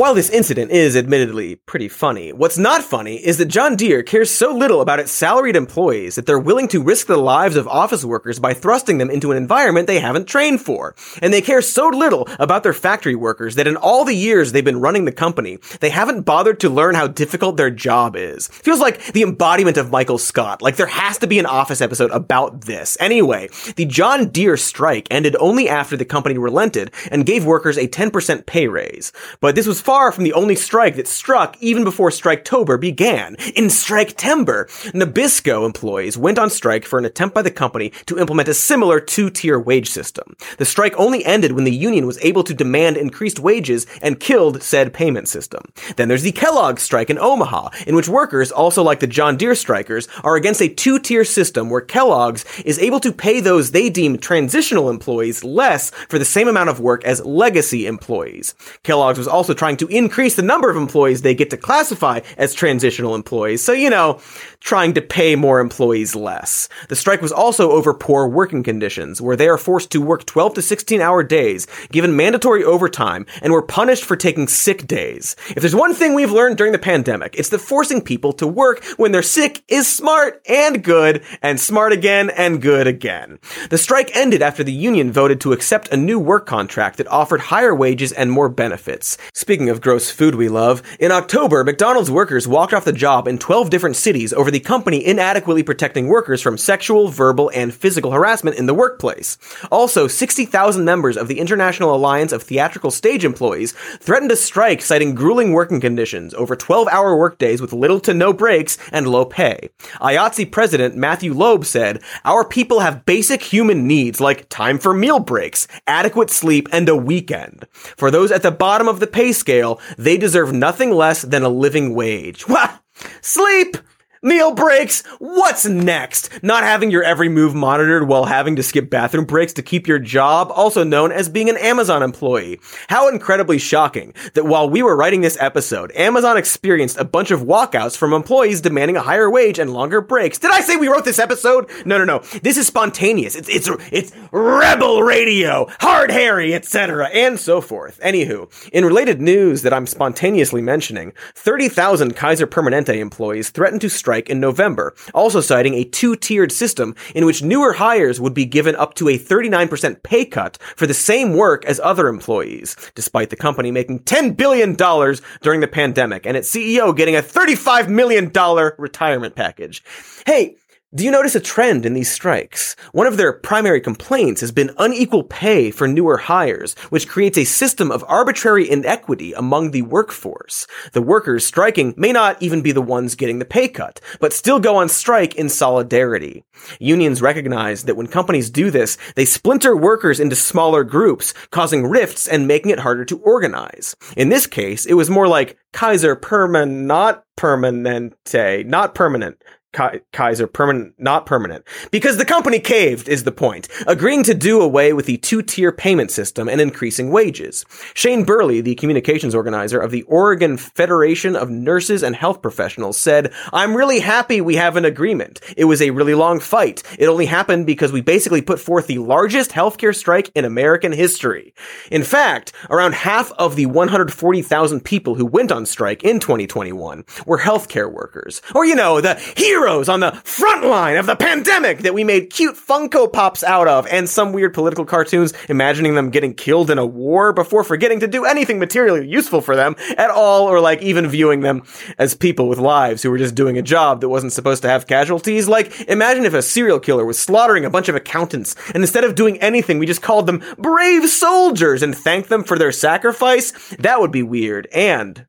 While 0.00 0.14
this 0.14 0.30
incident 0.30 0.70
is 0.70 0.96
admittedly 0.96 1.56
pretty 1.56 1.90
funny, 1.90 2.32
what's 2.32 2.56
not 2.56 2.82
funny 2.82 3.16
is 3.16 3.36
that 3.36 3.48
John 3.48 3.76
Deere 3.76 4.02
cares 4.02 4.30
so 4.30 4.50
little 4.50 4.80
about 4.80 4.98
its 4.98 5.12
salaried 5.12 5.56
employees 5.56 6.14
that 6.14 6.24
they're 6.24 6.38
willing 6.38 6.68
to 6.68 6.82
risk 6.82 7.06
the 7.06 7.18
lives 7.18 7.54
of 7.54 7.68
office 7.68 8.02
workers 8.02 8.38
by 8.38 8.54
thrusting 8.54 8.96
them 8.96 9.10
into 9.10 9.30
an 9.30 9.36
environment 9.36 9.86
they 9.86 10.00
haven't 10.00 10.26
trained 10.26 10.62
for. 10.62 10.94
And 11.20 11.34
they 11.34 11.42
care 11.42 11.60
so 11.60 11.88
little 11.88 12.26
about 12.38 12.62
their 12.62 12.72
factory 12.72 13.14
workers 13.14 13.56
that 13.56 13.66
in 13.66 13.76
all 13.76 14.06
the 14.06 14.14
years 14.14 14.52
they've 14.52 14.64
been 14.64 14.80
running 14.80 15.04
the 15.04 15.12
company, 15.12 15.58
they 15.80 15.90
haven't 15.90 16.22
bothered 16.22 16.60
to 16.60 16.70
learn 16.70 16.94
how 16.94 17.06
difficult 17.06 17.58
their 17.58 17.70
job 17.70 18.16
is. 18.16 18.48
Feels 18.48 18.80
like 18.80 19.12
the 19.12 19.20
embodiment 19.20 19.76
of 19.76 19.90
Michael 19.90 20.16
Scott. 20.16 20.62
Like 20.62 20.76
there 20.76 20.86
has 20.86 21.18
to 21.18 21.26
be 21.26 21.38
an 21.38 21.44
office 21.44 21.82
episode 21.82 22.10
about 22.10 22.62
this. 22.62 22.96
Anyway, 23.00 23.50
the 23.76 23.84
John 23.84 24.30
Deere 24.30 24.56
strike 24.56 25.08
ended 25.10 25.36
only 25.38 25.68
after 25.68 25.98
the 25.98 26.06
company 26.06 26.38
relented 26.38 26.90
and 27.10 27.26
gave 27.26 27.44
workers 27.44 27.76
a 27.76 27.86
10% 27.86 28.46
pay 28.46 28.66
raise. 28.66 29.12
But 29.40 29.54
this 29.56 29.66
was 29.66 29.89
far 29.90 30.12
from 30.12 30.22
the 30.22 30.34
only 30.34 30.54
strike 30.54 30.94
that 30.94 31.08
struck 31.08 31.56
even 31.58 31.82
before 31.82 32.10
Striketober 32.10 32.80
began. 32.80 33.34
In 33.56 33.64
Striketember, 33.64 34.68
Nabisco 34.92 35.66
employees 35.66 36.16
went 36.16 36.38
on 36.38 36.48
strike 36.48 36.84
for 36.84 36.96
an 36.96 37.04
attempt 37.04 37.34
by 37.34 37.42
the 37.42 37.50
company 37.50 37.90
to 38.06 38.16
implement 38.16 38.48
a 38.48 38.54
similar 38.54 39.00
two-tier 39.00 39.58
wage 39.58 39.90
system. 39.90 40.36
The 40.58 40.64
strike 40.64 40.94
only 40.96 41.24
ended 41.24 41.50
when 41.50 41.64
the 41.64 41.74
union 41.74 42.06
was 42.06 42.20
able 42.22 42.44
to 42.44 42.54
demand 42.54 42.98
increased 42.98 43.40
wages 43.40 43.84
and 44.00 44.20
killed 44.20 44.62
said 44.62 44.94
payment 44.94 45.28
system. 45.28 45.64
Then 45.96 46.06
there's 46.06 46.22
the 46.22 46.30
Kellogg 46.30 46.78
strike 46.78 47.10
in 47.10 47.18
Omaha, 47.18 47.70
in 47.88 47.96
which 47.96 48.08
workers, 48.08 48.52
also 48.52 48.84
like 48.84 49.00
the 49.00 49.08
John 49.08 49.36
Deere 49.36 49.56
strikers, 49.56 50.06
are 50.22 50.36
against 50.36 50.62
a 50.62 50.68
two-tier 50.68 51.24
system 51.24 51.68
where 51.68 51.80
Kellogg's 51.80 52.44
is 52.60 52.78
able 52.78 53.00
to 53.00 53.10
pay 53.12 53.40
those 53.40 53.72
they 53.72 53.90
deem 53.90 54.18
transitional 54.18 54.88
employees 54.88 55.42
less 55.42 55.90
for 56.08 56.20
the 56.20 56.24
same 56.24 56.46
amount 56.46 56.70
of 56.70 56.78
work 56.78 57.04
as 57.04 57.26
legacy 57.26 57.88
employees. 57.88 58.54
Kellogg's 58.84 59.18
was 59.18 59.26
also 59.26 59.52
trying 59.52 59.79
to 59.80 59.88
increase 59.88 60.36
the 60.36 60.42
number 60.42 60.70
of 60.70 60.76
employees 60.76 61.22
they 61.22 61.34
get 61.34 61.50
to 61.50 61.56
classify 61.56 62.20
as 62.36 62.54
transitional 62.54 63.14
employees. 63.14 63.62
So, 63.62 63.72
you 63.72 63.90
know, 63.90 64.20
trying 64.60 64.94
to 64.94 65.02
pay 65.02 65.34
more 65.34 65.60
employees 65.60 66.14
less. 66.14 66.68
The 66.88 66.96
strike 66.96 67.22
was 67.22 67.32
also 67.32 67.70
over 67.72 67.92
poor 67.94 68.28
working 68.28 68.62
conditions, 68.62 69.20
where 69.20 69.36
they 69.36 69.48
are 69.48 69.58
forced 69.58 69.90
to 69.92 70.00
work 70.00 70.26
12 70.26 70.54
to 70.54 70.62
16 70.62 71.00
hour 71.00 71.22
days, 71.22 71.66
given 71.90 72.16
mandatory 72.16 72.62
overtime, 72.62 73.26
and 73.42 73.52
were 73.52 73.62
punished 73.62 74.04
for 74.04 74.16
taking 74.16 74.48
sick 74.48 74.86
days. 74.86 75.34
If 75.48 75.56
there's 75.56 75.74
one 75.74 75.94
thing 75.94 76.14
we've 76.14 76.30
learned 76.30 76.56
during 76.56 76.72
the 76.72 76.78
pandemic, 76.78 77.34
it's 77.36 77.48
that 77.48 77.58
forcing 77.58 78.02
people 78.02 78.32
to 78.34 78.46
work 78.46 78.84
when 78.96 79.12
they're 79.12 79.22
sick 79.22 79.62
is 79.68 79.88
smart 79.88 80.42
and 80.46 80.84
good, 80.84 81.24
and 81.42 81.58
smart 81.58 81.92
again 81.92 82.30
and 82.30 82.60
good 82.60 82.86
again. 82.86 83.38
The 83.70 83.78
strike 83.78 84.14
ended 84.14 84.42
after 84.42 84.62
the 84.62 84.72
union 84.72 85.10
voted 85.10 85.40
to 85.40 85.52
accept 85.52 85.88
a 85.88 85.96
new 85.96 86.18
work 86.18 86.46
contract 86.46 86.98
that 86.98 87.08
offered 87.08 87.40
higher 87.40 87.74
wages 87.74 88.12
and 88.12 88.30
more 88.30 88.48
benefits. 88.48 89.16
Speaking 89.32 89.68
of 89.68 89.80
gross 89.80 90.10
food 90.10 90.34
we 90.34 90.48
love, 90.48 90.82
in 90.98 91.12
October, 91.12 91.64
McDonald's 91.64 92.10
workers 92.10 92.46
walked 92.46 92.74
off 92.74 92.84
the 92.84 92.92
job 92.92 93.26
in 93.26 93.38
12 93.38 93.70
different 93.70 93.96
cities 93.96 94.32
over 94.32 94.49
the 94.50 94.60
company 94.60 95.04
inadequately 95.04 95.62
protecting 95.62 96.08
workers 96.08 96.42
from 96.42 96.58
sexual, 96.58 97.08
verbal, 97.08 97.50
and 97.54 97.74
physical 97.74 98.12
harassment 98.12 98.56
in 98.56 98.66
the 98.66 98.74
workplace. 98.74 99.38
Also, 99.70 100.06
60,000 100.06 100.84
members 100.84 101.16
of 101.16 101.28
the 101.28 101.38
International 101.38 101.94
Alliance 101.94 102.32
of 102.32 102.42
Theatrical 102.42 102.90
Stage 102.90 103.24
Employees 103.24 103.72
threatened 103.98 104.30
to 104.30 104.36
strike 104.36 104.82
citing 104.82 105.14
grueling 105.14 105.52
working 105.52 105.80
conditions 105.80 106.34
over 106.34 106.56
12-hour 106.56 107.16
workdays 107.16 107.60
with 107.60 107.72
little 107.72 108.00
to 108.00 108.14
no 108.14 108.32
breaks 108.32 108.78
and 108.92 109.06
low 109.06 109.24
pay. 109.24 109.70
IATSE 110.00 110.50
president 110.50 110.96
Matthew 110.96 111.32
Loeb 111.34 111.64
said, 111.64 112.02
Our 112.24 112.44
people 112.44 112.80
have 112.80 113.04
basic 113.04 113.42
human 113.42 113.86
needs 113.86 114.20
like 114.20 114.48
time 114.48 114.78
for 114.78 114.94
meal 114.94 115.20
breaks, 115.20 115.66
adequate 115.86 116.30
sleep, 116.30 116.68
and 116.72 116.88
a 116.88 116.96
weekend. 116.96 117.66
For 117.72 118.10
those 118.10 118.30
at 118.30 118.42
the 118.42 118.50
bottom 118.50 118.88
of 118.88 119.00
the 119.00 119.06
pay 119.06 119.32
scale, 119.32 119.80
they 119.96 120.16
deserve 120.16 120.52
nothing 120.52 120.90
less 120.90 121.22
than 121.22 121.42
a 121.42 121.48
living 121.48 121.94
wage. 121.94 122.48
Wah! 122.48 122.78
Sleep! 123.20 123.76
Meal 124.22 124.52
breaks. 124.52 125.00
What's 125.18 125.64
next? 125.64 126.42
Not 126.42 126.62
having 126.62 126.90
your 126.90 127.02
every 127.02 127.30
move 127.30 127.54
monitored 127.54 128.06
while 128.06 128.26
having 128.26 128.54
to 128.56 128.62
skip 128.62 128.90
bathroom 128.90 129.24
breaks 129.24 129.54
to 129.54 129.62
keep 129.62 129.88
your 129.88 129.98
job, 129.98 130.52
also 130.54 130.84
known 130.84 131.10
as 131.10 131.30
being 131.30 131.48
an 131.48 131.56
Amazon 131.56 132.02
employee. 132.02 132.60
How 132.88 133.08
incredibly 133.08 133.56
shocking 133.56 134.12
that 134.34 134.44
while 134.44 134.68
we 134.68 134.82
were 134.82 134.94
writing 134.94 135.22
this 135.22 135.38
episode, 135.40 135.90
Amazon 135.92 136.36
experienced 136.36 136.98
a 136.98 137.04
bunch 137.04 137.30
of 137.30 137.40
walkouts 137.40 137.96
from 137.96 138.12
employees 138.12 138.60
demanding 138.60 138.98
a 138.98 139.00
higher 139.00 139.30
wage 139.30 139.58
and 139.58 139.72
longer 139.72 140.02
breaks. 140.02 140.36
Did 140.36 140.50
I 140.50 140.60
say 140.60 140.76
we 140.76 140.88
wrote 140.88 141.06
this 141.06 141.18
episode? 141.18 141.70
No, 141.86 141.96
no, 141.96 142.04
no. 142.04 142.18
This 142.42 142.58
is 142.58 142.66
spontaneous. 142.66 143.34
It's 143.34 143.48
it's 143.48 143.70
it's 143.90 144.12
rebel 144.32 145.02
radio, 145.02 145.66
hard 145.80 146.10
Harry, 146.10 146.52
etc., 146.52 147.08
and 147.08 147.40
so 147.40 147.62
forth. 147.62 147.98
Anywho, 148.04 148.50
in 148.70 148.84
related 148.84 149.22
news 149.22 149.62
that 149.62 149.72
I'm 149.72 149.86
spontaneously 149.86 150.60
mentioning, 150.60 151.14
30,000 151.36 152.14
Kaiser 152.16 152.46
Permanente 152.46 152.98
employees 152.98 153.48
threatened 153.48 153.80
to 153.80 153.88
strike 153.88 154.09
strike 154.10 154.28
in 154.28 154.40
November, 154.40 154.92
also 155.14 155.40
citing 155.40 155.74
a 155.74 155.84
two-tiered 155.84 156.50
system 156.50 156.96
in 157.14 157.24
which 157.24 157.44
newer 157.44 157.74
hires 157.74 158.20
would 158.20 158.34
be 158.34 158.44
given 158.44 158.74
up 158.74 158.94
to 158.94 159.08
a 159.08 159.16
39% 159.16 160.02
pay 160.02 160.24
cut 160.24 160.58
for 160.74 160.84
the 160.88 160.94
same 160.94 161.34
work 161.34 161.64
as 161.64 161.78
other 161.78 162.08
employees, 162.08 162.74
despite 162.96 163.30
the 163.30 163.36
company 163.36 163.70
making 163.70 164.00
$10 164.00 164.36
billion 164.36 164.74
during 164.74 165.60
the 165.60 165.68
pandemic 165.68 166.26
and 166.26 166.36
its 166.36 166.52
CEO 166.52 166.96
getting 166.96 167.14
a 167.14 167.22
$35 167.22 167.88
million 167.88 168.32
retirement 168.78 169.36
package. 169.36 169.84
Hey, 170.26 170.56
do 170.92 171.04
you 171.04 171.12
notice 171.12 171.36
a 171.36 171.40
trend 171.40 171.86
in 171.86 171.94
these 171.94 172.10
strikes? 172.10 172.74
One 172.90 173.06
of 173.06 173.16
their 173.16 173.32
primary 173.32 173.80
complaints 173.80 174.40
has 174.40 174.50
been 174.50 174.74
unequal 174.76 175.22
pay 175.22 175.70
for 175.70 175.86
newer 175.86 176.16
hires, 176.16 176.74
which 176.88 177.06
creates 177.06 177.38
a 177.38 177.44
system 177.44 177.92
of 177.92 178.04
arbitrary 178.08 178.68
inequity 178.68 179.32
among 179.32 179.70
the 179.70 179.82
workforce. 179.82 180.66
The 180.92 181.00
workers 181.00 181.46
striking 181.46 181.94
may 181.96 182.10
not 182.10 182.42
even 182.42 182.60
be 182.60 182.72
the 182.72 182.82
ones 182.82 183.14
getting 183.14 183.38
the 183.38 183.44
pay 183.44 183.68
cut, 183.68 184.00
but 184.18 184.32
still 184.32 184.58
go 184.58 184.74
on 184.74 184.88
strike 184.88 185.36
in 185.36 185.48
solidarity. 185.48 186.42
Unions 186.80 187.22
recognize 187.22 187.84
that 187.84 187.96
when 187.96 188.08
companies 188.08 188.50
do 188.50 188.72
this, 188.72 188.98
they 189.14 189.24
splinter 189.24 189.76
workers 189.76 190.18
into 190.18 190.34
smaller 190.34 190.82
groups, 190.82 191.32
causing 191.52 191.86
rifts 191.86 192.26
and 192.26 192.48
making 192.48 192.72
it 192.72 192.80
harder 192.80 193.04
to 193.04 193.20
organize. 193.20 193.94
In 194.16 194.28
this 194.28 194.48
case, 194.48 194.86
it 194.86 194.94
was 194.94 195.08
more 195.08 195.28
like 195.28 195.56
Kaiser 195.72 196.18
not 196.66 197.24
permanente, 197.36 198.66
not 198.66 198.94
permanent. 198.96 199.40
Kaiser 199.72 200.46
permanent, 200.46 200.94
not 200.98 201.26
permanent. 201.26 201.64
Because 201.90 202.16
the 202.16 202.24
company 202.24 202.58
caved 202.58 203.08
is 203.08 203.24
the 203.24 203.32
point, 203.32 203.68
agreeing 203.86 204.24
to 204.24 204.34
do 204.34 204.60
away 204.60 204.92
with 204.92 205.06
the 205.06 205.18
two-tier 205.18 205.70
payment 205.70 206.10
system 206.10 206.48
and 206.48 206.60
increasing 206.60 207.10
wages. 207.10 207.64
Shane 207.94 208.24
Burley, 208.24 208.60
the 208.60 208.74
communications 208.74 209.34
organizer 209.34 209.78
of 209.78 209.92
the 209.92 210.02
Oregon 210.02 210.56
Federation 210.56 211.36
of 211.36 211.50
Nurses 211.50 212.02
and 212.02 212.16
Health 212.16 212.42
Professionals 212.42 212.98
said, 212.98 213.32
I'm 213.52 213.76
really 213.76 214.00
happy 214.00 214.40
we 214.40 214.56
have 214.56 214.76
an 214.76 214.84
agreement. 214.84 215.40
It 215.56 215.66
was 215.66 215.80
a 215.80 215.90
really 215.90 216.14
long 216.14 216.40
fight. 216.40 216.82
It 216.98 217.06
only 217.06 217.26
happened 217.26 217.66
because 217.66 217.92
we 217.92 218.00
basically 218.00 218.42
put 218.42 218.58
forth 218.58 218.86
the 218.88 218.98
largest 218.98 219.52
healthcare 219.52 219.94
strike 219.94 220.30
in 220.34 220.44
American 220.44 220.92
history. 220.92 221.54
In 221.90 222.02
fact, 222.02 222.52
around 222.70 222.94
half 222.94 223.30
of 223.32 223.54
the 223.54 223.66
140,000 223.66 224.84
people 224.84 225.14
who 225.14 225.26
went 225.26 225.52
on 225.52 225.64
strike 225.64 226.02
in 226.02 226.18
2021 226.18 227.04
were 227.26 227.38
healthcare 227.38 227.92
workers. 227.92 228.42
Or, 228.54 228.64
you 228.64 228.74
know, 228.74 229.00
the 229.00 229.14
here 229.36 229.59
heroes 229.60 229.90
on 229.90 230.00
the 230.00 230.12
front 230.24 230.64
line 230.64 230.96
of 230.96 231.04
the 231.04 231.14
pandemic 231.14 231.80
that 231.80 231.92
we 231.92 232.02
made 232.02 232.30
cute 232.30 232.56
Funko 232.56 233.12
Pops 233.12 233.44
out 233.44 233.68
of 233.68 233.86
and 233.88 234.08
some 234.08 234.32
weird 234.32 234.54
political 234.54 234.86
cartoons 234.86 235.34
imagining 235.50 235.94
them 235.94 236.08
getting 236.08 236.32
killed 236.32 236.70
in 236.70 236.78
a 236.78 236.86
war 236.86 237.34
before 237.34 237.62
forgetting 237.62 238.00
to 238.00 238.06
do 238.06 238.24
anything 238.24 238.58
materially 238.58 239.06
useful 239.06 239.42
for 239.42 239.54
them 239.54 239.76
at 239.98 240.08
all 240.08 240.46
or 240.46 240.60
like 240.60 240.80
even 240.80 241.06
viewing 241.08 241.40
them 241.40 241.62
as 241.98 242.14
people 242.14 242.48
with 242.48 242.58
lives 242.58 243.02
who 243.02 243.10
were 243.10 243.18
just 243.18 243.34
doing 243.34 243.58
a 243.58 243.62
job 243.62 244.00
that 244.00 244.08
wasn't 244.08 244.32
supposed 244.32 244.62
to 244.62 244.68
have 244.68 244.86
casualties. 244.86 245.46
Like, 245.46 245.78
imagine 245.82 246.24
if 246.24 246.32
a 246.32 246.40
serial 246.40 246.80
killer 246.80 247.04
was 247.04 247.18
slaughtering 247.18 247.66
a 247.66 247.70
bunch 247.70 247.90
of 247.90 247.94
accountants 247.94 248.56
and 248.72 248.82
instead 248.82 249.04
of 249.04 249.14
doing 249.14 249.38
anything, 249.42 249.78
we 249.78 249.84
just 249.84 250.00
called 250.00 250.26
them 250.26 250.42
brave 250.56 251.06
soldiers 251.06 251.82
and 251.82 251.94
thanked 251.94 252.30
them 252.30 252.44
for 252.44 252.58
their 252.58 252.72
sacrifice. 252.72 253.52
That 253.78 254.00
would 254.00 254.10
be 254.10 254.22
weird 254.22 254.68
and 254.72 255.26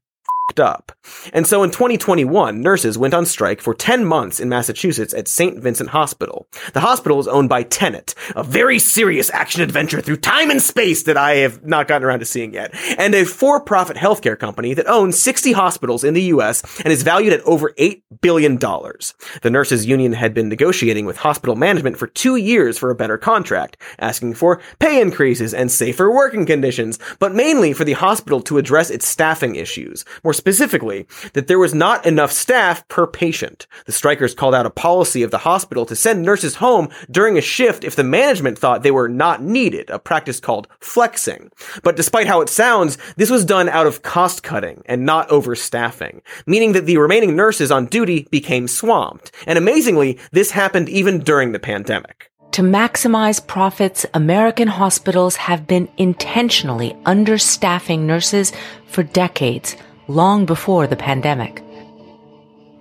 up. 0.60 0.92
And 1.34 1.48
so 1.48 1.64
in 1.64 1.72
2021, 1.72 2.62
nurses 2.62 2.98
went 2.98 3.14
on 3.14 3.26
strike 3.26 3.62
for 3.62 3.74
10 3.74 4.06
months 4.06 4.40
in 4.40 4.50
Massachusetts 4.50 5.14
at 5.14 5.28
St. 5.28 5.60
Vincent 5.60 5.90
Hospital. 5.90 6.48
The 6.74 6.80
hospital 6.80 7.20
is 7.20 7.28
owned 7.28 7.50
by 7.50 7.64
Tenet, 7.64 8.16
a 8.36 8.44
very 8.44 8.80
serious 8.80 9.30
action 9.32 9.62
adventure 9.62 10.02
through 10.02 10.18
time 10.18 10.50
and 10.50 10.62
space 10.62 11.04
that 11.04 11.18
I 11.18 11.36
have 11.36 11.66
not 11.66 11.88
gotten 11.88 12.08
around 12.08 12.20
to 12.20 12.26
seeing 12.26 12.54
yet, 12.54 12.74
and 12.98 13.14
a 13.16 13.26
for-profit 13.26 13.98
healthcare 13.98 14.38
company 14.38 14.74
that 14.74 14.88
owns 14.88 15.20
60 15.20 15.52
hospitals 15.54 16.04
in 16.04 16.14
the 16.14 16.24
US 16.24 16.64
and 16.82 16.92
is 16.92 17.04
valued 17.04 17.34
at 17.34 17.42
over 17.42 17.74
$8 17.78 18.02
billion. 18.22 18.58
The 18.58 19.50
nurses 19.50 19.86
union 19.86 20.14
had 20.14 20.34
been 20.34 20.50
negotiating 20.50 21.06
with 21.06 21.18
hospital 21.18 21.56
management 21.56 21.98
for 21.98 22.08
two 22.08 22.36
years 22.36 22.78
for 22.78 22.90
a 22.90 22.96
better 22.96 23.18
contract, 23.18 23.78
asking 24.00 24.36
for 24.36 24.62
pay 24.80 25.02
increases 25.02 25.54
and 25.54 25.72
safer 25.72 26.12
working 26.12 26.46
conditions, 26.46 27.00
but 27.20 27.34
mainly 27.34 27.74
for 27.74 27.84
the 27.84 27.94
hospital 27.94 28.42
to 28.42 28.58
address 28.58 28.90
its 28.90 29.08
staffing 29.08 29.56
issues. 29.56 30.06
More 30.24 30.34
specifically, 30.42 31.06
that 31.34 31.46
there 31.46 31.60
was 31.60 31.76
not 31.76 32.04
enough 32.04 32.32
staff 32.32 32.88
per 32.88 33.06
patient. 33.06 33.68
The 33.86 33.92
strikers 33.92 34.34
called 34.34 34.56
out 34.56 34.66
a 34.66 34.72
policy 34.72 35.22
of 35.22 35.30
the 35.30 35.38
hospital 35.38 35.86
to 35.86 35.96
send 35.96 36.24
nurses 36.24 36.56
home 36.56 36.90
during 37.12 37.38
a 37.38 37.42
shift 37.42 37.84
if 37.84 37.96
the 37.96 38.04
management 38.04 38.58
thought 38.58 38.82
they 38.82 38.90
were 38.90 39.08
not 39.08 39.44
needed, 39.44 39.92
a 39.92 40.00
practice 40.00 40.40
called 40.40 40.68
flexing. 40.80 41.52
But 41.84 41.96
despite 41.96 42.26
how 42.26 42.42
it 42.42 42.50
sounds, 42.50 42.98
this 43.18 43.30
was 43.30 43.46
done 43.46 43.70
out 43.70 43.86
of 43.86 44.02
cost 44.02 44.42
cutting 44.42 44.82
and 44.88 45.06
not 45.06 45.30
overstaffing, 45.30 46.22
meaning 46.48 46.72
that 46.72 46.88
the 46.88 46.98
remaining 46.98 47.36
nurses 47.36 47.72
on 47.72 47.86
duty 47.86 48.28
became 48.32 48.68
swamped. 48.68 49.32
And 49.46 49.60
amazingly, 49.60 50.18
this 50.32 50.50
happened 50.50 50.90
even 50.90 51.20
during 51.20 51.52
the 51.52 51.60
pandemic. 51.60 52.32
To 52.54 52.64
maximize 52.64 53.46
profits, 53.46 54.06
American 54.14 54.68
hospitals 54.68 55.38
have 55.38 55.68
been 55.68 55.88
intentionally 55.98 56.98
understaffing 57.06 58.00
nurses 58.00 58.52
for 58.88 59.04
decades 59.04 59.78
long 60.12 60.46
before 60.46 60.88
the 60.88 60.96
pandemic. 60.96 61.64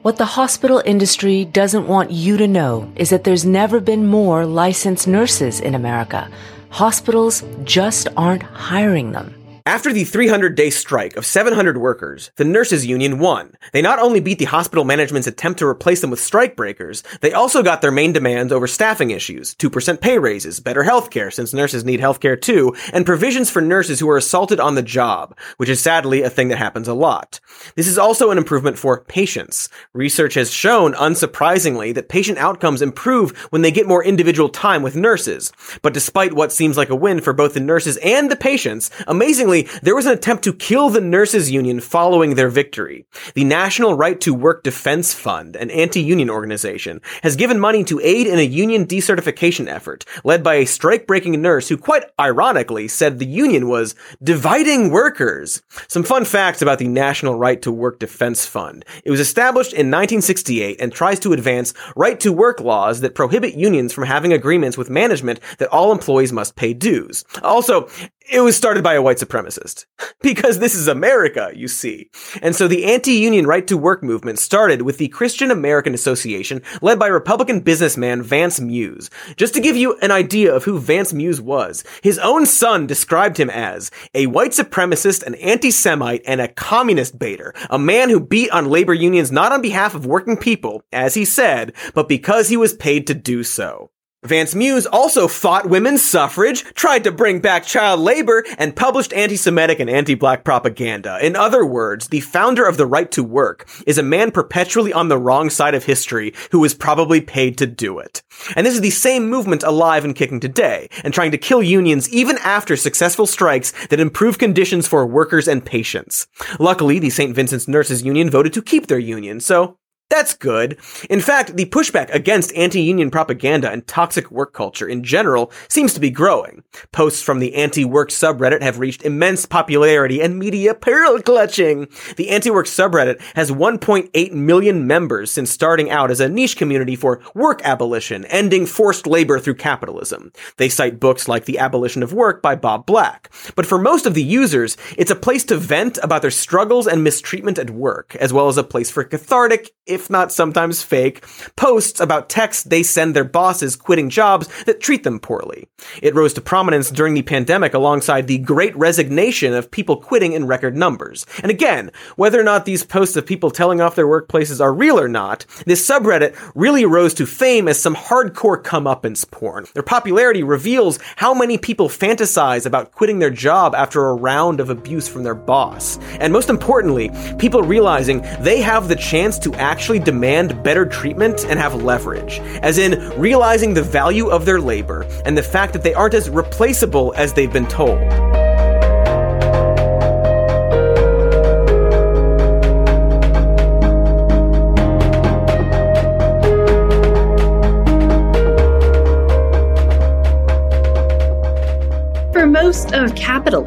What 0.03 0.17
the 0.17 0.25
hospital 0.25 0.83
industry 0.85 1.45
doesn't 1.45 1.87
want 1.87 2.11
you 2.11 2.37
to 2.39 2.49
know 2.49 2.91
is 2.97 3.11
that 3.11 3.25
there's 3.25 3.45
never 3.45 3.81
been 3.81 4.07
more 4.07 4.47
licensed 4.47 5.07
nurses 5.07 5.61
in 5.61 5.75
America. 5.75 6.31
Hospitals 6.71 7.45
just 7.65 8.09
aren't 8.17 8.43
hiring 8.43 9.13
them. 9.13 9.40
After 9.71 9.93
the 9.93 10.03
300 10.03 10.57
day 10.57 10.69
strike 10.69 11.15
of 11.15 11.25
700 11.25 11.79
workers, 11.79 12.33
the 12.35 12.45
nurses 12.45 12.87
union 12.87 13.21
won. 13.21 13.57
They 13.73 13.81
not 13.81 14.01
only 14.01 14.19
beat 14.19 14.41
the 14.41 14.47
hospital 14.47 14.85
management's 14.85 15.29
attempt 15.29 15.61
to 15.61 15.67
replace 15.69 16.01
them 16.01 16.11
with 16.11 16.19
strikebreakers, 16.19 17.05
they 17.21 17.33
also 17.33 17.63
got 17.63 17.81
their 17.81 17.93
main 17.93 18.13
demands 18.13 18.53
over 18.53 18.67
staffing 18.67 19.13
issues, 19.13 19.55
2% 19.55 20.01
pay 20.01 20.19
raises, 20.19 20.59
better 20.59 20.83
healthcare 20.83 21.33
since 21.33 21.55
nurses 21.55 21.85
need 21.85 22.01
healthcare 22.01 22.39
too, 22.41 22.75
and 22.93 23.07
provisions 23.07 23.49
for 23.49 23.63
nurses 23.63 24.01
who 24.01 24.11
are 24.11 24.17
assaulted 24.17 24.59
on 24.59 24.75
the 24.75 24.83
job, 24.83 25.39
which 25.59 25.69
is 25.69 25.81
sadly 25.81 26.23
a 26.23 26.31
thing 26.31 26.49
that 26.49 26.59
happens 26.59 26.89
a 26.89 26.93
lot. 26.93 27.39
This 27.77 27.87
is 27.87 27.97
also 27.97 28.33
an 28.33 28.39
improvement 28.39 28.77
for 28.77 29.05
patients. 29.05 29.69
Research 29.93 30.35
has 30.35 30.51
shown, 30.53 30.95
unsurprisingly, 30.95 31.95
that 31.95 32.09
patient 32.09 32.39
outcomes 32.39 32.83
improve 32.83 33.39
when 33.51 33.63
they 33.63 33.71
get 33.71 33.87
more 33.87 34.03
individual 34.03 34.49
time 34.49 34.83
with 34.83 34.97
nurses. 34.97 35.53
But 35.81 35.95
despite 35.95 36.33
what 36.33 36.51
seems 36.51 36.77
like 36.77 36.91
a 36.91 36.97
win 36.97 37.21
for 37.21 37.33
both 37.33 37.55
the 37.55 37.61
nurses 37.61 37.99
and 37.99 38.29
the 38.29 38.35
patients, 38.35 38.91
amazingly 39.07 39.60
there 39.83 39.95
was 39.95 40.07
an 40.07 40.13
attempt 40.13 40.45
to 40.45 40.53
kill 40.53 40.91
the 40.91 41.01
nurses 41.01 41.51
union 41.51 41.81
following 41.81 42.35
their 42.35 42.49
victory. 42.49 43.07
The 43.35 43.45
National 43.45 43.95
Right 43.95 44.21
to 44.23 44.35
Work 44.35 44.63
Defense 44.63 45.15
Fund, 45.15 45.57
an 45.57 45.71
anti-union 45.71 46.31
organization, 46.31 47.01
has 47.23 47.37
given 47.37 47.59
money 47.59 47.85
to 47.85 48.01
aid 48.01 48.27
in 48.27 48.39
a 48.39 48.43
union 48.43 48.87
decertification 48.87 49.69
effort 49.69 50.05
led 50.25 50.43
by 50.43 50.57
a 50.57 50.67
strike-breaking 50.67 51.41
nurse 51.41 51.69
who 51.69 51.77
quite 51.77 52.05
ironically 52.19 52.89
said 52.89 53.19
the 53.19 53.27
union 53.27 53.69
was 53.69 53.95
dividing 54.23 54.91
workers. 54.91 55.63
Some 55.89 56.03
fun 56.03 56.25
facts 56.25 56.63
about 56.63 56.79
the 56.79 56.89
National 56.89 57.35
Right 57.35 57.61
to 57.63 57.73
Work 57.73 57.99
Defense 57.99 58.47
Fund. 58.47 58.85
It 59.05 59.11
was 59.11 59.21
established 59.21 59.73
in 59.73 59.91
1968 59.91 60.81
and 60.81 60.93
tries 60.93 61.21
to 61.21 61.33
advance 61.33 61.75
right 61.97 62.19
to 62.21 62.33
work 62.33 62.61
laws 62.61 63.01
that 63.01 63.15
prohibit 63.15 63.55
unions 63.55 63.93
from 63.93 64.05
having 64.05 64.33
agreements 64.33 64.77
with 64.77 64.91
management 64.91 65.41
that 65.59 65.69
all 65.69 65.93
employees 65.93 66.33
must 66.33 66.57
pay 66.57 66.75
dues. 66.75 67.25
Also, 67.43 67.89
it 68.31 68.41
was 68.41 68.57
started 68.57 68.85
by 68.85 68.95
a 68.95 69.03
white 69.03 69.19
supremacist. 69.19 69.87
Because 70.23 70.59
this 70.59 70.75
is 70.75 70.87
America, 70.87 71.51
you 71.55 71.67
see. 71.67 72.11
And 72.43 72.55
so 72.55 72.69
the 72.69 72.85
anti-union 72.85 73.47
right 73.47 73.67
to 73.67 73.79
work 73.79 74.03
movement 74.03 74.39
started 74.39 74.83
with 74.83 74.99
the 74.99 75.09
Christian 75.09 75.51
American 75.51 75.95
Association 75.95 76.61
led 76.83 76.99
by 76.99 77.07
Republican 77.07 77.61
businessman 77.61 78.23
Vance 78.23 78.61
Muse. 78.61 79.09
Just 79.37 79.55
to 79.55 79.63
give 79.63 79.77
you 79.77 79.97
an 80.01 80.11
idea 80.11 80.55
of 80.55 80.65
who 80.65 80.79
Vance 80.79 81.15
Muse 81.15 81.41
was, 81.41 81.85
his 82.03 82.19
own 82.19 82.45
son 82.45 82.87
described 82.87 83.39
him 83.39 83.49
as 83.49 83.91
a 84.13 84.27
white 84.27 84.51
supremacist, 84.51 85.23
an 85.23 85.37
anti-Semite, 85.37 86.23
and 86.27 86.43
a 86.43 86.49
communist 86.49 87.19
baiter. 87.19 87.55
A 87.71 87.79
man 87.79 88.11
who 88.11 88.21
beat 88.21 88.51
on 88.51 88.69
labor 88.69 88.95
unions 88.95 89.33
not 89.33 89.53
on 89.53 89.63
behalf 89.63 89.95
of 89.95 90.05
working 90.05 90.37
people, 90.37 90.83
as 90.93 91.15
he 91.15 91.25
said, 91.25 91.73
but 91.95 92.09
because 92.09 92.51
he 92.51 92.59
was 92.59 92.75
paid 92.75 93.07
to 93.07 93.15
do 93.15 93.43
so. 93.43 93.91
Vance 94.23 94.55
Muse 94.55 94.85
also 94.85 95.27
fought 95.27 95.71
women's 95.71 96.05
suffrage, 96.05 96.63
tried 96.75 97.05
to 97.05 97.11
bring 97.11 97.41
back 97.41 97.65
child 97.65 98.01
labor, 98.01 98.45
and 98.59 98.77
published 98.77 99.15
anti-Semitic 99.15 99.81
and 99.81 99.89
anti-black 99.89 100.45
propaganda. 100.45 101.19
In 101.25 101.37
other 101.37 101.65
words, 101.65 102.09
the 102.09 102.21
founder 102.21 102.67
of 102.67 102.77
the 102.77 102.85
right 102.85 103.11
to 103.13 103.25
work 103.25 103.67
is 103.87 103.97
a 103.97 104.03
man 104.03 104.31
perpetually 104.31 104.93
on 104.93 105.09
the 105.09 105.17
wrong 105.17 105.49
side 105.49 105.75
of 105.75 105.85
history 105.85 106.35
who 106.53 106.61
was 106.61 106.75
probably 106.75 107.23
paid 107.23 107.57
to 107.57 107.67
do 107.67 107.99
it. 107.99 108.23
And 108.55 108.67
this 108.67 108.75
is 108.75 108.83
the 108.83 108.91
same 108.91 109.31
movement 109.31 109.63
alive 109.63 110.05
and 110.05 110.15
kicking 110.15 110.39
today, 110.39 110.91
and 111.03 111.15
trying 111.15 111.31
to 111.31 111.39
kill 111.39 111.63
unions 111.63 112.07
even 112.11 112.37
after 112.45 112.77
successful 112.77 113.27
strikes 113.27 113.73
that 113.87 114.01
improve 114.01 114.37
conditions 114.37 114.87
for 114.87 115.07
workers 115.07 115.49
and 115.49 115.65
patients. 115.65 116.27
Luckily, 116.59 116.99
the 116.99 117.09
St. 117.09 117.35
Vincent's 117.35 117.69
Nurses 117.69 118.03
Union 118.03 118.29
voted 118.29 118.53
to 118.53 118.61
keep 118.61 118.87
their 118.87 118.99
union, 118.99 119.41
so 119.41 119.79
that's 120.11 120.35
good. 120.35 120.79
In 121.09 121.21
fact, 121.21 121.57
the 121.57 121.67
pushback 121.67 122.13
against 122.13 122.55
anti-union 122.55 123.11
propaganda 123.11 123.71
and 123.71 123.87
toxic 123.87 124.31
work 124.31 124.53
culture 124.53 124.89
in 124.89 125.05
general 125.05 125.53
seems 125.69 125.95
to 125.95 126.01
be 126.01 126.11
growing. 126.11 126.65
Posts 126.93 127.23
from 127.23 127.39
the 127.39 127.55
anti-work 127.55 128.11
subreddit 128.11 128.61
have 128.61 128.81
reached 128.81 129.03
immense 129.03 129.47
popularity 129.47 130.21
and 130.21 130.39
media 130.39 130.75
pearl 130.75 131.23
clutching. 131.23 131.87
The 132.17 132.31
anti-work 132.31 132.67
subreddit 132.67 133.21
has 133.35 133.53
1.8 133.53 134.33
million 134.33 134.87
members 134.87 135.31
since 135.31 135.51
starting 135.51 135.91
out 135.91 136.11
as 136.11 136.21
a 136.21 136.29
niche 136.29 136.57
community 136.57 136.97
for 136.97 137.23
work 137.35 137.63
abolition, 137.65 138.25
ending 138.27 138.67
forced 138.67 139.07
labor 139.07 139.39
through 139.39 139.55
capitalism. 139.55 140.33
They 140.57 140.69
cite 140.69 140.99
books 140.99 141.29
like 141.29 141.45
The 141.45 141.59
Abolition 141.59 142.03
of 142.03 142.13
Work 142.13 142.43
by 142.43 142.57
Bob 142.57 142.85
Black. 142.85 143.31
But 143.55 143.67
for 143.67 143.79
most 143.79 144.07
of 144.07 144.15
the 144.15 144.23
users, 144.23 144.77
it's 144.99 145.11
a 145.11 145.17
place 145.17 145.45
to 145.45 145.57
vent 145.57 145.99
about 146.03 146.23
their 146.23 146.33
struggles 146.33 146.89
and 146.89 147.05
mistreatment 147.05 147.59
at 147.59 147.71
work, 147.71 148.17
as 148.17 148.33
well 148.33 148.49
as 148.49 148.57
a 148.57 148.65
place 148.65 148.91
for 148.91 149.05
cathartic, 149.05 149.71
if 149.87 150.00
if 150.01 150.11
not 150.11 150.33
sometimes 150.33 150.83
fake, 150.83 151.25
posts 151.57 152.01
about 152.01 152.29
texts 152.29 152.65
they 152.65 152.83
send 152.83 153.15
their 153.15 153.25
bosses 153.25 153.77
quitting 153.77 154.09
jobs 154.09 154.49
that 154.65 154.81
treat 154.81 155.03
them 155.03 155.21
poorly. 155.21 155.69
It 156.03 156.15
rose 156.15 156.33
to 156.35 156.41
prominence 156.41 156.91
during 156.91 157.15
the 157.15 157.23
pandemic 157.23 157.75
alongside 157.75 158.27
the 158.27 158.39
great 158.39 158.75
resignation 158.77 159.53
of 159.53 159.71
people 159.71 159.97
quitting 159.97 160.33
in 160.33 160.47
record 160.47 160.77
numbers. 160.77 161.27
And 161.43 161.51
again, 161.51 161.91
whether 162.17 162.41
or 162.41 162.45
not 162.45 162.65
these 162.65 162.85
posts 162.85 163.17
of 163.17 163.27
people 163.27 163.51
telling 163.51 163.81
off 163.81 163.95
their 163.95 164.07
workplaces 164.07 164.61
are 164.61 164.73
real 164.73 164.99
or 164.99 165.09
not, 165.09 165.45
this 165.67 165.87
subreddit 165.87 166.37
really 166.55 166.87
rose 166.87 167.15
to 167.15 167.27
fame 167.27 167.69
as 167.69 167.81
some 167.81 167.95
hardcore 167.95 168.63
comeuppance 168.63 169.31
porn. 169.31 169.67
Their 169.75 169.83
popularity 169.83 170.43
reveals 170.43 170.99
how 171.17 171.35
many 171.35 171.59
people 171.59 171.89
fantasize 171.89 172.65
about 172.65 172.93
quitting 172.93 173.19
their 173.19 173.31
job 173.31 173.75
after 173.75 174.07
a 174.07 174.15
round 174.15 174.61
of 174.61 174.71
abuse 174.71 175.09
from 175.09 175.25
their 175.25 175.35
boss. 175.35 175.99
And 176.21 176.33
most 176.33 176.49
importantly, 176.49 177.11
people 177.39 177.63
realizing 177.63 178.23
they 178.41 178.61
have 178.63 178.89
the 178.89 178.97
chance 178.97 179.39
to 179.41 179.53
actually 179.55 179.90
actually 179.91 180.05
demand 180.05 180.63
better 180.63 180.87
treatment 180.87 181.45
and 181.47 181.59
have 181.59 181.75
leverage, 181.83 182.39
as 182.63 182.79
in 182.79 183.11
realizing 183.19 183.75
the 183.75 183.83
value 183.83 184.29
of 184.29 184.45
their 184.45 184.61
labor 184.61 185.05
and 185.25 185.37
the 185.37 185.43
fact 185.43 185.73
that 185.73 185.83
they 185.83 185.93
aren't 185.95 186.15
as 186.15 186.31
replaceable 186.31 187.13
as 187.17 187.33
they've 187.33 187.53
been 187.53 187.67
told. 187.67 187.99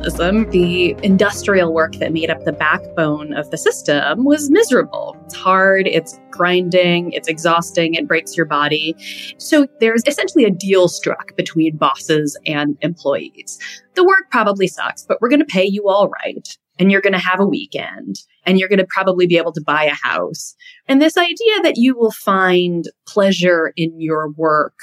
Capitalism, 0.04 0.50
the 0.50 0.96
industrial 1.02 1.74
work 1.74 1.94
that 1.96 2.12
made 2.12 2.30
up 2.30 2.44
the 2.44 2.52
backbone 2.52 3.34
of 3.34 3.50
the 3.52 3.58
system 3.58 4.26
was 4.26 4.50
miserable. 4.50 5.16
It's 5.26 5.36
hard, 5.36 5.88
it's 5.88 6.20
grinding, 6.30 7.14
it's 7.14 7.30
exhausting, 7.30 7.94
it 7.94 8.08
breaks 8.08 8.36
your 8.36 8.46
body. 8.46 8.96
So 9.38 9.66
there's 9.80 10.04
essentially 10.06 10.44
a 10.44 10.52
deal 10.52 10.90
struck 10.90 11.36
between 11.38 11.78
bosses 11.78 12.38
and 12.46 12.78
employees. 12.82 13.58
The 13.96 14.04
work 14.04 14.30
probably 14.30 14.68
sucks, 14.68 15.06
but 15.06 15.22
we're 15.22 15.30
going 15.30 15.40
to 15.40 15.46
pay 15.46 15.66
you 15.66 15.88
all 15.88 16.10
right. 16.10 16.58
And 16.80 16.92
you're 16.92 17.02
going 17.02 17.14
to 17.14 17.20
have 17.20 17.40
a 17.40 17.46
weekend 17.46 18.16
and 18.46 18.60
you're 18.60 18.68
going 18.68 18.80
to 18.80 18.88
probably 18.90 19.28
be 19.28 19.38
able 19.38 19.54
to 19.54 19.62
buy 19.62 19.84
a 19.86 19.94
house. 19.94 20.56
And 20.88 21.02
this 21.02 21.18
idea 21.18 21.62
that 21.62 21.78
you 21.78 21.96
will 21.96 22.12
find 22.12 22.86
pleasure 23.06 23.72
in 23.78 24.02
your 24.02 24.32
work 24.32 24.74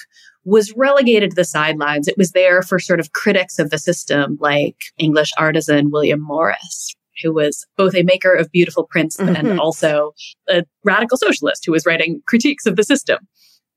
was 0.45 0.73
relegated 0.77 1.31
to 1.31 1.37
the 1.37 1.45
sidelines. 1.45 2.09
It 2.09 2.17
was 2.17 2.33
there 2.33 2.63
for 2.63 2.79
sort 2.79 3.01
of 3.01 3.13
critics 3.13 3.59
of 3.59 3.71
the 3.71 3.79
system, 3.79 4.39
like 4.41 4.77
English 4.99 5.31
artisan 5.37 5.91
William 5.91 6.21
Morris, 6.21 6.95
who 7.23 7.33
was 7.33 7.67
both 7.77 7.95
a 7.95 8.03
maker 8.03 8.35
of 8.35 8.51
beautiful 8.51 8.85
prints 8.85 9.17
mm-hmm. 9.17 9.37
and 9.37 9.61
also 9.61 10.13
a 10.49 10.65
radical 10.85 11.19
socialist 11.19 11.65
who 11.67 11.73
was 11.73 11.87
writing 11.87 12.23
critiques 12.27 12.67
of 12.67 12.77
the 12.77 12.85
system. 12.85 13.19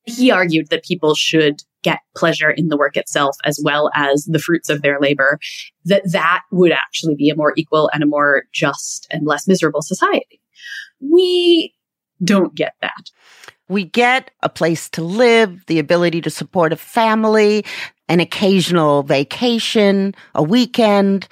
He 0.05 0.31
argued 0.31 0.69
that 0.69 0.83
people 0.83 1.15
should 1.15 1.61
get 1.81 1.99
pleasure 2.15 2.49
in 2.49 2.69
the 2.69 2.77
work 2.77 2.97
itself 2.97 3.35
as 3.45 3.59
well 3.63 3.91
as 3.93 4.25
the 4.25 4.39
fruits 4.39 4.69
of 4.69 4.81
their 4.81 4.99
labor, 4.99 5.37
that 5.85 6.03
that 6.11 6.41
would 6.51 6.71
actually 6.71 7.15
be 7.15 7.29
a 7.29 7.35
more 7.35 7.53
equal 7.57 7.89
and 7.93 8.03
a 8.03 8.07
more 8.07 8.43
just 8.53 9.05
and 9.11 9.27
less 9.27 9.47
miserable 9.47 9.81
society. 9.81 10.41
We 10.99 11.73
don't 12.23 12.55
get 12.55 12.73
that. 12.81 13.09
We 13.73 13.85
get 13.85 14.29
a 14.43 14.49
place 14.49 14.87
to 14.91 15.03
live, 15.03 15.65
the 15.65 15.79
ability 15.79 16.21
to 16.21 16.29
support 16.29 16.71
a 16.71 16.77
family, 16.77 17.65
an 18.07 18.19
occasional 18.19 19.01
vacation, 19.01 20.13
a 20.35 20.43
weekend. 20.43 21.27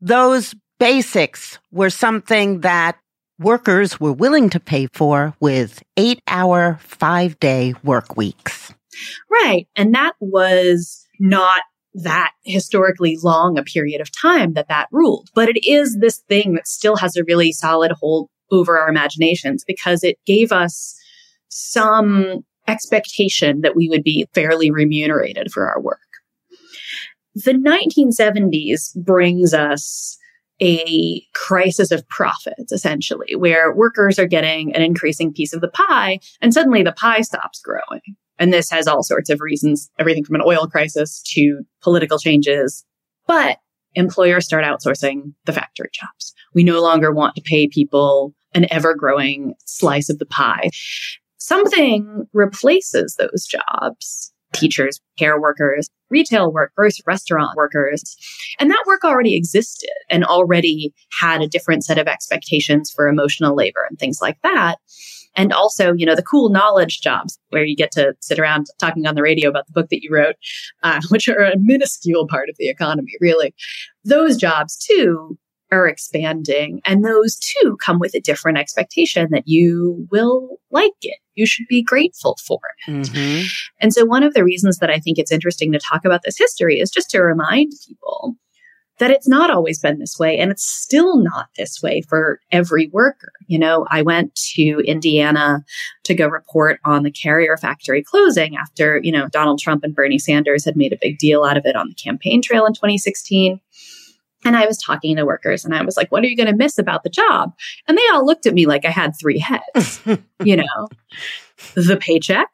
Those 0.00 0.56
basics 0.80 1.60
were 1.70 1.90
something 1.90 2.62
that 2.62 2.98
workers 3.38 4.00
were 4.00 4.12
willing 4.12 4.50
to 4.50 4.58
pay 4.58 4.88
for 4.88 5.34
with 5.38 5.84
eight 5.96 6.20
hour, 6.26 6.80
five 6.82 7.38
day 7.38 7.74
work 7.84 8.16
weeks. 8.16 8.74
Right. 9.30 9.68
And 9.76 9.94
that 9.94 10.14
was 10.18 11.06
not 11.20 11.62
that 11.94 12.32
historically 12.44 13.16
long 13.22 13.56
a 13.56 13.62
period 13.62 14.00
of 14.00 14.10
time 14.10 14.54
that 14.54 14.66
that 14.66 14.88
ruled. 14.90 15.30
But 15.32 15.48
it 15.48 15.64
is 15.64 15.98
this 16.00 16.18
thing 16.28 16.54
that 16.54 16.66
still 16.66 16.96
has 16.96 17.16
a 17.16 17.22
really 17.22 17.52
solid 17.52 17.92
hold 17.92 18.30
over 18.50 18.78
our 18.80 18.88
imaginations 18.88 19.62
because 19.64 20.02
it 20.02 20.18
gave 20.26 20.50
us 20.50 20.96
some 21.54 22.44
expectation 22.66 23.60
that 23.60 23.76
we 23.76 23.88
would 23.88 24.02
be 24.02 24.26
fairly 24.34 24.70
remunerated 24.70 25.52
for 25.52 25.68
our 25.68 25.80
work. 25.80 26.00
The 27.36 27.52
1970s 27.52 28.96
brings 28.96 29.54
us 29.54 30.18
a 30.60 31.22
crisis 31.34 31.90
of 31.90 32.08
profits, 32.08 32.72
essentially, 32.72 33.36
where 33.36 33.74
workers 33.74 34.18
are 34.18 34.26
getting 34.26 34.74
an 34.74 34.82
increasing 34.82 35.32
piece 35.32 35.52
of 35.52 35.60
the 35.60 35.68
pie 35.68 36.18
and 36.40 36.52
suddenly 36.52 36.82
the 36.82 36.92
pie 36.92 37.20
stops 37.20 37.60
growing. 37.60 38.02
And 38.38 38.52
this 38.52 38.70
has 38.70 38.88
all 38.88 39.04
sorts 39.04 39.30
of 39.30 39.40
reasons, 39.40 39.90
everything 39.98 40.24
from 40.24 40.36
an 40.36 40.42
oil 40.44 40.66
crisis 40.66 41.22
to 41.34 41.62
political 41.82 42.18
changes. 42.18 42.84
But 43.26 43.58
employers 43.94 44.44
start 44.44 44.64
outsourcing 44.64 45.34
the 45.44 45.52
factory 45.52 45.90
jobs. 45.92 46.34
We 46.52 46.64
no 46.64 46.82
longer 46.82 47.12
want 47.12 47.36
to 47.36 47.42
pay 47.42 47.68
people 47.68 48.34
an 48.54 48.66
ever 48.72 48.94
growing 48.94 49.54
slice 49.66 50.08
of 50.08 50.18
the 50.18 50.26
pie 50.26 50.70
something 51.46 52.26
replaces 52.32 53.16
those 53.16 53.46
jobs 53.46 54.32
teachers, 54.54 55.00
care 55.18 55.40
workers, 55.40 55.90
retail 56.10 56.52
workers, 56.52 57.00
restaurant 57.06 57.56
workers. 57.56 58.16
And 58.60 58.70
that 58.70 58.84
work 58.86 59.02
already 59.02 59.34
existed 59.36 59.90
and 60.08 60.24
already 60.24 60.94
had 61.20 61.42
a 61.42 61.48
different 61.48 61.84
set 61.84 61.98
of 61.98 62.06
expectations 62.06 62.88
for 62.88 63.08
emotional 63.08 63.56
labor 63.56 63.84
and 63.90 63.98
things 63.98 64.20
like 64.22 64.38
that. 64.42 64.76
And 65.36 65.52
also, 65.52 65.92
you 65.92 66.06
know, 66.06 66.14
the 66.14 66.22
cool 66.22 66.50
knowledge 66.50 67.00
jobs 67.00 67.36
where 67.48 67.64
you 67.64 67.74
get 67.74 67.90
to 67.92 68.14
sit 68.20 68.38
around 68.38 68.66
talking 68.78 69.06
on 69.06 69.16
the 69.16 69.22
radio 69.22 69.50
about 69.50 69.66
the 69.66 69.72
book 69.72 69.88
that 69.90 70.02
you 70.02 70.10
wrote, 70.14 70.36
uh, 70.84 71.00
which 71.08 71.28
are 71.28 71.44
a 71.44 71.58
minuscule 71.58 72.28
part 72.28 72.48
of 72.48 72.54
the 72.58 72.68
economy, 72.68 73.12
really. 73.20 73.52
Those 74.04 74.36
jobs 74.36 74.76
too 74.76 75.36
are 75.74 75.88
expanding. 75.88 76.80
And 76.84 77.04
those 77.04 77.36
too 77.36 77.76
come 77.84 77.98
with 77.98 78.14
a 78.14 78.20
different 78.20 78.58
expectation 78.58 79.28
that 79.30 79.44
you 79.46 80.06
will 80.10 80.58
like 80.70 80.92
it. 81.02 81.18
You 81.34 81.46
should 81.46 81.66
be 81.68 81.82
grateful 81.82 82.38
for 82.46 82.60
it. 82.86 82.90
Mm-hmm. 82.90 83.46
And 83.80 83.92
so 83.92 84.04
one 84.04 84.22
of 84.22 84.34
the 84.34 84.44
reasons 84.44 84.78
that 84.78 84.90
I 84.90 84.98
think 84.98 85.18
it's 85.18 85.32
interesting 85.32 85.72
to 85.72 85.78
talk 85.78 86.04
about 86.04 86.22
this 86.24 86.38
history 86.38 86.78
is 86.78 86.90
just 86.90 87.10
to 87.10 87.20
remind 87.20 87.72
people 87.86 88.36
that 88.98 89.10
it's 89.10 89.26
not 89.26 89.50
always 89.50 89.80
been 89.80 89.98
this 89.98 90.18
way 90.18 90.38
and 90.38 90.50
it's 90.50 90.64
still 90.64 91.18
not 91.18 91.48
this 91.56 91.82
way 91.82 92.00
for 92.02 92.38
every 92.52 92.88
worker. 92.92 93.32
You 93.48 93.58
know, 93.58 93.86
I 93.90 94.02
went 94.02 94.34
to 94.54 94.80
Indiana 94.86 95.64
to 96.04 96.14
go 96.14 96.28
report 96.28 96.78
on 96.84 97.02
the 97.02 97.10
carrier 97.10 97.56
factory 97.56 98.02
closing 98.02 98.56
after, 98.56 99.00
you 99.02 99.10
know, 99.10 99.28
Donald 99.28 99.58
Trump 99.58 99.82
and 99.82 99.94
Bernie 99.94 100.18
Sanders 100.18 100.64
had 100.64 100.76
made 100.76 100.92
a 100.92 100.98
big 101.00 101.18
deal 101.18 101.42
out 101.42 101.56
of 101.56 101.66
it 101.66 101.76
on 101.76 101.88
the 101.88 101.94
campaign 101.94 102.40
trail 102.40 102.66
in 102.66 102.72
2016. 102.72 103.60
And 104.44 104.56
I 104.56 104.66
was 104.66 104.78
talking 104.78 105.16
to 105.16 105.24
workers 105.24 105.64
and 105.64 105.74
I 105.74 105.82
was 105.82 105.96
like, 105.96 106.10
what 106.12 106.22
are 106.22 106.26
you 106.26 106.36
going 106.36 106.48
to 106.48 106.56
miss 106.56 106.78
about 106.78 107.02
the 107.02 107.10
job? 107.10 107.52
And 107.88 107.96
they 107.96 108.06
all 108.12 108.26
looked 108.26 108.46
at 108.46 108.54
me 108.54 108.66
like 108.66 108.84
I 108.84 108.90
had 108.90 109.12
three 109.18 109.38
heads, 109.38 110.00
you 110.44 110.56
know, 110.56 110.88
the 111.74 111.96
paycheck. 111.96 112.48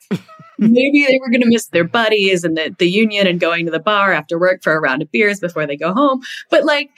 Maybe 0.58 1.06
they 1.06 1.18
were 1.20 1.30
going 1.30 1.40
to 1.40 1.48
miss 1.48 1.68
their 1.68 1.84
buddies 1.84 2.44
and 2.44 2.56
the, 2.56 2.74
the 2.78 2.90
union 2.90 3.26
and 3.26 3.40
going 3.40 3.64
to 3.64 3.72
the 3.72 3.80
bar 3.80 4.12
after 4.12 4.38
work 4.38 4.62
for 4.62 4.74
a 4.74 4.80
round 4.80 5.00
of 5.00 5.10
beers 5.10 5.40
before 5.40 5.66
they 5.66 5.76
go 5.76 5.94
home. 5.94 6.20
But 6.50 6.64
like, 6.64 6.90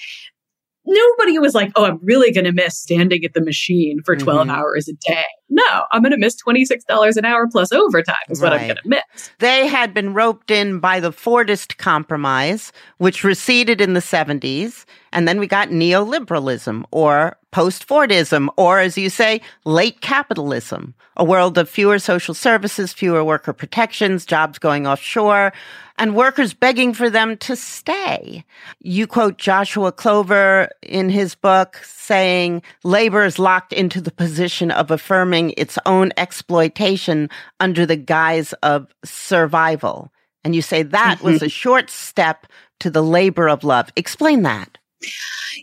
nobody 0.85 1.39
was 1.39 1.55
like, 1.55 1.71
oh, 1.77 1.85
I'm 1.85 2.01
really 2.03 2.33
going 2.33 2.45
to 2.45 2.53
miss 2.53 2.79
standing 2.79 3.25
at 3.25 3.35
the 3.35 3.41
machine 3.41 4.03
for 4.05 4.17
12 4.17 4.41
mm-hmm. 4.41 4.51
hours 4.51 4.89
a 4.89 4.95
day. 4.95 5.25
No, 5.55 5.85
I'm 5.93 6.01
going 6.01 6.13
to 6.13 6.19
miss 6.19 6.43
$26 6.43 7.17
an 7.17 7.27
hour 7.27 7.47
plus 7.47 7.73
overtime 7.73 8.17
is 8.31 8.41
right. 8.41 8.53
what 8.53 8.59
I'm 8.59 8.67
going 8.69 8.79
to 8.83 8.89
miss. 8.89 9.31
They 9.39 9.67
had 9.67 9.93
been 9.93 10.15
roped 10.15 10.51
in 10.51 10.81
by 10.81 10.99
the 10.99 11.13
Fordist 11.13 11.77
Compromise, 11.77 12.73
which 12.97 13.23
receded 13.23 13.79
in 13.79 13.93
the 13.93 14.01
70s. 14.01 14.87
And 15.13 15.29
then 15.29 15.39
we 15.39 15.47
got 15.47 15.69
neoliberalism 15.69 16.85
or 16.91 17.37
post 17.51 17.87
Fordism, 17.87 18.49
or 18.57 18.81
as 18.81 18.97
you 18.97 19.11
say, 19.11 19.43
late 19.67 20.01
capitalism, 20.01 20.95
a 21.19 21.25
world 21.25 21.59
of 21.59 21.69
fewer 21.69 21.99
social 21.99 22.33
services, 22.33 22.95
fewer 22.95 23.23
worker 23.23 23.53
protections, 23.53 24.25
jobs 24.25 24.59
going 24.59 24.87
offshore, 24.87 25.53
and 25.99 26.17
workers 26.17 26.55
begging 26.55 26.95
for 26.95 27.11
them 27.11 27.37
to 27.37 27.55
stay. 27.55 28.45
You 28.81 29.07
quote 29.07 29.37
Joshua 29.37 29.93
Clover 29.93 30.71
in 30.83 31.11
his 31.11 31.35
book 31.35 31.81
saying 31.85 32.63
labor 32.83 33.25
is 33.25 33.39
locked 33.39 33.73
into 33.73 34.01
the 34.01 34.11
position 34.11 34.71
of 34.71 34.91
affirming 34.91 35.42
its 35.51 35.79
own 35.87 36.13
exploitation 36.17 37.31
under 37.61 37.87
the 37.87 37.97
guise 37.97 38.53
of 38.63 38.87
survival. 39.05 40.13
And 40.45 40.55
you 40.55 40.63
say 40.63 40.83
that 40.83 41.19
mm-hmm. 41.19 41.27
was 41.27 41.43
a 41.43 41.49
short 41.49 41.91
step 41.91 42.47
to 42.81 42.91
the 42.91 43.03
labor 43.03 43.49
of 43.49 43.65
love. 43.65 43.91
Explain 43.97 44.43
that. 44.43 44.79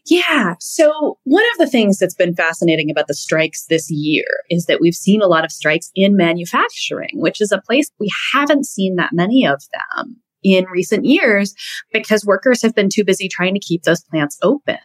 Yeah. 0.05 0.55
So, 0.59 1.17
one 1.23 1.43
of 1.53 1.57
the 1.59 1.69
things 1.69 1.97
that's 1.97 2.15
been 2.15 2.35
fascinating 2.35 2.89
about 2.89 3.07
the 3.07 3.13
strikes 3.13 3.65
this 3.65 3.89
year 3.89 4.25
is 4.49 4.65
that 4.65 4.79
we've 4.81 4.95
seen 4.95 5.21
a 5.21 5.27
lot 5.27 5.45
of 5.45 5.51
strikes 5.51 5.91
in 5.95 6.15
manufacturing, 6.15 7.11
which 7.13 7.41
is 7.41 7.51
a 7.51 7.61
place 7.61 7.89
we 7.99 8.09
haven't 8.33 8.65
seen 8.65 8.95
that 8.95 9.11
many 9.13 9.45
of 9.45 9.61
them 9.71 10.17
in 10.43 10.65
recent 10.65 11.05
years 11.05 11.53
because 11.91 12.25
workers 12.25 12.61
have 12.61 12.75
been 12.75 12.89
too 12.89 13.03
busy 13.03 13.27
trying 13.27 13.53
to 13.53 13.59
keep 13.59 13.83
those 13.83 14.03
plants 14.03 14.37
open. 14.41 14.77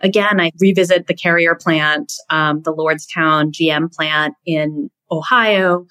Again, 0.00 0.40
I 0.40 0.50
revisit 0.58 1.06
the 1.06 1.14
Carrier 1.14 1.54
plant, 1.54 2.12
um, 2.30 2.62
the 2.62 2.72
Lordstown 2.72 3.52
GM 3.52 3.92
plant 3.92 4.34
in 4.46 4.90
Ohio, 5.10 5.86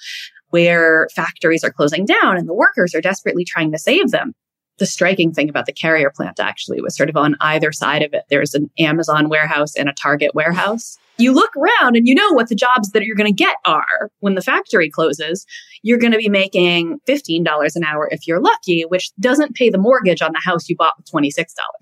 where 0.49 1.07
factories 1.15 1.63
are 1.63 1.71
closing 1.71 2.05
down 2.05 2.37
and 2.37 2.47
the 2.47 2.53
workers 2.53 2.95
are 2.95 3.01
desperately 3.01 3.45
trying 3.45 3.71
to 3.71 3.77
save 3.77 4.11
them 4.11 4.33
the 4.79 4.85
striking 4.85 5.31
thing 5.31 5.49
about 5.49 5.65
the 5.65 5.73
carrier 5.73 6.09
plant 6.09 6.39
actually 6.39 6.81
was 6.81 6.95
sort 6.95 7.09
of 7.09 7.17
on 7.17 7.35
either 7.41 7.71
side 7.71 8.01
of 8.01 8.13
it. 8.13 8.23
There's 8.29 8.53
an 8.53 8.69
Amazon 8.79 9.29
warehouse 9.29 9.75
and 9.75 9.87
a 9.87 9.93
Target 9.93 10.33
warehouse. 10.33 10.97
You 11.17 11.33
look 11.33 11.51
around 11.55 11.97
and 11.97 12.07
you 12.07 12.15
know 12.15 12.31
what 12.31 12.47
the 12.47 12.55
jobs 12.55 12.91
that 12.91 13.03
you're 13.03 13.15
going 13.15 13.31
to 13.31 13.43
get 13.43 13.57
are. 13.65 14.09
When 14.19 14.35
the 14.35 14.41
factory 14.41 14.89
closes, 14.89 15.45
you're 15.83 15.99
going 15.99 16.13
to 16.13 16.17
be 16.17 16.29
making 16.29 16.99
$15 17.07 17.75
an 17.75 17.83
hour 17.83 18.07
if 18.09 18.25
you're 18.25 18.39
lucky, 18.39 18.83
which 18.83 19.11
doesn't 19.19 19.55
pay 19.55 19.69
the 19.69 19.77
mortgage 19.77 20.21
on 20.21 20.31
the 20.31 20.41
house 20.43 20.69
you 20.69 20.77
bought 20.77 20.95
with 20.97 21.11
$26 21.11 21.37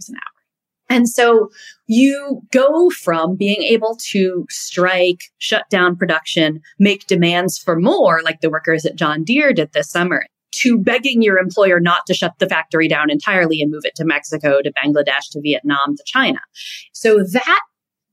an 0.10 0.16
hour. 0.16 0.37
And 0.90 1.10
so 1.10 1.50
you 1.88 2.42
go 2.52 2.90
from 2.90 3.36
being 3.36 3.62
able 3.62 3.98
to 4.12 4.46
strike, 4.50 5.22
shut 5.38 5.70
down 5.70 5.98
production, 5.98 6.62
make 6.80 7.08
demands 7.08 7.58
for 7.58 7.78
more, 7.78 8.22
like 8.24 8.42
the 8.42 8.50
workers 8.50 8.86
at 8.86 8.96
John 8.96 9.24
Deere 9.24 9.54
did 9.54 9.74
this 9.74 9.90
summer, 9.90 10.26
to 10.62 10.78
begging 10.78 11.22
your 11.22 11.38
employer 11.38 11.80
not 11.80 12.06
to 12.08 12.14
shut 12.14 12.34
the 12.40 12.48
factory 12.48 12.88
down 12.88 13.10
entirely 13.10 13.62
and 13.62 13.70
move 13.70 13.84
it 13.84 13.96
to 13.96 14.06
Mexico, 14.06 14.62
to 14.62 14.72
Bangladesh, 14.74 15.30
to 15.32 15.42
Vietnam, 15.42 15.96
to 15.98 16.04
China. 16.06 16.40
So 16.94 17.24
that 17.34 17.62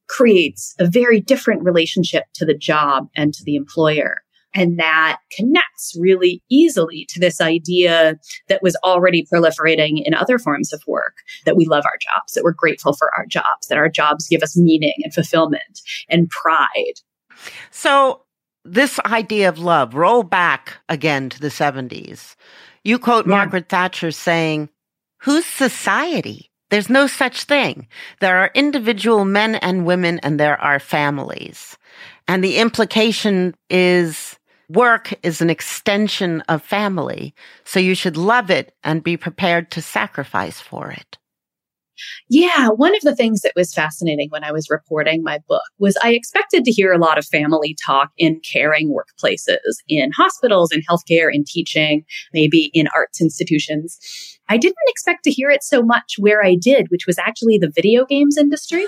creates 0.08 0.74
a 0.78 0.86
very 0.86 1.20
different 1.20 1.62
relationship 1.62 2.24
to 2.34 2.44
the 2.44 2.56
job 2.56 3.06
and 3.14 3.32
to 3.32 3.44
the 3.44 3.56
employer. 3.56 4.23
And 4.54 4.78
that 4.78 5.18
connects 5.36 5.96
really 5.98 6.42
easily 6.48 7.06
to 7.10 7.20
this 7.20 7.40
idea 7.40 8.18
that 8.48 8.62
was 8.62 8.76
already 8.84 9.26
proliferating 9.32 10.02
in 10.04 10.14
other 10.14 10.38
forms 10.38 10.72
of 10.72 10.82
work 10.86 11.18
that 11.44 11.56
we 11.56 11.66
love 11.66 11.84
our 11.84 11.98
jobs, 12.00 12.34
that 12.34 12.44
we're 12.44 12.52
grateful 12.52 12.92
for 12.92 13.10
our 13.16 13.26
jobs, 13.26 13.66
that 13.68 13.78
our 13.78 13.88
jobs 13.88 14.28
give 14.28 14.42
us 14.42 14.56
meaning 14.56 14.94
and 15.02 15.12
fulfillment 15.12 15.80
and 16.08 16.30
pride. 16.30 17.00
So, 17.70 18.22
this 18.64 18.98
idea 19.00 19.48
of 19.48 19.58
love, 19.58 19.94
roll 19.94 20.22
back 20.22 20.78
again 20.88 21.28
to 21.30 21.40
the 21.40 21.48
70s. 21.48 22.34
You 22.82 22.98
quote 22.98 23.26
yeah. 23.26 23.32
Margaret 23.32 23.68
Thatcher 23.68 24.10
saying, 24.10 24.70
Whose 25.22 25.46
society? 25.46 26.50
There's 26.70 26.90
no 26.90 27.06
such 27.06 27.44
thing. 27.44 27.88
There 28.20 28.38
are 28.38 28.50
individual 28.54 29.24
men 29.24 29.56
and 29.56 29.86
women, 29.86 30.18
and 30.20 30.40
there 30.40 30.60
are 30.60 30.78
families. 30.80 31.76
And 32.26 32.42
the 32.42 32.56
implication 32.56 33.54
is 33.68 34.38
work 34.68 35.14
is 35.22 35.40
an 35.40 35.50
extension 35.50 36.40
of 36.42 36.62
family. 36.62 37.34
So 37.64 37.80
you 37.80 37.94
should 37.94 38.16
love 38.16 38.50
it 38.50 38.74
and 38.82 39.02
be 39.02 39.16
prepared 39.16 39.70
to 39.72 39.82
sacrifice 39.82 40.60
for 40.60 40.90
it. 40.90 41.18
Yeah, 42.28 42.68
one 42.68 42.94
of 42.94 43.02
the 43.02 43.14
things 43.14 43.42
that 43.42 43.52
was 43.54 43.72
fascinating 43.72 44.28
when 44.30 44.44
I 44.44 44.52
was 44.52 44.70
reporting 44.70 45.22
my 45.22 45.38
book 45.48 45.62
was 45.78 45.96
I 46.02 46.12
expected 46.12 46.64
to 46.64 46.72
hear 46.72 46.92
a 46.92 46.98
lot 46.98 47.18
of 47.18 47.26
family 47.26 47.76
talk 47.86 48.10
in 48.16 48.40
caring 48.40 48.92
workplaces, 48.92 49.58
in 49.88 50.10
hospitals, 50.12 50.72
in 50.72 50.82
healthcare, 50.82 51.32
in 51.32 51.44
teaching, 51.46 52.04
maybe 52.32 52.70
in 52.74 52.88
arts 52.94 53.20
institutions. 53.20 53.98
I 54.48 54.56
didn't 54.56 54.76
expect 54.88 55.24
to 55.24 55.30
hear 55.30 55.50
it 55.50 55.62
so 55.62 55.82
much 55.82 56.16
where 56.18 56.44
I 56.44 56.56
did, 56.60 56.88
which 56.90 57.06
was 57.06 57.18
actually 57.18 57.58
the 57.58 57.70
video 57.70 58.04
games 58.04 58.36
industry. 58.36 58.86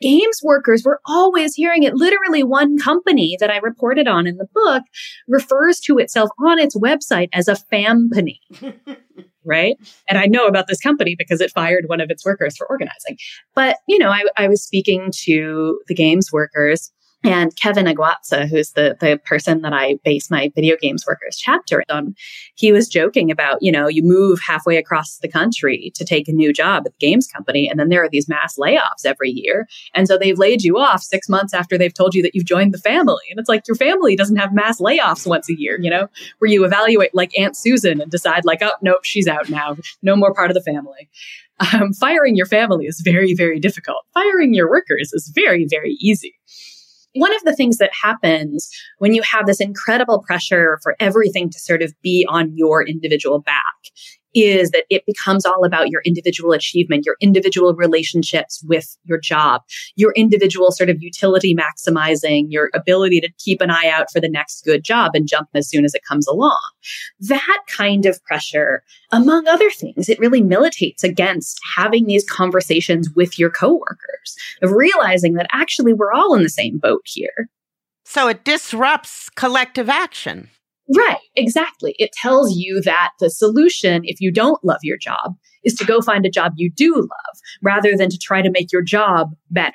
Games 0.00 0.40
workers 0.42 0.82
were 0.84 1.00
always 1.06 1.54
hearing 1.54 1.82
it. 1.82 1.94
Literally, 1.94 2.42
one 2.42 2.78
company 2.78 3.36
that 3.40 3.50
I 3.50 3.58
reported 3.58 4.08
on 4.08 4.26
in 4.26 4.36
the 4.36 4.48
book 4.52 4.82
refers 5.28 5.80
to 5.80 5.98
itself 5.98 6.30
on 6.44 6.58
its 6.58 6.76
website 6.76 7.28
as 7.32 7.48
a 7.48 7.56
fampany. 7.72 8.38
right? 9.44 9.76
And 10.08 10.18
I 10.18 10.26
know 10.26 10.46
about 10.46 10.66
this 10.66 10.80
company 10.80 11.14
because 11.16 11.40
it 11.40 11.52
fired 11.52 11.84
one 11.86 12.00
of 12.00 12.10
its 12.10 12.24
workers 12.24 12.56
for 12.56 12.68
organizing. 12.68 13.16
But, 13.54 13.76
you 13.86 13.98
know, 13.98 14.10
I, 14.10 14.24
I 14.36 14.48
was 14.48 14.62
speaking 14.62 15.12
to 15.24 15.80
the 15.86 15.94
games 15.94 16.32
workers 16.32 16.90
and 17.24 17.56
Kevin 17.56 17.86
Agwaze, 17.86 18.48
who's 18.48 18.72
the, 18.72 18.96
the 19.00 19.20
person 19.24 19.62
that 19.62 19.72
I 19.72 19.98
base 20.04 20.30
my 20.30 20.52
video 20.54 20.76
games 20.80 21.04
workers 21.06 21.36
chapter 21.36 21.82
on, 21.88 22.14
he 22.54 22.72
was 22.72 22.88
joking 22.88 23.30
about, 23.30 23.62
you 23.62 23.72
know, 23.72 23.88
you 23.88 24.02
move 24.02 24.38
halfway 24.46 24.76
across 24.76 25.18
the 25.18 25.28
country 25.28 25.90
to 25.96 26.04
take 26.04 26.28
a 26.28 26.32
new 26.32 26.52
job 26.52 26.84
at 26.86 26.92
the 26.92 27.06
games 27.06 27.26
company, 27.26 27.68
and 27.68 27.80
then 27.80 27.88
there 27.88 28.04
are 28.04 28.08
these 28.08 28.28
mass 28.28 28.56
layoffs 28.56 29.04
every 29.04 29.30
year. 29.30 29.66
And 29.94 30.06
so 30.06 30.16
they've 30.16 30.38
laid 30.38 30.62
you 30.62 30.78
off 30.78 31.02
six 31.02 31.28
months 31.28 31.52
after 31.52 31.76
they've 31.76 31.92
told 31.92 32.14
you 32.14 32.22
that 32.22 32.34
you've 32.34 32.44
joined 32.44 32.72
the 32.72 32.78
family. 32.78 33.24
And 33.30 33.40
it's 33.40 33.48
like 33.48 33.66
your 33.66 33.76
family 33.76 34.14
doesn't 34.14 34.36
have 34.36 34.54
mass 34.54 34.80
layoffs 34.80 35.26
once 35.26 35.48
a 35.50 35.58
year, 35.58 35.78
you 35.80 35.90
know, 35.90 36.08
where 36.38 36.50
you 36.50 36.64
evaluate 36.64 37.14
like 37.14 37.36
Aunt 37.38 37.56
Susan 37.56 38.00
and 38.00 38.10
decide, 38.10 38.44
like, 38.44 38.62
oh, 38.62 38.72
nope, 38.82 39.04
she's 39.04 39.26
out 39.26 39.48
now. 39.48 39.76
No 40.02 40.16
more 40.16 40.34
part 40.34 40.50
of 40.50 40.54
the 40.54 40.62
family. 40.62 41.08
Um, 41.72 41.94
firing 41.94 42.36
your 42.36 42.46
family 42.46 42.84
is 42.84 43.00
very, 43.02 43.34
very 43.34 43.58
difficult. 43.58 44.04
Firing 44.12 44.52
your 44.52 44.68
workers 44.68 45.12
is 45.12 45.32
very, 45.34 45.66
very 45.68 45.96
easy 45.98 46.34
one 47.16 47.34
of 47.34 47.42
the 47.44 47.54
things 47.54 47.78
that 47.78 47.90
happens 48.02 48.70
when 48.98 49.14
you 49.14 49.22
have 49.22 49.46
this 49.46 49.60
incredible 49.60 50.22
pressure 50.22 50.78
for 50.82 50.94
everything 51.00 51.50
to 51.50 51.58
sort 51.58 51.82
of 51.82 51.92
be 52.02 52.26
on 52.28 52.52
your 52.56 52.86
individual 52.86 53.40
back 53.40 53.62
is 54.36 54.70
that 54.70 54.84
it 54.90 55.02
becomes 55.06 55.46
all 55.46 55.64
about 55.64 55.88
your 55.88 56.02
individual 56.02 56.52
achievement, 56.52 57.06
your 57.06 57.16
individual 57.20 57.74
relationships 57.74 58.62
with 58.68 58.96
your 59.04 59.18
job, 59.18 59.62
your 59.96 60.12
individual 60.12 60.70
sort 60.70 60.90
of 60.90 61.02
utility 61.02 61.56
maximizing, 61.56 62.44
your 62.50 62.70
ability 62.74 63.20
to 63.22 63.32
keep 63.38 63.62
an 63.62 63.70
eye 63.70 63.88
out 63.88 64.12
for 64.12 64.20
the 64.20 64.28
next 64.28 64.64
good 64.64 64.84
job 64.84 65.12
and 65.14 65.26
jump 65.26 65.48
as 65.54 65.68
soon 65.68 65.86
as 65.86 65.94
it 65.94 66.04
comes 66.06 66.26
along. 66.28 66.60
That 67.20 67.62
kind 67.66 68.04
of 68.04 68.22
pressure, 68.24 68.82
among 69.10 69.48
other 69.48 69.70
things, 69.70 70.08
it 70.10 70.18
really 70.18 70.42
militates 70.42 71.02
against 71.02 71.58
having 71.74 72.04
these 72.06 72.24
conversations 72.28 73.10
with 73.16 73.38
your 73.38 73.50
coworkers 73.50 74.36
of 74.60 74.70
realizing 74.70 75.34
that 75.34 75.48
actually 75.50 75.94
we're 75.94 76.12
all 76.12 76.34
in 76.34 76.42
the 76.42 76.50
same 76.50 76.76
boat 76.78 77.02
here. 77.06 77.48
So 78.04 78.28
it 78.28 78.44
disrupts 78.44 79.30
collective 79.30 79.88
action. 79.88 80.50
Right, 80.94 81.18
exactly. 81.34 81.96
It 81.98 82.12
tells 82.12 82.56
you 82.56 82.80
that 82.82 83.10
the 83.18 83.30
solution, 83.30 84.02
if 84.04 84.20
you 84.20 84.30
don't 84.30 84.62
love 84.64 84.80
your 84.82 84.96
job, 84.96 85.34
is 85.64 85.74
to 85.74 85.84
go 85.84 86.00
find 86.00 86.24
a 86.24 86.30
job 86.30 86.52
you 86.56 86.70
do 86.70 86.94
love 86.94 87.40
rather 87.62 87.96
than 87.96 88.08
to 88.10 88.18
try 88.18 88.40
to 88.40 88.50
make 88.50 88.72
your 88.72 88.82
job 88.82 89.34
better. 89.50 89.74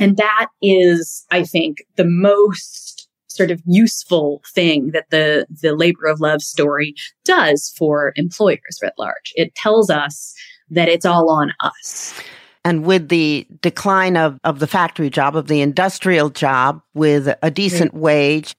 And 0.00 0.16
that 0.16 0.48
is, 0.60 1.24
I 1.30 1.44
think, 1.44 1.84
the 1.96 2.04
most 2.04 3.08
sort 3.28 3.50
of 3.50 3.62
useful 3.64 4.42
thing 4.54 4.90
that 4.92 5.10
the, 5.10 5.46
the 5.62 5.74
labor 5.74 6.06
of 6.06 6.20
love 6.20 6.42
story 6.42 6.94
does 7.24 7.72
for 7.76 8.12
employers 8.16 8.78
writ 8.82 8.92
large. 8.98 9.32
It 9.34 9.54
tells 9.54 9.90
us 9.90 10.34
that 10.70 10.88
it's 10.88 11.06
all 11.06 11.30
on 11.30 11.52
us. 11.60 12.20
And 12.64 12.84
with 12.84 13.08
the 13.08 13.46
decline 13.60 14.16
of, 14.16 14.38
of 14.44 14.58
the 14.58 14.66
factory 14.66 15.10
job, 15.10 15.36
of 15.36 15.48
the 15.48 15.60
industrial 15.60 16.30
job 16.30 16.80
with 16.94 17.34
a 17.42 17.50
decent 17.50 17.92
right. 17.92 18.02
wage, 18.02 18.54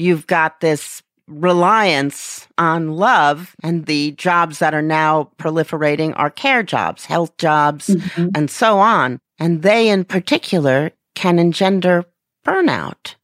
you've 0.00 0.26
got 0.26 0.60
this 0.60 1.02
reliance 1.26 2.48
on 2.58 2.96
love 2.96 3.54
and 3.62 3.86
the 3.86 4.12
jobs 4.12 4.58
that 4.58 4.74
are 4.74 4.82
now 4.82 5.30
proliferating 5.38 6.12
are 6.16 6.30
care 6.30 6.62
jobs, 6.62 7.04
health 7.04 7.36
jobs, 7.36 7.86
mm-hmm. 7.86 8.28
and 8.34 8.50
so 8.50 8.78
on. 8.78 9.20
And 9.38 9.62
they 9.62 9.88
in 9.88 10.04
particular 10.04 10.90
can 11.14 11.38
engender 11.38 12.04
burnout. 12.44 13.14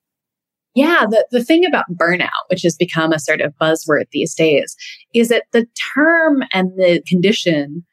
Yeah, 0.74 1.06
the, 1.08 1.26
the 1.30 1.42
thing 1.42 1.64
about 1.64 1.86
burnout, 1.90 2.28
which 2.48 2.62
has 2.62 2.76
become 2.76 3.12
a 3.12 3.18
sort 3.18 3.40
of 3.40 3.54
buzzword 3.60 4.04
these 4.12 4.34
days, 4.34 4.76
is 5.14 5.28
that 5.28 5.44
the 5.52 5.66
term 5.94 6.42
and 6.52 6.70
the 6.76 7.02
condition 7.08 7.84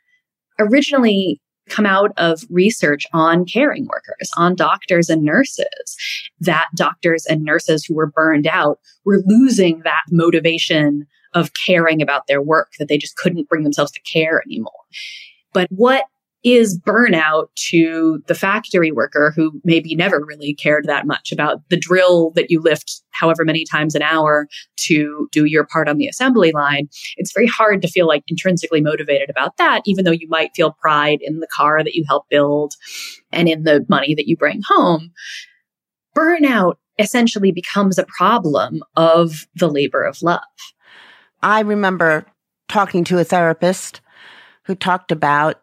originally 0.59 1.39
come 1.69 1.85
out 1.85 2.11
of 2.17 2.43
research 2.49 3.05
on 3.13 3.45
caring 3.45 3.85
workers, 3.85 4.29
on 4.37 4.55
doctors 4.55 5.09
and 5.09 5.23
nurses, 5.23 5.97
that 6.39 6.67
doctors 6.75 7.25
and 7.25 7.43
nurses 7.43 7.85
who 7.85 7.95
were 7.95 8.07
burned 8.07 8.47
out 8.47 8.79
were 9.05 9.21
losing 9.25 9.79
that 9.83 10.03
motivation 10.11 11.07
of 11.33 11.51
caring 11.65 12.01
about 12.01 12.27
their 12.27 12.41
work, 12.41 12.73
that 12.79 12.87
they 12.87 12.97
just 12.97 13.17
couldn't 13.17 13.49
bring 13.49 13.63
themselves 13.63 13.91
to 13.91 14.01
care 14.01 14.41
anymore. 14.45 14.71
But 15.53 15.67
what 15.71 16.05
is 16.43 16.79
burnout 16.79 17.47
to 17.55 18.21
the 18.27 18.35
factory 18.35 18.91
worker 18.91 19.31
who 19.35 19.61
maybe 19.63 19.95
never 19.95 20.23
really 20.25 20.53
cared 20.53 20.85
that 20.85 21.07
much 21.07 21.31
about 21.31 21.61
the 21.69 21.77
drill 21.77 22.31
that 22.31 22.51
you 22.51 22.61
lift 22.61 23.01
however 23.11 23.45
many 23.45 23.63
times 23.63 23.95
an 23.95 24.01
hour 24.01 24.47
to 24.75 25.29
do 25.31 25.45
your 25.45 25.65
part 25.65 25.87
on 25.87 25.97
the 25.97 26.07
assembly 26.07 26.51
line. 26.51 26.89
It's 27.15 27.31
very 27.33 27.47
hard 27.47 27.81
to 27.81 27.87
feel 27.87 28.07
like 28.07 28.23
intrinsically 28.27 28.81
motivated 28.81 29.29
about 29.29 29.57
that, 29.57 29.81
even 29.85 30.03
though 30.03 30.11
you 30.11 30.27
might 30.27 30.55
feel 30.55 30.73
pride 30.73 31.19
in 31.21 31.39
the 31.39 31.47
car 31.55 31.83
that 31.83 31.95
you 31.95 32.03
help 32.07 32.27
build 32.29 32.73
and 33.31 33.47
in 33.47 33.63
the 33.63 33.85
money 33.87 34.13
that 34.15 34.27
you 34.27 34.35
bring 34.35 34.61
home. 34.67 35.11
Burnout 36.15 36.75
essentially 36.99 37.51
becomes 37.51 37.97
a 37.97 38.05
problem 38.05 38.83
of 38.95 39.47
the 39.55 39.69
labor 39.69 40.03
of 40.03 40.21
love. 40.21 40.41
I 41.41 41.61
remember 41.61 42.25
talking 42.67 43.03
to 43.05 43.19
a 43.19 43.23
therapist 43.23 44.01
who 44.63 44.75
talked 44.75 45.11
about 45.11 45.62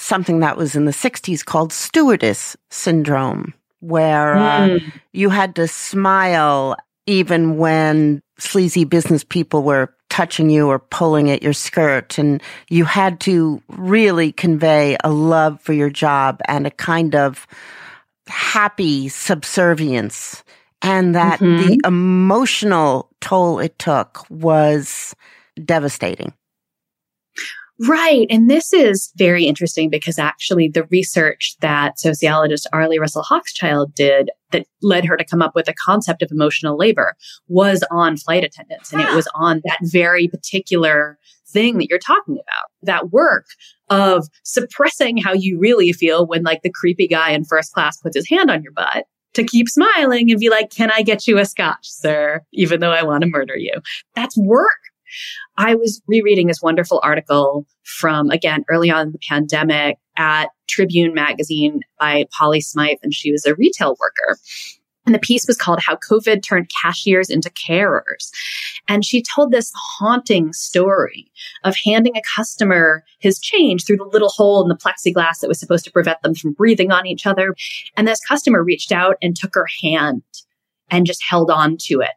something 0.00 0.40
that 0.40 0.56
was 0.56 0.74
in 0.74 0.84
the 0.84 0.92
60s 0.92 1.44
called 1.44 1.72
stewardess 1.72 2.56
syndrome, 2.70 3.54
where 3.80 4.34
mm. 4.34 4.40
uh, 4.40 4.78
hmm. 4.78 4.88
you 5.12 5.30
had 5.30 5.54
to 5.56 5.68
smile 5.68 6.76
even 7.06 7.56
when 7.56 8.22
sleazy 8.38 8.84
business 8.84 9.24
people 9.24 9.62
were 9.62 9.94
touching 10.08 10.50
you 10.50 10.68
or 10.68 10.78
pulling 10.78 11.30
at 11.30 11.42
your 11.42 11.52
skirt. 11.52 12.18
And 12.18 12.42
you 12.68 12.84
had 12.84 13.20
to 13.20 13.62
really 13.68 14.32
convey 14.32 14.96
a 15.02 15.10
love 15.10 15.60
for 15.60 15.72
your 15.72 15.90
job 15.90 16.40
and 16.46 16.66
a 16.66 16.70
kind 16.70 17.14
of 17.14 17.46
happy 18.26 19.08
subservience. 19.08 20.44
And 20.82 21.14
that 21.14 21.40
mm-hmm. 21.40 21.66
the 21.66 21.80
emotional 21.86 23.10
toll 23.20 23.58
it 23.58 23.78
took 23.78 24.24
was 24.30 25.14
devastating. 25.64 26.32
Right. 27.88 28.26
And 28.28 28.50
this 28.50 28.74
is 28.74 29.10
very 29.16 29.44
interesting 29.44 29.88
because 29.88 30.18
actually 30.18 30.68
the 30.68 30.84
research 30.84 31.56
that 31.60 31.98
sociologist 31.98 32.66
Arlie 32.74 32.98
Russell 32.98 33.22
Hochschild 33.22 33.94
did 33.94 34.30
that 34.52 34.66
led 34.82 35.06
her 35.06 35.16
to 35.16 35.24
come 35.24 35.40
up 35.40 35.54
with 35.54 35.64
the 35.64 35.74
concept 35.74 36.20
of 36.20 36.30
emotional 36.30 36.76
labor 36.76 37.16
was 37.48 37.82
on 37.90 38.18
flight 38.18 38.44
attendants. 38.44 38.92
And 38.92 39.00
it 39.00 39.08
ah. 39.10 39.16
was 39.16 39.28
on 39.34 39.62
that 39.64 39.78
very 39.82 40.28
particular 40.28 41.18
thing 41.48 41.78
that 41.78 41.88
you're 41.88 41.98
talking 41.98 42.34
about, 42.34 42.70
that 42.82 43.10
work 43.12 43.46
of 43.88 44.28
suppressing 44.44 45.16
how 45.16 45.32
you 45.32 45.58
really 45.58 45.92
feel 45.92 46.26
when 46.26 46.42
like 46.42 46.60
the 46.62 46.72
creepy 46.72 47.08
guy 47.08 47.30
in 47.30 47.44
first 47.44 47.72
class 47.72 47.96
puts 47.96 48.16
his 48.16 48.28
hand 48.28 48.50
on 48.50 48.62
your 48.62 48.72
butt 48.72 49.06
to 49.32 49.44
keep 49.44 49.68
smiling 49.68 50.30
and 50.30 50.40
be 50.40 50.50
like, 50.50 50.70
can 50.70 50.90
I 50.90 51.02
get 51.02 51.26
you 51.26 51.38
a 51.38 51.46
scotch, 51.46 51.88
sir? 51.88 52.42
Even 52.52 52.80
though 52.80 52.92
I 52.92 53.04
want 53.04 53.22
to 53.22 53.30
murder 53.30 53.56
you. 53.56 53.72
That's 54.14 54.36
work. 54.36 54.68
I 55.56 55.74
was 55.74 56.02
rereading 56.06 56.46
this 56.46 56.62
wonderful 56.62 57.00
article 57.02 57.66
from, 57.84 58.30
again, 58.30 58.64
early 58.68 58.90
on 58.90 59.08
in 59.08 59.12
the 59.12 59.18
pandemic 59.28 59.98
at 60.16 60.50
Tribune 60.68 61.14
magazine 61.14 61.80
by 61.98 62.26
Polly 62.36 62.60
Smythe, 62.60 62.98
and 63.02 63.14
she 63.14 63.32
was 63.32 63.44
a 63.46 63.54
retail 63.54 63.96
worker. 64.00 64.38
And 65.06 65.14
the 65.14 65.18
piece 65.18 65.46
was 65.46 65.56
called 65.56 65.80
How 65.80 65.96
COVID 65.96 66.42
Turned 66.42 66.70
Cashiers 66.82 67.30
into 67.30 67.50
Carers. 67.50 68.30
And 68.86 69.04
she 69.04 69.22
told 69.22 69.50
this 69.50 69.72
haunting 69.74 70.52
story 70.52 71.32
of 71.64 71.74
handing 71.84 72.16
a 72.16 72.22
customer 72.36 73.02
his 73.18 73.40
change 73.40 73.84
through 73.84 73.96
the 73.96 74.04
little 74.04 74.28
hole 74.28 74.62
in 74.62 74.68
the 74.68 74.76
plexiglass 74.76 75.40
that 75.40 75.48
was 75.48 75.58
supposed 75.58 75.84
to 75.86 75.90
prevent 75.90 76.22
them 76.22 76.34
from 76.34 76.52
breathing 76.52 76.92
on 76.92 77.06
each 77.06 77.26
other. 77.26 77.56
And 77.96 78.06
this 78.06 78.20
customer 78.20 78.62
reached 78.62 78.92
out 78.92 79.16
and 79.22 79.34
took 79.34 79.54
her 79.54 79.66
hand 79.82 80.22
and 80.90 81.06
just 81.06 81.24
held 81.24 81.50
on 81.50 81.76
to 81.82 82.00
it. 82.00 82.10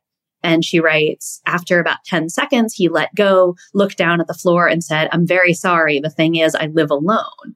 And 0.44 0.66
she 0.66 0.80
writes, 0.80 1.42
after 1.46 1.80
about 1.80 2.04
10 2.06 2.30
seconds, 2.30 2.74
he 2.74 2.90
let 2.90 3.16
go, 3.16 3.56
looked 3.74 3.98
down 3.98 4.20
at 4.20 4.28
the 4.28 4.34
floor 4.34 4.68
and 4.68 4.84
said, 4.84 5.08
I'm 5.12 5.26
very 5.26 5.54
sorry. 5.54 6.00
The 6.00 6.10
thing 6.10 6.36
is, 6.36 6.54
I 6.54 6.68
live 6.68 6.92
alone. 6.92 7.56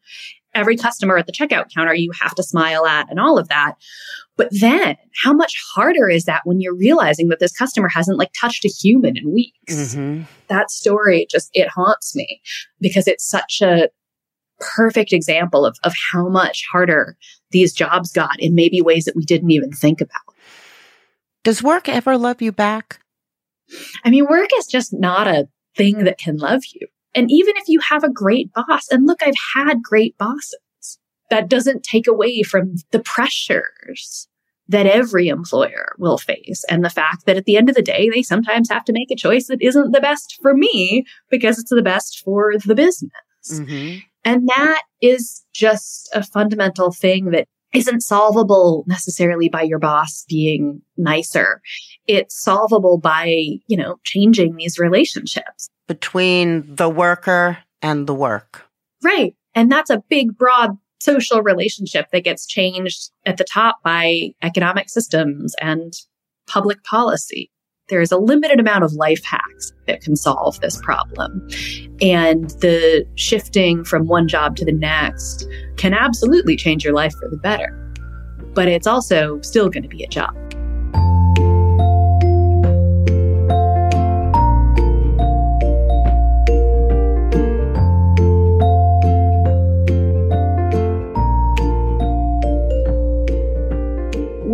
Every 0.55 0.77
customer 0.77 1.17
at 1.17 1.27
the 1.27 1.33
checkout 1.33 1.71
counter, 1.73 1.93
you 1.93 2.11
have 2.19 2.33
to 2.35 2.43
smile 2.43 2.85
at 2.85 3.09
and 3.11 3.19
all 3.19 3.37
of 3.37 3.49
that. 3.49 3.75
But 4.37 4.49
then 4.51 4.95
how 5.23 5.33
much 5.33 5.55
harder 5.73 6.09
is 6.09 6.25
that 6.25 6.41
when 6.45 6.61
you're 6.61 6.75
realizing 6.75 7.27
that 7.29 7.39
this 7.39 7.51
customer 7.51 7.89
hasn't 7.89 8.17
like 8.17 8.31
touched 8.39 8.65
a 8.65 8.69
human 8.69 9.17
in 9.17 9.33
weeks? 9.33 9.53
Mm-hmm. 9.69 10.23
That 10.47 10.71
story 10.71 11.27
just, 11.29 11.49
it 11.53 11.67
haunts 11.67 12.15
me 12.15 12.41
because 12.79 13.07
it's 13.07 13.27
such 13.27 13.61
a 13.61 13.89
perfect 14.59 15.13
example 15.13 15.65
of, 15.65 15.77
of 15.83 15.93
how 16.11 16.29
much 16.29 16.63
harder 16.71 17.17
these 17.51 17.73
jobs 17.73 18.11
got 18.11 18.39
in 18.39 18.55
maybe 18.55 18.81
ways 18.81 19.05
that 19.05 19.15
we 19.15 19.25
didn't 19.25 19.51
even 19.51 19.71
think 19.71 20.01
about. 20.01 20.35
Does 21.47 21.63
work 21.63 21.87
ever 21.87 22.17
love 22.17 22.41
you 22.41 22.51
back? 22.51 22.99
I 24.03 24.09
mean, 24.09 24.25
work 24.29 24.49
is 24.57 24.67
just 24.67 24.91
not 24.91 25.29
a 25.29 25.47
thing 25.77 26.03
that 26.03 26.17
can 26.17 26.35
love 26.35 26.63
you. 26.73 26.87
And 27.15 27.31
even 27.31 27.55
if 27.55 27.69
you 27.69 27.79
have 27.79 28.03
a 28.03 28.11
great 28.11 28.51
boss, 28.51 28.89
and 28.91 29.07
look, 29.07 29.23
I've 29.23 29.33
had 29.55 29.81
great 29.81 30.17
bosses, 30.17 30.99
that 31.29 31.47
doesn't 31.47 31.83
take 31.83 32.05
away 32.05 32.43
from 32.43 32.75
the 32.91 32.99
pressures 32.99 34.27
that 34.67 34.87
every 34.87 35.29
employer 35.29 35.95
will 35.97 36.17
face. 36.17 36.65
And 36.69 36.83
the 36.83 36.89
fact 36.89 37.25
that 37.27 37.37
at 37.37 37.45
the 37.45 37.55
end 37.55 37.69
of 37.69 37.75
the 37.75 37.81
day, 37.81 38.09
they 38.09 38.23
sometimes 38.23 38.69
have 38.69 38.83
to 38.83 38.91
make 38.91 39.09
a 39.09 39.15
choice 39.15 39.47
that 39.47 39.61
isn't 39.61 39.93
the 39.93 40.01
best 40.01 40.37
for 40.41 40.53
me 40.53 41.05
because 41.29 41.57
it's 41.59 41.69
the 41.69 41.81
best 41.81 42.23
for 42.25 42.55
the 42.65 42.75
business. 42.75 43.11
Mm-hmm. 43.49 43.99
And 44.25 44.49
that 44.49 44.81
is 45.01 45.45
just 45.53 46.09
a 46.13 46.23
fundamental 46.23 46.91
thing 46.91 47.31
that 47.31 47.47
isn't 47.73 48.01
solvable 48.01 48.83
necessarily 48.87 49.49
by 49.49 49.61
your 49.61 49.79
boss 49.79 50.25
being 50.27 50.81
nicer. 50.95 51.61
It's 52.07 52.41
solvable 52.41 52.97
by, 52.97 53.25
you 53.67 53.77
know, 53.77 53.99
changing 54.03 54.55
these 54.55 54.79
relationships 54.79 55.69
between 55.87 56.75
the 56.75 56.89
worker 56.89 57.57
and 57.81 58.07
the 58.07 58.13
work. 58.13 58.63
Right. 59.03 59.35
And 59.53 59.71
that's 59.71 59.89
a 59.89 60.03
big, 60.09 60.37
broad 60.37 60.77
social 60.99 61.41
relationship 61.41 62.07
that 62.11 62.23
gets 62.23 62.45
changed 62.45 63.11
at 63.25 63.37
the 63.37 63.43
top 63.43 63.77
by 63.83 64.31
economic 64.41 64.89
systems 64.89 65.55
and 65.61 65.93
public 66.47 66.83
policy. 66.83 67.51
There 67.89 68.01
is 68.01 68.11
a 68.11 68.17
limited 68.17 68.59
amount 68.59 68.83
of 68.83 68.93
life 68.93 69.23
hacks 69.23 69.71
that 69.85 70.01
can 70.01 70.17
solve 70.17 70.59
this 70.59 70.77
problem. 70.81 71.47
And 72.01 72.49
the 72.61 73.07
shifting 73.15 73.85
from 73.85 74.07
one 74.07 74.27
job 74.27 74.57
to 74.57 74.65
the 74.65 74.73
next 74.73 75.47
can 75.77 75.93
absolutely 75.93 76.57
change 76.57 76.83
your 76.83 76.93
life 76.93 77.13
for 77.13 77.29
the 77.29 77.37
better. 77.37 77.71
But 78.53 78.67
it's 78.67 78.87
also 78.87 79.39
still 79.41 79.69
going 79.69 79.83
to 79.83 79.89
be 79.89 80.03
a 80.03 80.07
job. 80.07 80.35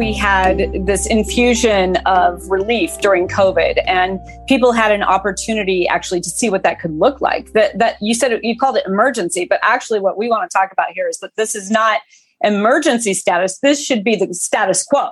We 0.03 0.11
had 0.11 0.85
this 0.85 1.07
infusion 1.07 1.95
of 2.05 2.45
relief 2.49 2.97
during 2.99 3.25
COVID, 3.25 3.81
and 3.87 4.19
people 4.49 4.73
had 4.73 4.91
an 4.91 5.01
opportunity 5.01 5.87
actually 5.87 6.19
to 6.19 6.29
see 6.29 6.49
what 6.49 6.61
that 6.63 6.81
could 6.81 6.93
look 6.99 7.21
like. 7.21 7.53
That 7.53 7.79
that 7.79 7.95
you 8.01 8.13
said 8.13 8.37
you 8.43 8.57
called 8.57 8.75
it 8.75 8.85
emergency, 8.85 9.45
but 9.45 9.61
actually, 9.63 10.01
what 10.01 10.17
we 10.17 10.27
want 10.27 10.49
to 10.49 10.53
talk 10.53 10.73
about 10.73 10.91
here 10.91 11.07
is 11.07 11.19
that 11.19 11.33
this 11.37 11.55
is 11.55 11.71
not 11.71 12.01
emergency 12.41 13.13
status. 13.13 13.59
This 13.59 13.81
should 13.81 14.03
be 14.03 14.17
the 14.17 14.33
status 14.33 14.83
quo. 14.83 15.11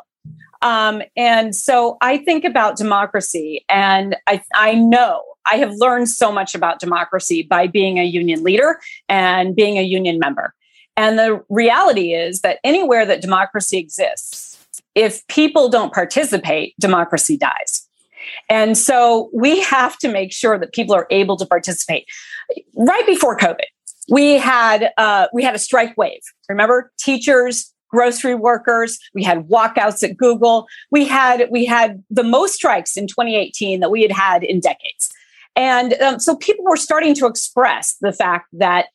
Um, 0.61 1.01
and 1.15 1.55
so 1.55 1.97
I 2.01 2.17
think 2.17 2.43
about 2.43 2.75
democracy, 2.75 3.63
and 3.69 4.17
I, 4.27 4.43
I 4.53 4.73
know 4.75 5.23
I 5.45 5.55
have 5.55 5.71
learned 5.75 6.09
so 6.09 6.33
much 6.33 6.53
about 6.53 6.81
democracy 6.81 7.43
by 7.43 7.67
being 7.67 7.97
a 7.97 8.03
union 8.03 8.43
leader 8.43 8.81
and 9.07 9.55
being 9.55 9.77
a 9.77 9.83
union 9.83 10.19
member. 10.19 10.53
And 10.97 11.17
the 11.17 11.41
reality 11.47 12.13
is 12.13 12.41
that 12.41 12.59
anywhere 12.65 13.05
that 13.05 13.21
democracy 13.21 13.77
exists, 13.77 14.50
if 14.95 15.25
people 15.27 15.69
don't 15.69 15.93
participate, 15.93 16.75
democracy 16.79 17.37
dies. 17.37 17.87
And 18.49 18.77
so 18.77 19.29
we 19.33 19.61
have 19.61 19.97
to 19.99 20.09
make 20.09 20.31
sure 20.31 20.57
that 20.59 20.73
people 20.73 20.93
are 20.93 21.07
able 21.09 21.37
to 21.37 21.45
participate. 21.45 22.05
Right 22.75 23.05
before 23.05 23.37
COVID, 23.37 23.65
we 24.09 24.37
had 24.37 24.91
uh, 24.97 25.27
we 25.33 25.43
had 25.43 25.55
a 25.55 25.59
strike 25.59 25.97
wave. 25.97 26.21
Remember, 26.49 26.91
teachers, 26.99 27.73
grocery 27.89 28.35
workers. 28.35 28.99
We 29.13 29.23
had 29.23 29.47
walkouts 29.47 30.03
at 30.07 30.17
Google. 30.17 30.67
We 30.91 31.05
had 31.05 31.47
we 31.51 31.65
had 31.65 32.03
the 32.09 32.23
most 32.23 32.55
strikes 32.55 32.97
in 32.97 33.07
2018 33.07 33.79
that 33.79 33.91
we 33.91 34.01
had 34.01 34.11
had 34.11 34.43
in 34.43 34.59
decades. 34.59 35.11
And 35.55 35.93
um, 36.01 36.19
so 36.19 36.35
people 36.37 36.63
were 36.65 36.77
starting 36.77 37.13
to 37.15 37.25
express 37.25 37.95
the 37.99 38.13
fact 38.13 38.47
that 38.53 38.87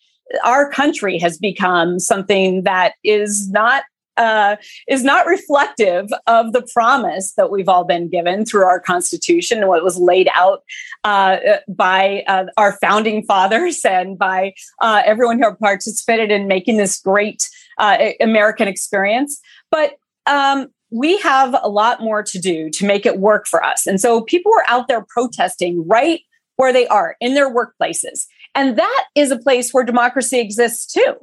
our 0.45 0.71
country 0.71 1.19
has 1.19 1.39
become 1.39 1.99
something 1.99 2.63
that 2.63 2.95
is 3.05 3.51
not 3.51 3.85
uh, 4.17 4.57
is 4.89 5.05
not 5.05 5.27
reflective 5.27 6.09
of 6.27 6.53
the 6.53 6.63
promise 6.73 7.33
that 7.33 7.51
we've 7.51 7.69
all 7.69 7.85
been 7.85 8.09
given 8.09 8.45
through 8.45 8.65
our 8.65 8.81
Constitution 8.81 9.59
and 9.59 9.69
what 9.69 9.85
was 9.85 9.99
laid 9.99 10.29
out 10.35 10.63
uh, 11.05 11.37
by 11.69 12.25
uh, 12.27 12.47
our 12.57 12.73
founding 12.79 13.25
fathers 13.25 13.85
and 13.85 14.19
by 14.19 14.55
uh, 14.81 15.03
everyone 15.05 15.41
who 15.41 15.55
participated 15.57 16.31
in 16.31 16.49
making 16.49 16.77
this 16.77 17.01
great 17.01 17.49
uh, 17.79 18.11
American 18.21 18.69
experience. 18.69 19.41
But 19.71 19.99
um, 20.27 20.69
we 20.91 21.19
have 21.19 21.57
a 21.63 21.69
lot 21.69 22.01
more 22.01 22.23
to 22.23 22.39
do 22.39 22.71
to 22.71 22.87
make 22.87 23.07
it 23.07 23.19
work 23.19 23.47
for 23.47 23.63
us. 23.63 23.87
And 23.87 24.01
so 24.01 24.23
people 24.23 24.53
are 24.53 24.65
out 24.69 24.89
there 24.89 25.05
protesting 25.09 25.87
right 25.87 26.21
where 26.57 26.73
they 26.73 26.87
are 26.87 27.17
in 27.21 27.35
their 27.35 27.53
workplaces. 27.53 28.27
And 28.55 28.79
that 28.79 29.05
is 29.15 29.31
a 29.31 29.39
place 29.39 29.73
where 29.73 29.85
democracy 29.85 30.41
exists 30.41 30.93
too. 30.93 31.15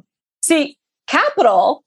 See, 0.43 0.77
capital 1.07 1.83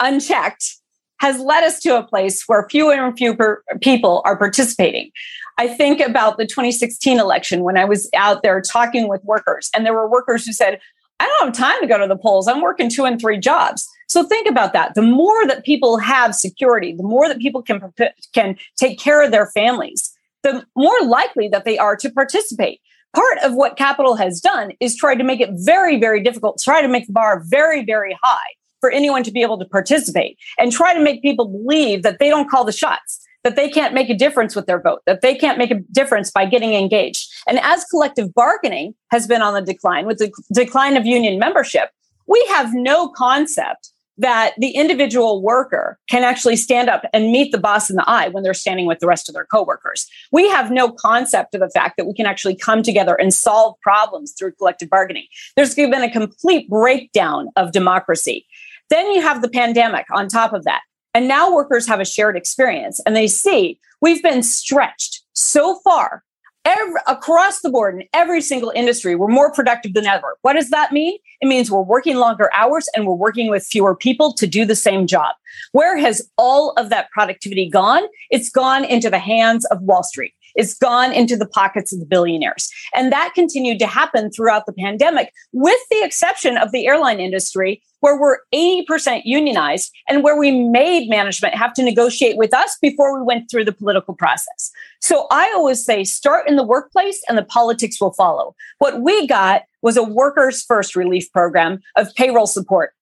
unchecked 0.00 0.76
has 1.20 1.40
led 1.40 1.64
us 1.64 1.80
to 1.80 1.98
a 1.98 2.02
place 2.02 2.44
where 2.46 2.68
fewer 2.70 2.94
and 2.94 3.16
fewer 3.16 3.64
people 3.80 4.22
are 4.24 4.36
participating. 4.36 5.10
I 5.58 5.66
think 5.66 6.00
about 6.00 6.38
the 6.38 6.46
2016 6.46 7.18
election 7.18 7.64
when 7.64 7.76
I 7.76 7.84
was 7.84 8.08
out 8.14 8.42
there 8.42 8.60
talking 8.60 9.08
with 9.08 9.22
workers, 9.24 9.70
and 9.74 9.84
there 9.84 9.94
were 9.94 10.08
workers 10.08 10.46
who 10.46 10.52
said, 10.52 10.80
I 11.20 11.26
don't 11.26 11.48
have 11.48 11.56
time 11.56 11.80
to 11.80 11.88
go 11.88 11.98
to 11.98 12.06
the 12.06 12.16
polls. 12.16 12.46
I'm 12.46 12.60
working 12.60 12.88
two 12.88 13.04
and 13.04 13.20
three 13.20 13.38
jobs. 13.38 13.88
So 14.06 14.22
think 14.22 14.48
about 14.48 14.72
that. 14.72 14.94
The 14.94 15.02
more 15.02 15.46
that 15.48 15.64
people 15.64 15.98
have 15.98 16.34
security, 16.34 16.94
the 16.94 17.02
more 17.02 17.26
that 17.28 17.40
people 17.40 17.60
can 17.62 17.92
can 18.32 18.56
take 18.76 19.00
care 19.00 19.22
of 19.22 19.32
their 19.32 19.46
families, 19.46 20.12
the 20.44 20.64
more 20.76 21.00
likely 21.02 21.48
that 21.48 21.64
they 21.64 21.76
are 21.76 21.96
to 21.96 22.10
participate. 22.10 22.80
Part 23.16 23.38
of 23.38 23.54
what 23.54 23.76
capital 23.76 24.14
has 24.14 24.40
done 24.40 24.72
is 24.80 24.94
try 24.94 25.16
to 25.16 25.24
make 25.24 25.40
it 25.40 25.50
very, 25.54 25.98
very 25.98 26.22
difficult, 26.22 26.60
try 26.62 26.82
to 26.82 26.88
make 26.88 27.06
the 27.06 27.12
bar 27.12 27.42
very, 27.48 27.84
very 27.84 28.16
high 28.22 28.48
for 28.80 28.90
anyone 28.90 29.22
to 29.24 29.30
be 29.30 29.42
able 29.42 29.58
to 29.58 29.64
participate 29.64 30.38
and 30.58 30.72
try 30.72 30.94
to 30.94 31.00
make 31.00 31.22
people 31.22 31.46
believe 31.46 32.02
that 32.02 32.18
they 32.18 32.28
don't 32.28 32.50
call 32.50 32.64
the 32.64 32.72
shots, 32.72 33.20
that 33.44 33.56
they 33.56 33.68
can't 33.68 33.94
make 33.94 34.10
a 34.10 34.14
difference 34.14 34.54
with 34.54 34.66
their 34.66 34.80
vote, 34.80 35.00
that 35.06 35.20
they 35.20 35.34
can't 35.34 35.58
make 35.58 35.70
a 35.70 35.80
difference 35.92 36.30
by 36.30 36.44
getting 36.44 36.74
engaged. 36.74 37.28
And 37.46 37.58
as 37.60 37.84
collective 37.84 38.34
bargaining 38.34 38.94
has 39.10 39.26
been 39.26 39.42
on 39.42 39.54
the 39.54 39.62
decline 39.62 40.06
with 40.06 40.18
the 40.18 40.32
decline 40.52 40.96
of 40.96 41.06
union 41.06 41.38
membership, 41.38 41.90
we 42.26 42.44
have 42.50 42.74
no 42.74 43.08
concept 43.08 43.92
that 44.18 44.52
the 44.58 44.70
individual 44.70 45.40
worker 45.40 45.98
can 46.10 46.24
actually 46.24 46.56
stand 46.56 46.90
up 46.90 47.04
and 47.12 47.30
meet 47.30 47.52
the 47.52 47.58
boss 47.58 47.88
in 47.88 47.96
the 47.96 48.08
eye 48.10 48.28
when 48.28 48.42
they're 48.42 48.52
standing 48.52 48.86
with 48.86 48.98
the 48.98 49.06
rest 49.06 49.28
of 49.28 49.34
their 49.34 49.46
coworkers. 49.46 50.08
We 50.32 50.48
have 50.50 50.72
no 50.72 50.90
concept 50.90 51.54
of 51.54 51.60
the 51.60 51.70
fact 51.70 51.96
that 51.96 52.06
we 52.06 52.14
can 52.14 52.26
actually 52.26 52.56
come 52.56 52.82
together 52.82 53.14
and 53.14 53.32
solve 53.32 53.76
problems 53.80 54.32
through 54.32 54.52
collective 54.52 54.90
bargaining. 54.90 55.26
There's 55.54 55.74
been 55.76 56.02
a 56.02 56.10
complete 56.10 56.68
breakdown 56.68 57.50
of 57.54 57.70
democracy. 57.70 58.44
Then 58.90 59.10
you 59.12 59.22
have 59.22 59.42
the 59.42 59.48
pandemic 59.48 60.06
on 60.12 60.28
top 60.28 60.52
of 60.52 60.64
that. 60.64 60.82
And 61.14 61.28
now 61.28 61.52
workers 61.52 61.86
have 61.88 62.00
a 62.00 62.04
shared 62.04 62.36
experience 62.36 63.00
and 63.04 63.16
they 63.16 63.26
see 63.26 63.78
we've 64.00 64.22
been 64.22 64.42
stretched 64.42 65.22
so 65.32 65.80
far 65.84 66.22
every, 66.68 67.00
across 67.06 67.60
the 67.60 67.70
board 67.70 67.94
in 67.94 68.04
every 68.12 68.40
single 68.40 68.70
industry, 68.74 69.14
we're 69.14 69.28
more 69.28 69.52
productive 69.52 69.94
than 69.94 70.06
ever. 70.06 70.36
What 70.42 70.52
does 70.54 70.70
that 70.70 70.92
mean? 70.92 71.18
It 71.40 71.46
means 71.46 71.70
we're 71.70 71.82
working 71.82 72.16
longer 72.16 72.50
hours 72.52 72.88
and 72.94 73.06
we're 73.06 73.14
working 73.14 73.50
with 73.50 73.64
fewer 73.64 73.94
people 73.94 74.32
to 74.34 74.46
do 74.46 74.64
the 74.64 74.76
same 74.76 75.06
job. 75.06 75.34
Where 75.72 75.96
has 75.96 76.28
all 76.36 76.72
of 76.76 76.90
that 76.90 77.10
productivity 77.10 77.68
gone? 77.68 78.02
It's 78.30 78.50
gone 78.50 78.84
into 78.84 79.10
the 79.10 79.18
hands 79.18 79.64
of 79.66 79.80
Wall 79.82 80.02
Street. 80.02 80.34
It's 80.54 80.76
gone 80.76 81.12
into 81.12 81.36
the 81.36 81.48
pockets 81.48 81.92
of 81.92 82.00
the 82.00 82.06
billionaires. 82.06 82.70
And 82.94 83.12
that 83.12 83.32
continued 83.34 83.78
to 83.80 83.86
happen 83.86 84.30
throughout 84.30 84.66
the 84.66 84.72
pandemic, 84.72 85.32
with 85.52 85.80
the 85.90 86.02
exception 86.02 86.56
of 86.56 86.72
the 86.72 86.86
airline 86.86 87.20
industry, 87.20 87.82
where 88.00 88.18
we're 88.18 88.38
80% 88.54 89.22
unionized 89.24 89.92
and 90.08 90.22
where 90.22 90.38
we 90.38 90.50
made 90.50 91.08
management 91.08 91.54
have 91.54 91.74
to 91.74 91.82
negotiate 91.82 92.36
with 92.36 92.54
us 92.54 92.76
before 92.80 93.18
we 93.18 93.24
went 93.24 93.50
through 93.50 93.64
the 93.64 93.72
political 93.72 94.14
process. 94.14 94.70
So 95.00 95.26
I 95.30 95.52
always 95.54 95.84
say 95.84 96.04
start 96.04 96.48
in 96.48 96.56
the 96.56 96.64
workplace 96.64 97.22
and 97.28 97.36
the 97.36 97.44
politics 97.44 98.00
will 98.00 98.12
follow. 98.12 98.54
What 98.78 99.00
we 99.00 99.26
got 99.26 99.62
was 99.82 99.96
a 99.96 100.02
workers 100.02 100.62
first 100.62 100.96
relief 100.96 101.30
program 101.32 101.80
of 101.96 102.14
payroll 102.14 102.46
support. 102.46 102.92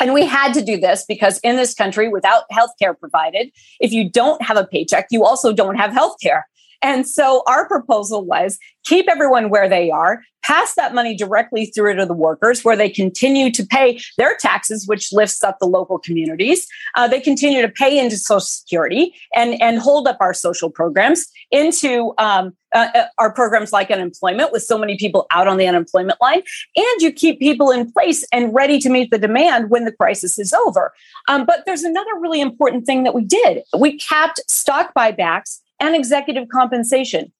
And 0.00 0.14
we 0.14 0.26
had 0.26 0.52
to 0.54 0.64
do 0.64 0.78
this 0.78 1.04
because 1.06 1.38
in 1.44 1.56
this 1.56 1.74
country, 1.74 2.08
without 2.08 2.44
health 2.50 2.72
care 2.78 2.94
provided, 2.94 3.50
if 3.78 3.92
you 3.92 4.08
don't 4.08 4.42
have 4.42 4.56
a 4.56 4.66
paycheck, 4.66 5.06
you 5.10 5.24
also 5.24 5.52
don't 5.52 5.76
have 5.76 5.92
health 5.92 6.16
care. 6.20 6.46
And 6.82 7.06
so 7.06 7.42
our 7.46 7.66
proposal 7.66 8.24
was 8.24 8.58
keep 8.84 9.08
everyone 9.08 9.48
where 9.48 9.68
they 9.68 9.90
are, 9.90 10.22
pass 10.42 10.74
that 10.74 10.94
money 10.94 11.16
directly 11.16 11.66
through 11.66 11.94
to 11.94 12.04
the 12.04 12.14
workers 12.14 12.64
where 12.64 12.76
they 12.76 12.90
continue 12.90 13.50
to 13.52 13.64
pay 13.64 14.00
their 14.18 14.36
taxes, 14.36 14.86
which 14.86 15.12
lifts 15.12 15.44
up 15.44 15.58
the 15.60 15.66
local 15.66 15.98
communities. 15.98 16.66
Uh, 16.96 17.06
they 17.06 17.20
continue 17.20 17.62
to 17.62 17.68
pay 17.68 17.98
into 17.98 18.16
Social 18.16 18.40
Security 18.40 19.14
and, 19.36 19.60
and 19.62 19.78
hold 19.78 20.08
up 20.08 20.16
our 20.20 20.34
social 20.34 20.68
programs 20.68 21.26
into 21.52 22.12
um, 22.18 22.54
uh, 22.74 22.88
uh, 22.94 23.04
our 23.18 23.32
programs 23.32 23.72
like 23.72 23.90
unemployment 23.90 24.50
with 24.50 24.62
so 24.62 24.78
many 24.78 24.96
people 24.96 25.26
out 25.30 25.46
on 25.46 25.58
the 25.58 25.66
unemployment 25.66 26.20
line. 26.20 26.42
And 26.74 27.00
you 27.00 27.12
keep 27.12 27.38
people 27.38 27.70
in 27.70 27.92
place 27.92 28.24
and 28.32 28.52
ready 28.52 28.78
to 28.80 28.88
meet 28.88 29.10
the 29.10 29.18
demand 29.18 29.70
when 29.70 29.84
the 29.84 29.92
crisis 29.92 30.38
is 30.38 30.52
over. 30.52 30.92
Um, 31.28 31.44
but 31.44 31.64
there's 31.66 31.82
another 31.84 32.10
really 32.18 32.40
important 32.40 32.86
thing 32.86 33.04
that 33.04 33.14
we 33.14 33.24
did. 33.24 33.62
We 33.78 33.98
capped 33.98 34.40
stock 34.48 34.92
buybacks 34.96 35.60
and 35.82 35.94
executive 35.94 36.48
compensation. 36.48 37.32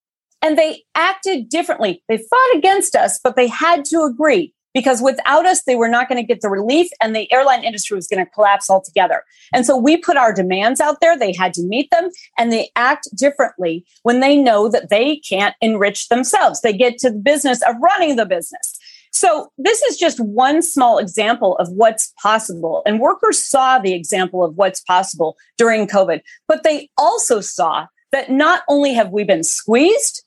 And 0.43 0.59
they 0.59 0.83
acted 0.95 1.49
differently. 1.49 2.03
They 2.09 2.19
fought 2.19 2.57
against 2.57 2.97
us, 2.97 3.21
but 3.23 3.37
they 3.37 3.47
had 3.47 3.85
to 3.87 4.03
agree 4.03 4.53
because 4.75 5.01
without 5.01 5.47
us, 5.47 5.63
they 5.63 5.77
were 5.77 5.89
not 5.89 6.09
going 6.09 6.21
to 6.21 6.27
get 6.27 6.41
the 6.41 6.49
relief 6.49 6.89
and 7.01 7.15
the 7.15 7.31
airline 7.33 7.63
industry 7.63 7.95
was 7.95 8.09
going 8.09 8.25
to 8.25 8.31
collapse 8.33 8.69
altogether. 8.69 9.23
And 9.53 9.65
so 9.65 9.77
we 9.77 9.97
put 9.97 10.17
our 10.17 10.33
demands 10.33 10.81
out 10.81 11.01
there. 11.01 11.17
They 11.17 11.33
had 11.33 11.55
to 11.55 11.63
meet 11.63 11.91
them 11.91 12.11
and 12.37 12.51
they 12.51 12.71
act 12.75 13.09
differently 13.15 13.85
when 14.03 14.21
they 14.21 14.37
know 14.37 14.69
that 14.69 14.91
they 14.91 15.17
can't 15.17 15.55
enrich 15.61 16.09
themselves. 16.09 16.61
They 16.63 16.73
get 16.73 16.99
to 16.99 17.11
the 17.11 17.19
business 17.19 17.63
of 17.63 17.77
running 17.81 18.17
the 18.17 18.27
business. 18.27 18.79
So 19.13 19.53
this 19.59 19.83
is 19.83 19.99
just 19.99 20.19
one 20.21 20.63
small 20.63 20.97
example 20.99 21.57
of 21.59 21.69
what's 21.71 22.15
possible. 22.21 22.83
And 22.87 22.99
workers 22.99 23.45
saw 23.45 23.79
the 23.79 23.93
example 23.93 24.43
of 24.43 24.57
what's 24.57 24.81
possible 24.81 25.37
during 25.59 25.87
COVID, 25.87 26.23
but 26.49 26.63
they 26.63 26.89
also 26.97 27.41
saw 27.41 27.87
that 28.13 28.31
not 28.31 28.63
only 28.69 28.95
have 28.95 29.11
we 29.11 29.25
been 29.25 29.43
squeezed, 29.43 30.23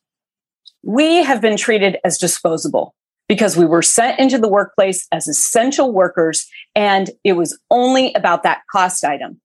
we 0.83 1.23
have 1.23 1.41
been 1.41 1.57
treated 1.57 1.97
as 2.03 2.17
disposable 2.17 2.93
because 3.27 3.57
we 3.57 3.65
were 3.65 3.81
sent 3.81 4.19
into 4.19 4.37
the 4.37 4.47
workplace 4.47 5.07
as 5.11 5.27
essential 5.27 5.91
workers 5.91 6.47
and 6.75 7.09
it 7.23 7.33
was 7.33 7.57
only 7.71 8.13
about 8.13 8.43
that 8.43 8.61
cost 8.71 9.03
item. 9.03 9.39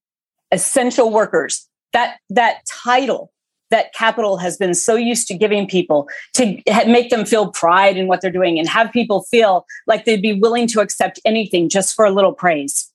Essential 0.53 1.11
workers 1.11 1.69
that 1.93 2.19
that 2.29 2.61
title 2.67 3.33
that 3.71 3.95
capital 3.95 4.37
has 4.37 4.57
been 4.57 4.75
so 4.75 4.97
used 4.97 5.29
to 5.29 5.35
giving 5.35 5.67
people 5.67 6.09
to 6.35 6.61
make 6.87 7.09
them 7.11 7.25
feel 7.25 7.53
pride 7.53 7.97
in 7.97 8.09
what 8.09 8.21
they're 8.21 8.31
doing 8.31 8.59
and 8.59 8.69
have 8.69 8.91
people 8.91 9.23
feel 9.23 9.65
like 9.87 10.05
they'd 10.05 10.21
be 10.21 10.33
willing 10.33 10.67
to 10.67 10.81
accept 10.81 11.21
anything 11.25 11.69
just 11.69 11.95
for 11.95 12.05
a 12.05 12.11
little 12.11 12.33
praise. 12.33 12.91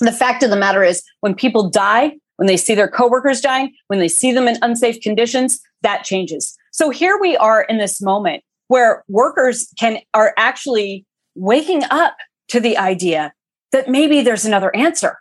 The 0.00 0.12
fact 0.12 0.42
of 0.42 0.50
the 0.50 0.56
matter 0.56 0.82
is 0.82 1.02
when 1.20 1.34
people 1.34 1.70
die 1.70 2.16
when 2.36 2.46
they 2.46 2.56
see 2.56 2.74
their 2.74 2.88
coworkers 2.88 3.40
dying, 3.40 3.74
when 3.88 3.98
they 3.98 4.08
see 4.08 4.32
them 4.32 4.48
in 4.48 4.58
unsafe 4.62 5.00
conditions, 5.00 5.60
that 5.82 6.04
changes. 6.04 6.56
So 6.72 6.90
here 6.90 7.18
we 7.20 7.36
are 7.36 7.62
in 7.62 7.78
this 7.78 8.00
moment 8.00 8.42
where 8.68 9.04
workers 9.08 9.72
can 9.78 9.98
are 10.14 10.34
actually 10.36 11.06
waking 11.34 11.82
up 11.90 12.16
to 12.48 12.60
the 12.60 12.76
idea 12.78 13.32
that 13.72 13.88
maybe 13.88 14.22
there's 14.22 14.44
another 14.44 14.74
answer. 14.74 15.16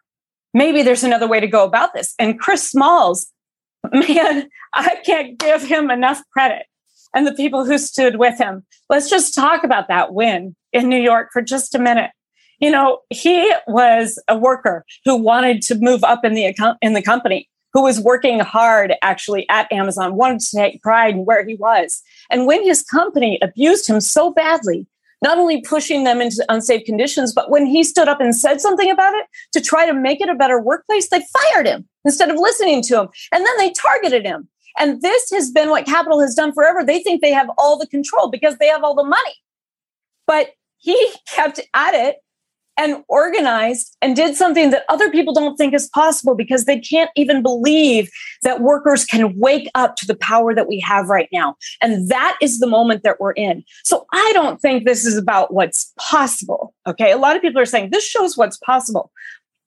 Maybe 0.53 0.83
there's 0.83 1.03
another 1.03 1.27
way 1.27 1.39
to 1.39 1.47
go 1.47 1.63
about 1.63 1.93
this. 1.93 2.13
And 2.19 2.39
Chris 2.39 2.69
Smalls, 2.69 3.27
man, 3.91 4.49
I 4.73 4.95
can't 5.05 5.37
give 5.37 5.63
him 5.63 5.89
enough 5.89 6.21
credit. 6.31 6.65
And 7.13 7.25
the 7.25 7.33
people 7.33 7.65
who 7.65 7.77
stood 7.77 8.17
with 8.17 8.37
him. 8.37 8.65
Let's 8.89 9.09
just 9.09 9.33
talk 9.33 9.63
about 9.63 9.87
that 9.87 10.13
win 10.13 10.55
in 10.73 10.89
New 10.89 10.99
York 10.99 11.29
for 11.31 11.41
just 11.41 11.73
a 11.73 11.79
minute 11.79 12.11
you 12.59 12.69
know, 12.71 12.99
he 13.09 13.51
was 13.67 14.21
a 14.27 14.37
worker 14.37 14.85
who 15.03 15.15
wanted 15.15 15.61
to 15.63 15.75
move 15.75 16.03
up 16.03 16.23
in 16.23 16.33
the 16.33 16.45
account 16.45 16.77
in 16.81 16.93
the 16.93 17.01
company, 17.01 17.49
who 17.73 17.83
was 17.83 17.99
working 17.99 18.39
hard 18.39 18.93
actually 19.01 19.47
at 19.49 19.71
Amazon, 19.71 20.15
wanted 20.15 20.39
to 20.39 20.55
take 20.55 20.81
pride 20.81 21.15
in 21.15 21.25
where 21.25 21.45
he 21.45 21.55
was. 21.55 22.01
And 22.29 22.47
when 22.47 22.63
his 22.63 22.81
company 22.81 23.39
abused 23.41 23.87
him 23.87 23.99
so 23.99 24.31
badly, 24.31 24.87
not 25.21 25.37
only 25.37 25.61
pushing 25.61 26.03
them 26.03 26.21
into 26.21 26.45
unsafe 26.49 26.85
conditions, 26.85 27.33
but 27.33 27.49
when 27.49 27.65
he 27.65 27.83
stood 27.83 28.07
up 28.07 28.21
and 28.21 28.35
said 28.35 28.61
something 28.61 28.91
about 28.91 29.13
it 29.13 29.25
to 29.53 29.61
try 29.61 29.85
to 29.85 29.93
make 29.93 30.21
it 30.21 30.29
a 30.29 30.35
better 30.35 30.61
workplace, 30.61 31.09
they 31.09 31.21
fired 31.33 31.65
him 31.65 31.87
instead 32.03 32.29
of 32.29 32.37
listening 32.37 32.81
to 32.83 33.01
him. 33.01 33.07
And 33.31 33.45
then 33.45 33.57
they 33.57 33.71
targeted 33.71 34.25
him. 34.25 34.47
And 34.77 35.01
this 35.01 35.31
has 35.31 35.51
been 35.51 35.69
what 35.69 35.85
capital 35.85 36.19
has 36.19 36.35
done 36.35 36.53
forever. 36.53 36.83
They 36.83 37.01
think 37.01 37.21
they 37.21 37.31
have 37.31 37.49
all 37.57 37.77
the 37.77 37.87
control 37.87 38.29
because 38.29 38.57
they 38.57 38.67
have 38.67 38.83
all 38.83 38.93
the 38.93 39.03
money. 39.03 39.35
But 40.27 40.49
he 40.77 41.13
kept 41.27 41.59
at 41.73 41.93
it 41.93 42.17
and 42.77 43.03
organized 43.07 43.95
and 44.01 44.15
did 44.15 44.35
something 44.35 44.69
that 44.71 44.83
other 44.89 45.09
people 45.09 45.33
don't 45.33 45.55
think 45.55 45.73
is 45.73 45.87
possible 45.89 46.35
because 46.35 46.65
they 46.65 46.79
can't 46.79 47.09
even 47.15 47.41
believe 47.41 48.09
that 48.43 48.61
workers 48.61 49.05
can 49.05 49.37
wake 49.37 49.69
up 49.75 49.95
to 49.97 50.05
the 50.05 50.15
power 50.15 50.53
that 50.53 50.67
we 50.67 50.79
have 50.79 51.07
right 51.07 51.29
now. 51.31 51.55
And 51.81 52.09
that 52.09 52.37
is 52.41 52.59
the 52.59 52.67
moment 52.67 53.03
that 53.03 53.19
we're 53.19 53.31
in. 53.31 53.63
So 53.83 54.05
I 54.11 54.31
don't 54.33 54.61
think 54.61 54.85
this 54.85 55.05
is 55.05 55.17
about 55.17 55.53
what's 55.53 55.93
possible. 55.97 56.73
Okay. 56.85 57.11
A 57.11 57.17
lot 57.17 57.35
of 57.35 57.41
people 57.41 57.61
are 57.61 57.65
saying 57.65 57.91
this 57.91 58.05
shows 58.05 58.37
what's 58.37 58.57
possible. 58.57 59.11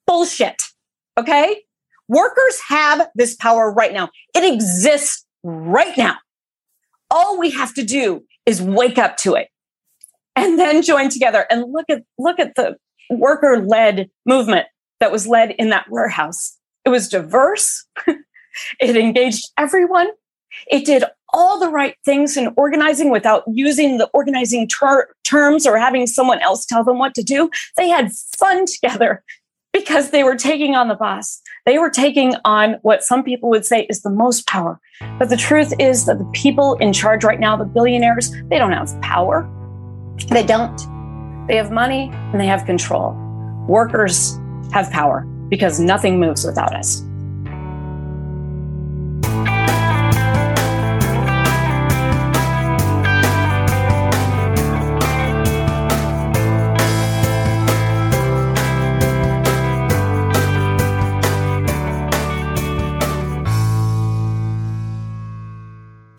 Bullshit. 0.07 0.63
Okay. 1.17 1.63
Workers 2.09 2.61
have 2.69 3.09
this 3.15 3.35
power 3.37 3.71
right 3.71 3.93
now. 3.93 4.09
It 4.35 4.51
exists 4.53 5.25
right 5.43 5.97
now. 5.97 6.17
All 7.11 7.39
we 7.39 7.51
have 7.51 7.75
to 7.75 7.83
do 7.83 8.25
is 8.47 8.63
wake 8.63 8.99
up 8.99 9.17
to 9.19 9.35
it 9.35 9.49
and 10.37 10.59
then 10.59 10.83
join 10.83 11.09
together 11.09 11.47
and 11.51 11.73
look 11.73 11.87
at 11.91 12.03
look 12.19 12.39
at 12.39 12.55
the 12.55 12.77
worker 13.11 13.65
led 13.67 14.11
movement 14.27 14.67
that 15.01 15.13
was 15.13 15.27
led 15.27 15.53
in 15.53 15.71
that 15.71 15.91
warehouse. 15.91 16.57
It 16.85 16.91
was 16.91 17.09
diverse. 17.09 17.87
it 18.81 18.97
engaged 18.97 19.51
everyone. 19.57 20.09
It 20.67 20.85
did 20.85 21.05
all 21.33 21.59
the 21.59 21.69
right 21.69 21.95
things 22.05 22.37
in 22.37 22.53
organizing 22.57 23.11
without 23.11 23.45
using 23.47 23.99
the 23.99 24.09
organizing 24.15 24.67
ter- 24.67 25.09
terms 25.25 25.67
or 25.67 25.79
having 25.79 26.07
someone 26.07 26.41
else 26.41 26.65
tell 26.65 26.85
them 26.85 26.99
what 26.99 27.15
to 27.15 27.23
do. 27.23 27.51
They 27.77 27.89
had 27.89 28.13
fun 28.37 28.65
together 28.67 29.23
because 29.73 30.11
they 30.11 30.25
were 30.25 30.37
taking 30.37 30.75
on 30.75 30.89
the 30.89 30.95
boss. 30.95 31.41
They 31.67 31.79
were 31.79 31.91
taking 31.91 32.35
on 32.45 32.79
what 32.83 33.03
some 33.03 33.23
people 33.23 33.51
would 33.51 33.67
say 33.67 33.87
is 33.91 34.03
the 34.03 34.11
most 34.11 34.47
power. 34.47 34.81
But 35.19 35.29
the 35.29 35.37
truth 35.37 35.73
is 35.79 36.07
that 36.07 36.19
the 36.19 36.31
people 36.33 36.75
in 36.77 36.93
charge 36.93 37.25
right 37.25 37.39
now, 37.39 37.57
the 37.57 37.65
billionaires, 37.65 38.33
they 38.49 38.59
don't 38.59 38.73
have 38.73 39.01
power. 39.03 39.49
They 40.31 40.45
don't. 40.45 40.98
They 41.49 41.57
have 41.57 41.71
money 41.71 42.11
and 42.13 42.39
they 42.39 42.47
have 42.47 42.67
control. 42.67 43.15
Workers 43.67 44.39
have 44.71 44.91
power 44.91 45.23
because 45.49 45.81
nothing 45.81 46.21
moves 46.21 46.45
without 46.45 46.75
us. 46.75 47.08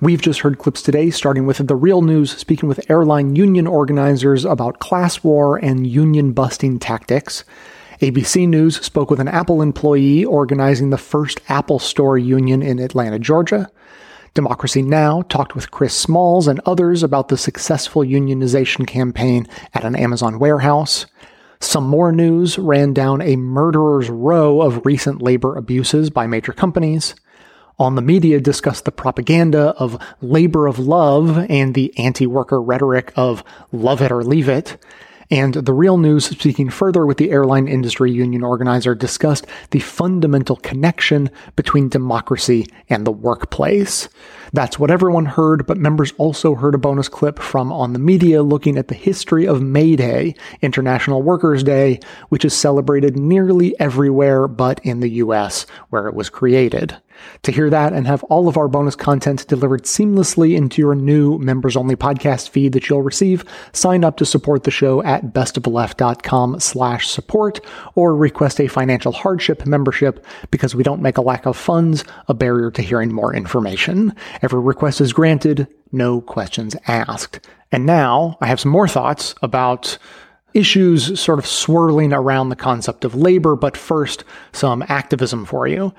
We've 0.01 0.21
just 0.21 0.39
heard 0.39 0.59
clips 0.59 0.81
today, 0.81 1.09
starting 1.09 1.45
with 1.45 1.57
The 1.57 1.75
Real 1.75 2.01
News 2.01 2.31
speaking 2.31 2.69
with 2.69 2.89
airline 2.89 3.35
union 3.35 3.67
organizers 3.67 4.45
about 4.45 4.79
class 4.79 5.25
war 5.25 5.57
and 5.57 5.85
union 5.85 6.31
busting 6.31 6.79
tactics. 6.79 7.43
ABC 7.99 8.47
News 8.47 8.79
spoke 8.79 9.11
with 9.11 9.19
an 9.19 9.27
Apple 9.27 9.61
employee 9.61 10.23
organizing 10.23 10.89
the 10.89 10.97
first 10.97 11.41
Apple 11.49 11.79
Store 11.79 12.17
union 12.17 12.61
in 12.61 12.79
Atlanta, 12.79 13.19
Georgia. 13.19 13.69
Democracy 14.33 14.81
Now! 14.81 15.23
talked 15.23 15.53
with 15.53 15.69
Chris 15.69 15.95
Smalls 15.95 16.47
and 16.47 16.61
others 16.65 17.03
about 17.03 17.27
the 17.27 17.35
successful 17.35 18.01
unionization 18.01 18.87
campaign 18.87 19.49
at 19.73 19.83
an 19.83 19.97
Amazon 19.97 20.39
warehouse. 20.39 21.07
Some 21.59 21.83
more 21.83 22.13
news 22.13 22.57
ran 22.57 22.93
down 22.93 23.21
a 23.21 23.35
murderer's 23.35 24.09
row 24.09 24.61
of 24.61 24.85
recent 24.85 25.21
labor 25.21 25.57
abuses 25.57 26.09
by 26.09 26.25
major 26.25 26.53
companies. 26.53 27.15
On 27.79 27.95
the 27.95 28.01
media 28.01 28.41
discussed 28.41 28.83
the 28.83 28.91
propaganda 28.91 29.73
of 29.77 29.97
labor 30.21 30.67
of 30.67 30.79
love 30.79 31.37
and 31.49 31.73
the 31.73 31.97
anti-worker 31.97 32.61
rhetoric 32.61 33.13
of 33.15 33.41
love 33.71 34.01
it 34.01 34.11
or 34.11 34.21
leave 34.21 34.49
it. 34.49 34.77
And 35.31 35.53
the 35.53 35.73
real 35.73 35.97
news, 35.97 36.25
speaking 36.25 36.71
further 36.71 37.05
with 37.05 37.17
the 37.17 37.31
airline 37.31 37.67
industry 37.67 38.11
union 38.11 38.43
organizer, 38.43 38.95
discussed 38.95 39.45
the 39.71 39.79
fundamental 39.79 40.57
connection 40.57 41.29
between 41.55 41.87
democracy 41.87 42.65
and 42.89 43.05
the 43.05 43.11
workplace. 43.11 44.09
That's 44.51 44.79
what 44.79 44.91
everyone 44.91 45.25
heard, 45.25 45.67
but 45.67 45.77
members 45.77 46.11
also 46.17 46.55
heard 46.55 46.73
a 46.73 46.79
bonus 46.79 47.07
clip 47.07 47.39
from 47.39 47.71
On 47.71 47.93
the 47.93 47.99
Media 47.99 48.41
looking 48.41 48.77
at 48.77 48.87
the 48.87 48.95
history 48.95 49.45
of 49.45 49.61
May 49.61 49.95
Day, 49.95 50.35
International 50.61 51.21
Workers' 51.21 51.63
Day, 51.63 51.99
which 52.29 52.43
is 52.43 52.53
celebrated 52.53 53.15
nearly 53.15 53.79
everywhere 53.79 54.47
but 54.47 54.79
in 54.83 54.99
the 54.99 55.09
US, 55.09 55.67
where 55.91 56.07
it 56.07 56.15
was 56.15 56.29
created. 56.29 56.97
To 57.43 57.51
hear 57.51 57.69
that 57.69 57.93
and 57.93 58.05
have 58.07 58.23
all 58.25 58.47
of 58.47 58.57
our 58.57 58.67
bonus 58.67 58.95
content 58.95 59.47
delivered 59.47 59.83
seamlessly 59.83 60.55
into 60.55 60.81
your 60.81 60.95
new 60.95 61.37
members 61.37 61.77
only 61.77 61.95
podcast 61.95 62.49
feed 62.49 62.73
that 62.73 62.89
you'll 62.89 63.01
receive, 63.01 63.45
sign 63.71 64.03
up 64.03 64.17
to 64.17 64.25
support 64.25 64.63
the 64.63 64.71
show 64.71 65.01
at 65.03 65.33
bestoftheleft.com 65.33 66.59
slash 66.59 67.07
support 67.07 67.59
or 67.95 68.15
request 68.15 68.59
a 68.59 68.67
financial 68.67 69.11
hardship 69.11 69.65
membership 69.65 70.25
because 70.51 70.75
we 70.75 70.83
don't 70.83 71.01
make 71.01 71.17
a 71.17 71.21
lack 71.21 71.45
of 71.45 71.55
funds 71.55 72.03
a 72.27 72.33
barrier 72.33 72.71
to 72.71 72.81
hearing 72.81 73.13
more 73.13 73.33
information. 73.33 74.13
Every 74.41 74.59
request 74.59 75.01
is 75.01 75.13
granted, 75.13 75.67
no 75.91 76.21
questions 76.21 76.75
asked. 76.87 77.47
And 77.71 77.85
now 77.85 78.37
I 78.41 78.47
have 78.47 78.59
some 78.59 78.71
more 78.71 78.87
thoughts 78.87 79.35
about 79.41 79.97
issues 80.53 81.19
sort 81.19 81.39
of 81.39 81.45
swirling 81.45 82.13
around 82.13 82.49
the 82.49 82.55
concept 82.55 83.05
of 83.05 83.15
labor, 83.15 83.55
but 83.55 83.77
first, 83.77 84.23
some 84.51 84.83
activism 84.87 85.45
for 85.45 85.67
you. 85.67 85.93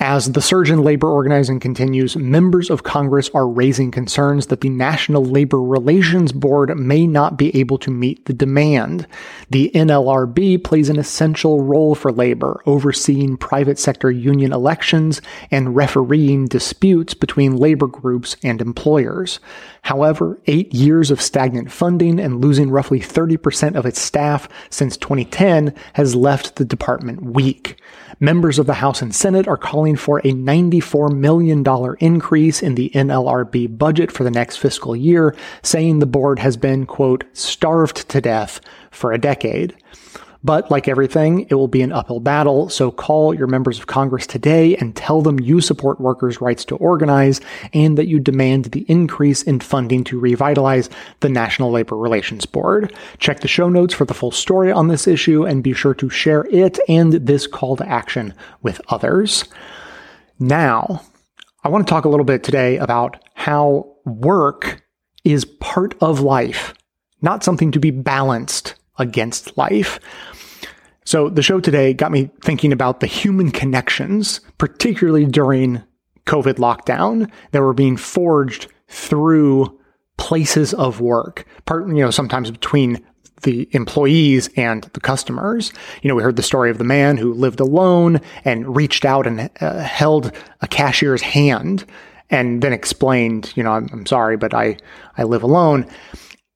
As 0.00 0.30
the 0.30 0.40
surge 0.40 0.70
in 0.70 0.84
labor 0.84 1.10
organizing 1.10 1.58
continues, 1.58 2.16
members 2.16 2.70
of 2.70 2.84
Congress 2.84 3.28
are 3.34 3.48
raising 3.48 3.90
concerns 3.90 4.46
that 4.46 4.60
the 4.60 4.68
National 4.68 5.24
Labor 5.24 5.60
Relations 5.60 6.30
Board 6.30 6.78
may 6.78 7.04
not 7.04 7.36
be 7.36 7.54
able 7.58 7.78
to 7.78 7.90
meet 7.90 8.24
the 8.24 8.32
demand. 8.32 9.08
The 9.50 9.72
NLRB 9.74 10.62
plays 10.62 10.88
an 10.88 11.00
essential 11.00 11.64
role 11.64 11.96
for 11.96 12.12
labor, 12.12 12.62
overseeing 12.64 13.36
private 13.38 13.76
sector 13.76 14.08
union 14.08 14.52
elections 14.52 15.20
and 15.50 15.74
refereeing 15.74 16.46
disputes 16.46 17.12
between 17.12 17.56
labor 17.56 17.88
groups 17.88 18.36
and 18.44 18.60
employers. 18.60 19.40
However, 19.82 20.38
eight 20.46 20.72
years 20.72 21.10
of 21.10 21.20
stagnant 21.20 21.72
funding 21.72 22.20
and 22.20 22.40
losing 22.40 22.70
roughly 22.70 23.00
30% 23.00 23.74
of 23.74 23.84
its 23.84 24.00
staff 24.00 24.48
since 24.70 24.96
2010 24.96 25.74
has 25.94 26.14
left 26.14 26.54
the 26.54 26.64
department 26.64 27.20
weak. 27.24 27.80
Members 28.20 28.58
of 28.58 28.66
the 28.66 28.74
House 28.74 29.00
and 29.00 29.14
Senate 29.14 29.46
are 29.46 29.56
calling 29.56 29.94
for 29.94 30.18
a 30.18 30.32
$94 30.32 31.16
million 31.16 31.64
increase 32.00 32.62
in 32.62 32.74
the 32.74 32.90
NLRB 32.92 33.78
budget 33.78 34.10
for 34.10 34.24
the 34.24 34.30
next 34.30 34.56
fiscal 34.56 34.96
year, 34.96 35.36
saying 35.62 36.00
the 36.00 36.06
board 36.06 36.40
has 36.40 36.56
been, 36.56 36.84
quote, 36.84 37.22
starved 37.32 38.08
to 38.08 38.20
death 38.20 38.60
for 38.90 39.12
a 39.12 39.18
decade. 39.18 39.76
But 40.44 40.70
like 40.70 40.86
everything, 40.86 41.46
it 41.50 41.54
will 41.54 41.68
be 41.68 41.82
an 41.82 41.92
uphill 41.92 42.20
battle. 42.20 42.68
So 42.68 42.90
call 42.90 43.34
your 43.34 43.48
members 43.48 43.78
of 43.78 43.88
Congress 43.88 44.26
today 44.26 44.76
and 44.76 44.94
tell 44.94 45.20
them 45.20 45.40
you 45.40 45.60
support 45.60 46.00
workers' 46.00 46.40
rights 46.40 46.64
to 46.66 46.76
organize 46.76 47.40
and 47.72 47.98
that 47.98 48.06
you 48.06 48.20
demand 48.20 48.66
the 48.66 48.86
increase 48.88 49.42
in 49.42 49.58
funding 49.60 50.04
to 50.04 50.20
revitalize 50.20 50.90
the 51.20 51.28
National 51.28 51.72
Labor 51.72 51.96
Relations 51.96 52.46
Board. 52.46 52.94
Check 53.18 53.40
the 53.40 53.48
show 53.48 53.68
notes 53.68 53.94
for 53.94 54.04
the 54.04 54.14
full 54.14 54.30
story 54.30 54.70
on 54.70 54.86
this 54.86 55.08
issue 55.08 55.44
and 55.44 55.64
be 55.64 55.72
sure 55.72 55.94
to 55.94 56.08
share 56.08 56.44
it 56.50 56.78
and 56.88 57.14
this 57.14 57.48
call 57.48 57.76
to 57.76 57.88
action 57.88 58.32
with 58.62 58.80
others. 58.88 59.44
Now, 60.38 61.02
I 61.64 61.68
want 61.68 61.84
to 61.86 61.90
talk 61.90 62.04
a 62.04 62.08
little 62.08 62.24
bit 62.24 62.44
today 62.44 62.76
about 62.76 63.22
how 63.34 63.96
work 64.04 64.82
is 65.24 65.44
part 65.44 65.96
of 66.00 66.20
life, 66.20 66.74
not 67.20 67.42
something 67.42 67.72
to 67.72 67.80
be 67.80 67.90
balanced 67.90 68.77
against 68.98 69.56
life. 69.56 69.98
So 71.04 71.30
the 71.30 71.42
show 71.42 71.58
today 71.60 71.94
got 71.94 72.12
me 72.12 72.30
thinking 72.42 72.72
about 72.72 73.00
the 73.00 73.06
human 73.06 73.50
connections, 73.50 74.40
particularly 74.58 75.24
during 75.24 75.82
COVID 76.26 76.56
lockdown, 76.56 77.30
that 77.52 77.62
were 77.62 77.72
being 77.72 77.96
forged 77.96 78.66
through 78.88 79.78
places 80.18 80.74
of 80.74 81.00
work, 81.00 81.46
part, 81.64 81.88
you 81.88 81.94
know, 81.94 82.10
sometimes 82.10 82.50
between 82.50 83.02
the 83.42 83.68
employees 83.72 84.50
and 84.56 84.84
the 84.92 85.00
customers. 85.00 85.72
You 86.02 86.08
know, 86.08 86.14
we 86.14 86.22
heard 86.22 86.36
the 86.36 86.42
story 86.42 86.70
of 86.70 86.78
the 86.78 86.84
man 86.84 87.16
who 87.16 87.32
lived 87.32 87.60
alone 87.60 88.20
and 88.44 88.76
reached 88.76 89.04
out 89.04 89.26
and 89.26 89.48
uh, 89.60 89.80
held 89.80 90.32
a 90.60 90.66
cashier's 90.66 91.22
hand 91.22 91.84
and 92.30 92.60
then 92.62 92.72
explained, 92.72 93.52
you 93.56 93.62
know, 93.62 93.70
I'm, 93.70 93.88
I'm 93.92 94.06
sorry, 94.06 94.36
but 94.36 94.52
I, 94.52 94.76
I 95.16 95.22
live 95.22 95.42
alone. 95.42 95.86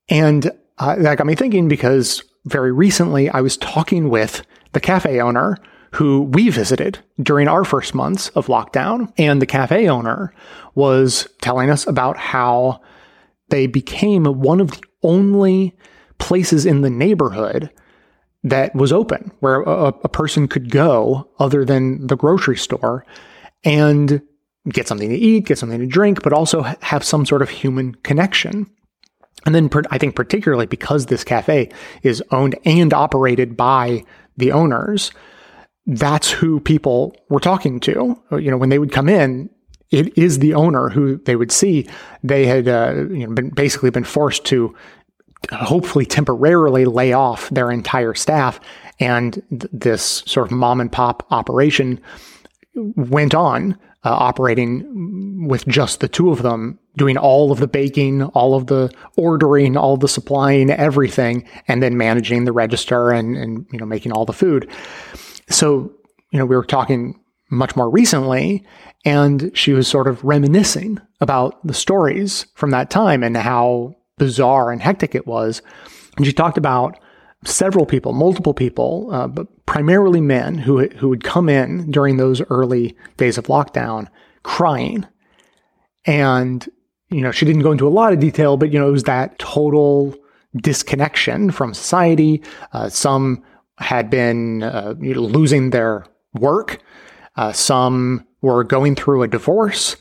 And 0.08 0.50
uh, 0.78 0.96
that 0.96 1.18
got 1.18 1.26
me 1.26 1.34
thinking 1.34 1.68
because 1.68 2.22
very 2.44 2.72
recently 2.72 3.28
I 3.28 3.40
was 3.40 3.56
talking 3.56 4.08
with 4.08 4.42
the 4.72 4.80
cafe 4.80 5.20
owner 5.20 5.56
who 5.92 6.22
we 6.22 6.48
visited 6.48 6.98
during 7.20 7.48
our 7.48 7.64
first 7.64 7.94
months 7.94 8.28
of 8.30 8.46
lockdown. 8.46 9.12
And 9.18 9.40
the 9.40 9.46
cafe 9.46 9.88
owner 9.88 10.34
was 10.74 11.28
telling 11.40 11.70
us 11.70 11.86
about 11.86 12.16
how 12.16 12.80
they 13.50 13.66
became 13.66 14.24
one 14.24 14.60
of 14.60 14.70
the 14.70 14.82
only 15.02 15.76
places 16.18 16.64
in 16.64 16.80
the 16.80 16.90
neighborhood 16.90 17.70
that 18.44 18.74
was 18.74 18.92
open 18.92 19.30
where 19.40 19.60
a, 19.62 19.88
a 19.88 20.08
person 20.08 20.48
could 20.48 20.70
go 20.70 21.28
other 21.38 21.64
than 21.64 22.06
the 22.06 22.16
grocery 22.16 22.56
store 22.56 23.04
and 23.64 24.22
get 24.68 24.88
something 24.88 25.10
to 25.10 25.16
eat, 25.16 25.46
get 25.46 25.58
something 25.58 25.78
to 25.78 25.86
drink, 25.86 26.22
but 26.22 26.32
also 26.32 26.62
have 26.62 27.04
some 27.04 27.26
sort 27.26 27.42
of 27.42 27.50
human 27.50 27.94
connection. 27.96 28.68
And 29.44 29.54
then 29.54 29.70
I 29.90 29.98
think 29.98 30.14
particularly 30.14 30.66
because 30.66 31.06
this 31.06 31.24
cafe 31.24 31.70
is 32.02 32.22
owned 32.30 32.58
and 32.64 32.92
operated 32.94 33.56
by 33.56 34.04
the 34.36 34.52
owners, 34.52 35.10
that's 35.86 36.30
who 36.30 36.60
people 36.60 37.16
were 37.28 37.40
talking 37.40 37.80
to. 37.80 38.20
You 38.30 38.50
know, 38.50 38.56
when 38.56 38.68
they 38.68 38.78
would 38.78 38.92
come 38.92 39.08
in, 39.08 39.50
it 39.90 40.16
is 40.16 40.38
the 40.38 40.54
owner 40.54 40.88
who 40.88 41.18
they 41.18 41.36
would 41.36 41.52
see. 41.52 41.88
They 42.22 42.46
had, 42.46 42.68
uh, 42.68 42.94
you 43.10 43.26
know, 43.26 43.34
been 43.34 43.50
basically 43.50 43.90
been 43.90 44.04
forced 44.04 44.44
to 44.46 44.74
hopefully 45.50 46.06
temporarily 46.06 46.84
lay 46.84 47.12
off 47.12 47.50
their 47.50 47.70
entire 47.70 48.14
staff, 48.14 48.60
and 49.00 49.34
th- 49.50 49.70
this 49.72 50.22
sort 50.24 50.46
of 50.46 50.56
mom 50.56 50.80
and 50.80 50.90
pop 50.90 51.26
operation 51.30 52.00
went 52.74 53.34
on 53.34 53.78
uh, 54.04 54.10
operating 54.10 55.46
with 55.48 55.66
just 55.66 56.00
the 56.00 56.08
two 56.08 56.30
of 56.30 56.42
them, 56.42 56.78
doing 56.96 57.16
all 57.16 57.52
of 57.52 57.58
the 57.58 57.68
baking, 57.68 58.22
all 58.22 58.54
of 58.54 58.66
the 58.66 58.92
ordering, 59.16 59.76
all 59.76 59.96
the 59.96 60.08
supplying, 60.08 60.70
everything, 60.70 61.48
and 61.68 61.82
then 61.82 61.96
managing 61.96 62.44
the 62.44 62.52
register 62.52 63.10
and, 63.10 63.36
and 63.36 63.66
you 63.72 63.78
know 63.78 63.86
making 63.86 64.12
all 64.12 64.24
the 64.24 64.32
food. 64.32 64.68
So 65.48 65.92
you 66.30 66.38
know 66.38 66.46
we 66.46 66.56
were 66.56 66.64
talking 66.64 67.18
much 67.50 67.76
more 67.76 67.90
recently, 67.90 68.66
and 69.04 69.50
she 69.54 69.72
was 69.72 69.86
sort 69.86 70.08
of 70.08 70.24
reminiscing 70.24 70.98
about 71.20 71.64
the 71.66 71.74
stories 71.74 72.46
from 72.54 72.70
that 72.70 72.90
time 72.90 73.22
and 73.22 73.36
how 73.36 73.94
bizarre 74.18 74.72
and 74.72 74.82
hectic 74.82 75.14
it 75.14 75.26
was. 75.26 75.62
And 76.16 76.26
she 76.26 76.32
talked 76.32 76.58
about 76.58 76.98
several 77.44 77.86
people, 77.86 78.12
multiple 78.12 78.54
people, 78.54 79.08
uh, 79.12 79.26
but 79.26 79.46
primarily 79.66 80.20
men 80.20 80.58
who 80.58 80.86
who 80.88 81.08
would 81.08 81.24
come 81.24 81.48
in 81.48 81.90
during 81.90 82.16
those 82.16 82.40
early 82.50 82.96
days 83.16 83.38
of 83.38 83.46
lockdown 83.46 84.08
crying, 84.42 85.06
and 86.04 86.68
you 87.10 87.20
know 87.20 87.32
she 87.32 87.44
didn't 87.44 87.62
go 87.62 87.72
into 87.72 87.88
a 87.88 87.90
lot 87.90 88.12
of 88.12 88.20
detail, 88.20 88.56
but 88.56 88.72
you 88.72 88.78
know 88.78 88.88
it 88.88 88.92
was 88.92 89.04
that 89.04 89.38
total 89.38 90.14
disconnection 90.56 91.50
from 91.50 91.74
society. 91.74 92.42
Uh, 92.72 92.88
some 92.88 93.42
had 93.78 94.10
been 94.10 94.62
uh, 94.62 94.94
you 95.00 95.14
know, 95.14 95.20
losing 95.20 95.70
their 95.70 96.04
work. 96.34 96.80
Uh, 97.36 97.52
some 97.52 98.26
were 98.42 98.64
going 98.64 98.94
through 98.94 99.22
a 99.22 99.28
divorce. 99.28 99.96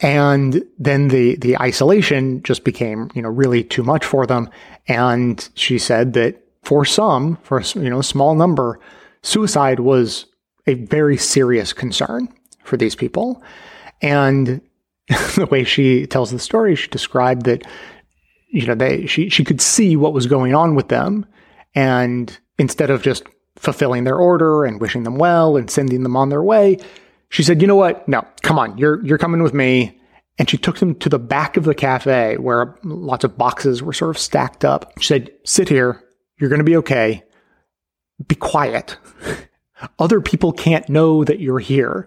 And 0.00 0.64
then 0.78 1.08
the, 1.08 1.36
the 1.36 1.58
isolation 1.58 2.42
just 2.42 2.64
became, 2.64 3.10
you 3.14 3.22
know, 3.22 3.28
really 3.28 3.62
too 3.62 3.84
much 3.84 4.04
for 4.04 4.26
them. 4.26 4.50
And 4.88 5.48
she 5.54 5.78
said 5.78 6.12
that 6.14 6.41
for 6.62 6.84
some, 6.84 7.36
for 7.42 7.60
you 7.60 7.90
know 7.90 7.98
a 7.98 8.04
small 8.04 8.34
number, 8.34 8.78
suicide 9.22 9.80
was 9.80 10.26
a 10.66 10.74
very 10.74 11.16
serious 11.16 11.72
concern 11.72 12.28
for 12.64 12.76
these 12.76 12.94
people. 12.94 13.42
And 14.00 14.60
the 15.08 15.48
way 15.50 15.64
she 15.64 16.06
tells 16.06 16.30
the 16.30 16.38
story, 16.38 16.74
she 16.74 16.88
described 16.88 17.44
that 17.46 17.64
you 18.48 18.66
know 18.66 18.74
they 18.74 19.06
she 19.06 19.28
she 19.28 19.44
could 19.44 19.60
see 19.60 19.96
what 19.96 20.12
was 20.12 20.26
going 20.26 20.54
on 20.54 20.74
with 20.74 20.88
them, 20.88 21.26
and 21.74 22.38
instead 22.58 22.90
of 22.90 23.02
just 23.02 23.24
fulfilling 23.56 24.04
their 24.04 24.16
order 24.16 24.64
and 24.64 24.80
wishing 24.80 25.02
them 25.02 25.16
well 25.16 25.56
and 25.56 25.70
sending 25.70 26.02
them 26.02 26.16
on 26.16 26.28
their 26.28 26.42
way, 26.42 26.78
she 27.28 27.42
said, 27.42 27.60
"You 27.60 27.66
know 27.66 27.76
what? 27.76 28.06
No, 28.08 28.24
come 28.42 28.58
on, 28.58 28.78
you're 28.78 29.04
you're 29.04 29.18
coming 29.18 29.42
with 29.42 29.54
me." 29.54 29.98
And 30.38 30.48
she 30.48 30.56
took 30.56 30.78
them 30.78 30.94
to 30.96 31.10
the 31.10 31.18
back 31.18 31.58
of 31.58 31.64
the 31.64 31.74
cafe 31.74 32.36
where 32.38 32.74
lots 32.84 33.22
of 33.22 33.36
boxes 33.36 33.82
were 33.82 33.92
sort 33.92 34.10
of 34.10 34.18
stacked 34.18 34.64
up. 34.64 34.92
She 34.98 35.08
said, 35.08 35.30
"Sit 35.44 35.68
here. 35.68 36.02
You're 36.38 36.50
going 36.50 36.60
to 36.60 36.64
be 36.64 36.76
okay. 36.78 37.22
Be 38.26 38.34
quiet. 38.34 38.96
Other 39.98 40.20
people 40.20 40.52
can't 40.52 40.88
know 40.88 41.24
that 41.24 41.40
you're 41.40 41.58
here. 41.58 42.06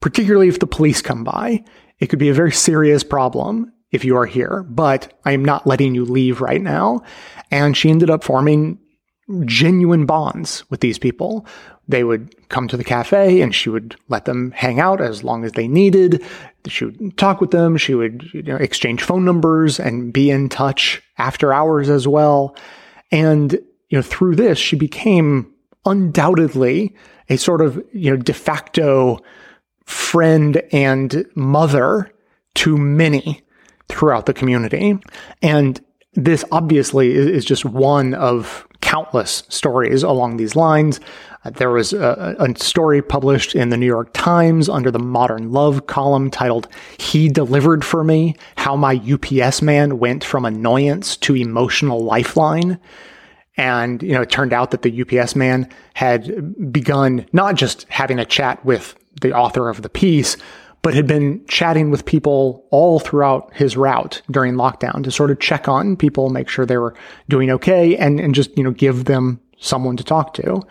particularly 0.00 0.48
if 0.48 0.58
the 0.58 0.66
police 0.66 1.02
come 1.02 1.24
by. 1.24 1.62
It 1.98 2.06
could 2.06 2.18
be 2.18 2.30
a 2.30 2.34
very 2.34 2.52
serious 2.52 3.04
problem 3.04 3.72
if 3.90 4.04
you 4.04 4.16
are 4.16 4.26
here, 4.26 4.64
but 4.68 5.18
I 5.24 5.32
am 5.32 5.44
not 5.44 5.66
letting 5.66 5.94
you 5.94 6.04
leave 6.04 6.40
right 6.40 6.62
now. 6.62 7.02
And 7.50 7.76
she 7.76 7.90
ended 7.90 8.08
up 8.10 8.24
forming 8.24 8.78
genuine 9.44 10.06
bonds 10.06 10.64
with 10.70 10.80
these 10.80 10.98
people. 10.98 11.46
They 11.86 12.04
would 12.04 12.34
come 12.48 12.68
to 12.68 12.76
the 12.76 12.84
cafe 12.84 13.42
and 13.42 13.54
she 13.54 13.68
would 13.68 13.96
let 14.08 14.24
them 14.24 14.52
hang 14.52 14.80
out 14.80 15.00
as 15.00 15.22
long 15.22 15.44
as 15.44 15.52
they 15.52 15.68
needed. 15.68 16.24
She 16.66 16.86
would 16.86 17.18
talk 17.18 17.40
with 17.40 17.50
them. 17.50 17.76
She 17.76 17.94
would 17.94 18.24
you 18.32 18.42
know, 18.42 18.56
exchange 18.56 19.02
phone 19.02 19.24
numbers 19.24 19.78
and 19.78 20.12
be 20.12 20.30
in 20.30 20.48
touch 20.48 21.02
after 21.18 21.52
hours 21.52 21.90
as 21.90 22.08
well. 22.08 22.56
And, 23.10 23.52
you 23.88 23.98
know, 23.98 24.02
through 24.02 24.36
this, 24.36 24.58
she 24.58 24.76
became 24.76 25.52
undoubtedly 25.84 26.94
a 27.28 27.36
sort 27.36 27.60
of, 27.60 27.82
you 27.92 28.10
know, 28.10 28.16
de 28.16 28.32
facto 28.32 29.18
friend 29.84 30.62
and 30.72 31.24
mother 31.34 32.10
to 32.54 32.76
many 32.76 33.42
throughout 33.88 34.26
the 34.26 34.34
community. 34.34 34.98
And 35.42 35.80
this 36.14 36.44
obviously 36.52 37.12
is 37.12 37.44
just 37.44 37.64
one 37.64 38.14
of 38.14 38.66
countless 38.80 39.44
stories 39.48 40.02
along 40.02 40.36
these 40.36 40.56
lines. 40.56 41.00
There 41.44 41.70
was 41.70 41.94
a, 41.94 42.36
a, 42.38 42.54
story 42.58 43.00
published 43.00 43.54
in 43.54 43.70
the 43.70 43.78
New 43.78 43.86
York 43.86 44.10
Times 44.12 44.68
under 44.68 44.90
the 44.90 44.98
Modern 44.98 45.52
Love 45.52 45.86
column 45.86 46.30
titled 46.30 46.68
He 46.98 47.30
Delivered 47.30 47.82
for 47.82 48.04
Me 48.04 48.36
How 48.56 48.76
My 48.76 49.00
UPS 49.10 49.62
Man 49.62 49.98
Went 49.98 50.22
from 50.22 50.44
Annoyance 50.44 51.16
to 51.18 51.34
Emotional 51.34 52.04
Lifeline. 52.04 52.78
And, 53.56 54.02
you 54.02 54.12
know, 54.12 54.20
it 54.20 54.30
turned 54.30 54.52
out 54.52 54.70
that 54.70 54.82
the 54.82 55.02
UPS 55.02 55.34
man 55.34 55.66
had 55.94 56.70
begun 56.70 57.24
not 57.32 57.54
just 57.54 57.86
having 57.88 58.18
a 58.18 58.26
chat 58.26 58.62
with 58.62 58.94
the 59.22 59.32
author 59.32 59.70
of 59.70 59.80
the 59.80 59.88
piece, 59.88 60.36
but 60.82 60.92
had 60.92 61.06
been 61.06 61.44
chatting 61.46 61.90
with 61.90 62.04
people 62.04 62.66
all 62.70 62.98
throughout 62.98 63.50
his 63.54 63.78
route 63.78 64.20
during 64.30 64.54
lockdown 64.54 65.02
to 65.04 65.10
sort 65.10 65.30
of 65.30 65.40
check 65.40 65.68
on 65.68 65.96
people, 65.96 66.28
make 66.28 66.50
sure 66.50 66.66
they 66.66 66.76
were 66.76 66.94
doing 67.30 67.50
okay, 67.50 67.96
and, 67.96 68.20
and 68.20 68.34
just, 68.34 68.56
you 68.58 68.64
know, 68.64 68.70
give 68.72 69.06
them 69.06 69.40
someone 69.58 69.96
to 69.96 70.04
talk 70.04 70.34
to. 70.34 70.62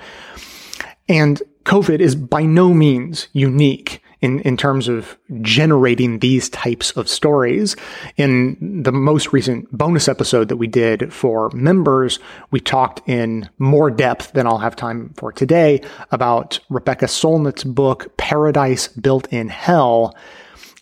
And 1.10 1.42
COVID 1.66 2.00
is 2.00 2.16
by 2.16 2.44
no 2.44 2.74
means 2.74 3.28
unique 3.34 4.02
in, 4.22 4.42
in 4.42 4.58
terms 4.58 4.88
of 4.88 5.18
generating 5.42 6.20
these 6.20 6.50
types 6.50 6.92
of 6.92 7.08
stories. 7.08 7.76
In 8.18 8.84
the 8.84 8.92
most 8.92 9.34
recent 9.34 9.72
bonus 9.72 10.08
episode 10.08 10.50
that 10.50 10.58
we 10.58 10.68
did 10.68 11.14
for 11.14 11.50
members, 11.52 12.20
we 12.52 12.60
talked 12.60 13.08
in 13.08 13.50
more 13.58 13.90
depth 13.90 14.34
than 14.34 14.46
I'll 14.46 14.58
have 14.58 14.76
time 14.76 15.14
for 15.16 15.32
today 15.32 15.82
about 16.12 16.60
Rebecca 16.70 17.06
Solnit's 17.06 17.64
book, 17.64 18.16
Paradise 18.18 18.88
Built 18.90 19.28
in 19.32 19.50
Hell. 19.50 20.16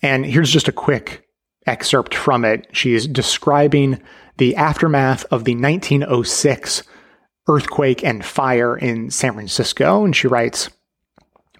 And 0.01 0.25
here's 0.25 0.51
just 0.51 0.67
a 0.67 0.73
quick 0.73 1.27
excerpt 1.65 2.15
from 2.15 2.43
it. 2.45 2.67
She 2.71 2.95
is 2.95 3.07
describing 3.07 4.01
the 4.37 4.55
aftermath 4.55 5.23
of 5.25 5.43
the 5.43 5.55
1906 5.55 6.83
earthquake 7.47 8.03
and 8.03 8.25
fire 8.25 8.77
in 8.77 9.09
San 9.09 9.33
Francisco. 9.33 10.03
And 10.03 10.15
she 10.15 10.27
writes, 10.27 10.69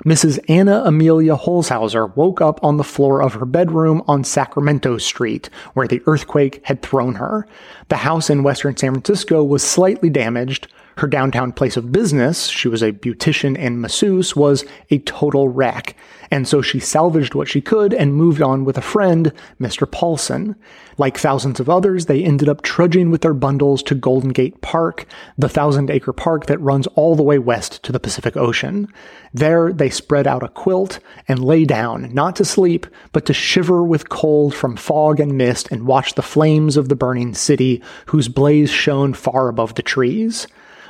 Mrs. 0.05 0.39
Anna 0.47 0.84
Amelia 0.85 1.35
Holshouser 1.35 2.15
woke 2.15 2.39
up 2.39 2.64
on 2.64 2.77
the 2.77 2.84
floor 2.84 3.22
of 3.22 3.34
her 3.34 3.45
bedroom 3.45 4.03
on 4.07 4.23
Sacramento 4.23 4.99
Street, 4.99 5.49
where 5.73 5.88
the 5.88 6.03
earthquake 6.05 6.61
had 6.65 6.84
thrown 6.84 7.15
her. 7.15 7.47
The 7.89 7.97
house 7.97 8.30
in 8.30 8.43
western 8.43 8.77
San 8.77 8.93
Francisco 8.93 9.43
was 9.43 9.64
slightly 9.64 10.09
damaged. 10.09 10.68
Her 10.98 11.07
downtown 11.07 11.52
place 11.52 11.78
of 11.78 11.91
business, 11.91 12.48
she 12.48 12.68
was 12.68 12.82
a 12.82 12.91
beautician 12.91 13.56
and 13.56 13.80
masseuse, 13.80 14.36
was 14.36 14.65
a 14.90 14.98
total 14.99 15.48
wreck. 15.48 15.95
And 16.32 16.48
so 16.48 16.64
she 16.64 16.80
salvaged 16.80 17.36
what 17.36 17.48
she 17.48 17.61
could 17.61 17.94
and 17.94 18.15
moved 18.15 18.41
on 18.41 18.65
with 18.65 18.80
a 18.80 18.82
friend, 18.82 19.32
Mr. 19.61 19.90
Paulson. 19.90 20.56
Like 20.98 21.19
thousands 21.19 21.60
of 21.60 21.69
others, 21.69 22.07
they 22.07 22.24
ended 22.24 22.49
up 22.49 22.64
trudging 22.64 23.11
with 23.11 23.22
their 23.22 23.36
bundles 23.36 23.84
to 23.84 23.94
Golden 23.94 24.32
Gate 24.32 24.60
Park, 24.61 25.06
the 25.38 25.48
thousand 25.48 25.91
acre 25.91 26.14
park 26.14 26.48
that 26.48 26.60
runs 26.60 26.88
all 26.95 27.15
the 27.15 27.22
way 27.22 27.38
west 27.38 27.84
to 27.84 27.91
the 27.91 27.99
Pacific 27.99 28.36
Ocean. 28.36 28.91
There, 29.32 29.72
they 29.72 29.91
spread 29.91 30.26
out 30.26 30.41
a 30.41 30.49
quilt 30.49 30.99
and 31.28 31.45
lay 31.45 31.64
down, 31.64 32.11
not 32.11 32.36
to 32.38 32.45
sleep, 32.45 32.88
but 33.11 33.28
to 33.28 33.34
shiver 33.34 33.84
with 33.84 34.10
cold 34.10 34.56
from 34.56 34.76
fog 34.76 35.19
and 35.19 35.38
mist 35.38 35.72
and 35.72 35.86
watch 35.86 36.15
the 36.15 36.24
flames 36.24 36.76
of 36.76 36.90
the 36.90 36.95
burning 36.95 37.36
city, 37.36 37.84
whose 38.07 38.28
blaze 38.28 38.72
shone 38.72 39.14
far 39.14 39.48
above 39.48 39.76
the 39.76 39.84
trees. 39.84 40.48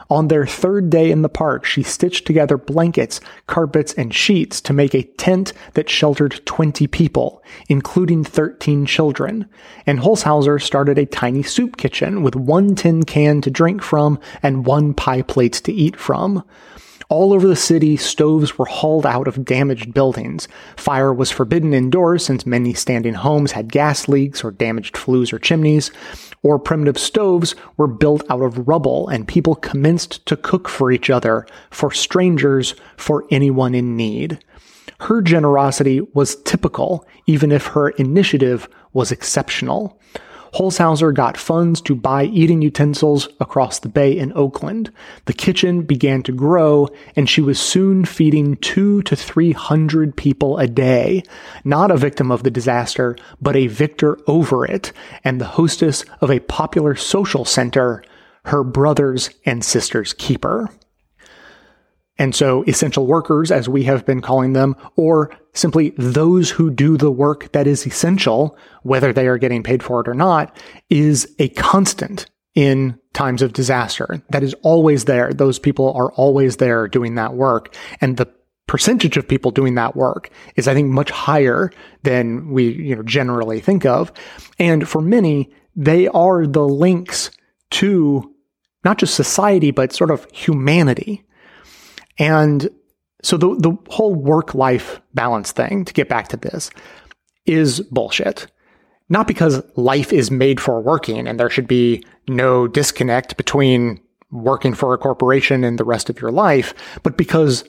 On 0.09 0.27
their 0.27 0.45
third 0.45 0.89
day 0.89 1.11
in 1.11 1.21
the 1.21 1.29
park, 1.29 1.65
she 1.65 1.83
stitched 1.83 2.25
together 2.25 2.57
blankets, 2.57 3.19
carpets, 3.45 3.93
and 3.93 4.13
sheets 4.13 4.61
to 4.61 4.73
make 4.73 4.93
a 4.93 5.03
tent 5.03 5.51
that 5.73 5.89
sheltered 5.89 6.41
20 6.45 6.87
people, 6.87 7.43
including 7.67 8.23
13 8.23 8.85
children. 8.85 9.47
And 9.85 9.99
Holshouser 9.99 10.61
started 10.61 10.97
a 10.97 11.05
tiny 11.05 11.43
soup 11.43 11.77
kitchen 11.77 12.23
with 12.23 12.35
one 12.35 12.75
tin 12.75 13.03
can 13.03 13.41
to 13.41 13.51
drink 13.51 13.83
from 13.83 14.19
and 14.41 14.65
one 14.65 14.93
pie 14.93 15.23
plate 15.23 15.53
to 15.53 15.73
eat 15.73 15.97
from. 15.97 16.43
All 17.09 17.33
over 17.33 17.47
the 17.47 17.55
city, 17.55 17.95
stoves 17.95 18.57
were 18.57 18.65
hauled 18.65 19.05
out 19.05 19.29
of 19.29 19.45
damaged 19.45 19.93
buildings. 19.93 20.47
Fire 20.75 21.13
was 21.13 21.31
forbidden 21.31 21.73
indoors 21.73 22.25
since 22.25 22.45
many 22.45 22.73
standing 22.73 23.13
homes 23.13 23.53
had 23.53 23.71
gas 23.71 24.09
leaks 24.09 24.43
or 24.43 24.51
damaged 24.51 24.97
flues 24.97 25.31
or 25.31 25.39
chimneys 25.39 25.89
or 26.43 26.59
primitive 26.59 26.97
stoves 26.97 27.55
were 27.77 27.87
built 27.87 28.23
out 28.29 28.41
of 28.41 28.67
rubble, 28.67 29.07
and 29.07 29.27
people 29.27 29.55
commenced 29.55 30.25
to 30.25 30.37
cook 30.37 30.67
for 30.69 30.91
each 30.91 31.09
other, 31.09 31.45
for 31.71 31.91
strangers, 31.91 32.75
for 32.95 33.25
anyone 33.31 33.73
in 33.73 33.95
need. 33.95 34.39
Her 34.99 35.21
generosity 35.21 36.01
was 36.13 36.41
typical, 36.43 37.05
even 37.25 37.51
if 37.51 37.67
her 37.67 37.89
initiative 37.89 38.67
was 38.93 39.11
exceptional. 39.11 39.99
Holshouser 40.57 41.13
got 41.13 41.37
funds 41.37 41.81
to 41.81 41.93
buy 41.93 42.23
eating 42.25 42.63
utensils 42.63 43.29
across 43.39 43.77
the 43.77 43.89
bay 43.89 44.17
in 44.17 44.33
Oakland. 44.33 44.91
The 45.25 45.33
kitchen 45.33 45.83
began 45.83 46.23
to 46.23 46.31
grow, 46.31 46.87
and 47.15 47.29
she 47.29 47.41
was 47.41 47.59
soon 47.59 48.05
feeding 48.05 48.55
two 48.55 49.03
to 49.03 49.15
three 49.15 49.51
hundred 49.51 50.17
people 50.17 50.57
a 50.57 50.67
day. 50.67 51.21
Not 51.63 51.91
a 51.91 51.97
victim 51.97 52.31
of 52.31 52.41
the 52.41 52.49
disaster, 52.49 53.15
but 53.39 53.55
a 53.55 53.67
victor 53.67 54.17
over 54.25 54.65
it, 54.65 54.91
and 55.23 55.39
the 55.39 55.45
hostess 55.45 56.03
of 56.21 56.31
a 56.31 56.39
popular 56.39 56.95
social 56.95 57.45
center, 57.45 58.03
her 58.45 58.63
brother's 58.63 59.29
and 59.45 59.63
sister's 59.63 60.11
keeper. 60.13 60.71
And 62.19 62.33
so 62.33 62.63
essential 62.63 63.05
workers, 63.05 63.51
as 63.51 63.69
we 63.69 63.83
have 63.83 64.05
been 64.05 64.21
calling 64.21 64.53
them, 64.53 64.75
or 64.95 65.31
simply 65.53 65.93
those 65.97 66.49
who 66.49 66.71
do 66.71 66.97
the 66.97 67.11
work 67.11 67.51
that 67.51 67.67
is 67.67 67.85
essential, 67.85 68.57
whether 68.83 69.13
they 69.13 69.27
are 69.27 69.37
getting 69.37 69.63
paid 69.63 69.83
for 69.83 70.01
it 70.01 70.07
or 70.07 70.13
not, 70.13 70.57
is 70.89 71.33
a 71.39 71.49
constant 71.49 72.25
in 72.55 72.99
times 73.13 73.41
of 73.43 73.53
disaster. 73.53 74.21
That 74.29 74.43
is 74.43 74.55
always 74.63 75.05
there. 75.05 75.31
Those 75.31 75.59
people 75.59 75.93
are 75.93 76.11
always 76.13 76.57
there 76.57 76.87
doing 76.87 77.15
that 77.15 77.35
work. 77.35 77.75
And 78.01 78.17
the 78.17 78.27
percentage 78.65 79.15
of 79.15 79.27
people 79.27 79.51
doing 79.51 79.75
that 79.75 79.95
work 79.95 80.29
is, 80.55 80.67
I 80.67 80.73
think, 80.73 80.89
much 80.89 81.09
higher 81.09 81.71
than 82.03 82.49
we, 82.49 82.71
you 82.71 82.95
know, 82.95 83.03
generally 83.03 83.59
think 83.59 83.85
of. 83.85 84.11
And 84.59 84.87
for 84.87 85.01
many, 85.01 85.51
they 85.75 86.07
are 86.07 86.47
the 86.47 86.67
links 86.67 87.29
to 87.71 88.33
not 88.83 88.97
just 88.97 89.15
society, 89.15 89.71
but 89.71 89.93
sort 89.93 90.11
of 90.11 90.27
humanity. 90.31 91.23
And 92.19 92.69
so 93.23 93.37
the, 93.37 93.55
the 93.55 93.77
whole 93.89 94.15
work 94.15 94.55
life 94.55 95.01
balance 95.13 95.51
thing, 95.51 95.85
to 95.85 95.93
get 95.93 96.09
back 96.09 96.27
to 96.29 96.37
this, 96.37 96.69
is 97.45 97.81
bullshit. 97.81 98.47
Not 99.09 99.27
because 99.27 99.63
life 99.75 100.11
is 100.11 100.29
made 100.29 100.59
for 100.59 100.81
working 100.81 101.27
and 101.27 101.39
there 101.39 101.49
should 101.49 101.67
be 101.67 102.03
no 102.27 102.67
disconnect 102.67 103.37
between 103.37 104.01
working 104.31 104.73
for 104.73 104.93
a 104.93 104.97
corporation 104.97 105.63
and 105.63 105.79
the 105.79 105.85
rest 105.85 106.09
of 106.09 106.19
your 106.21 106.31
life, 106.31 106.73
but 107.03 107.17
because 107.17 107.63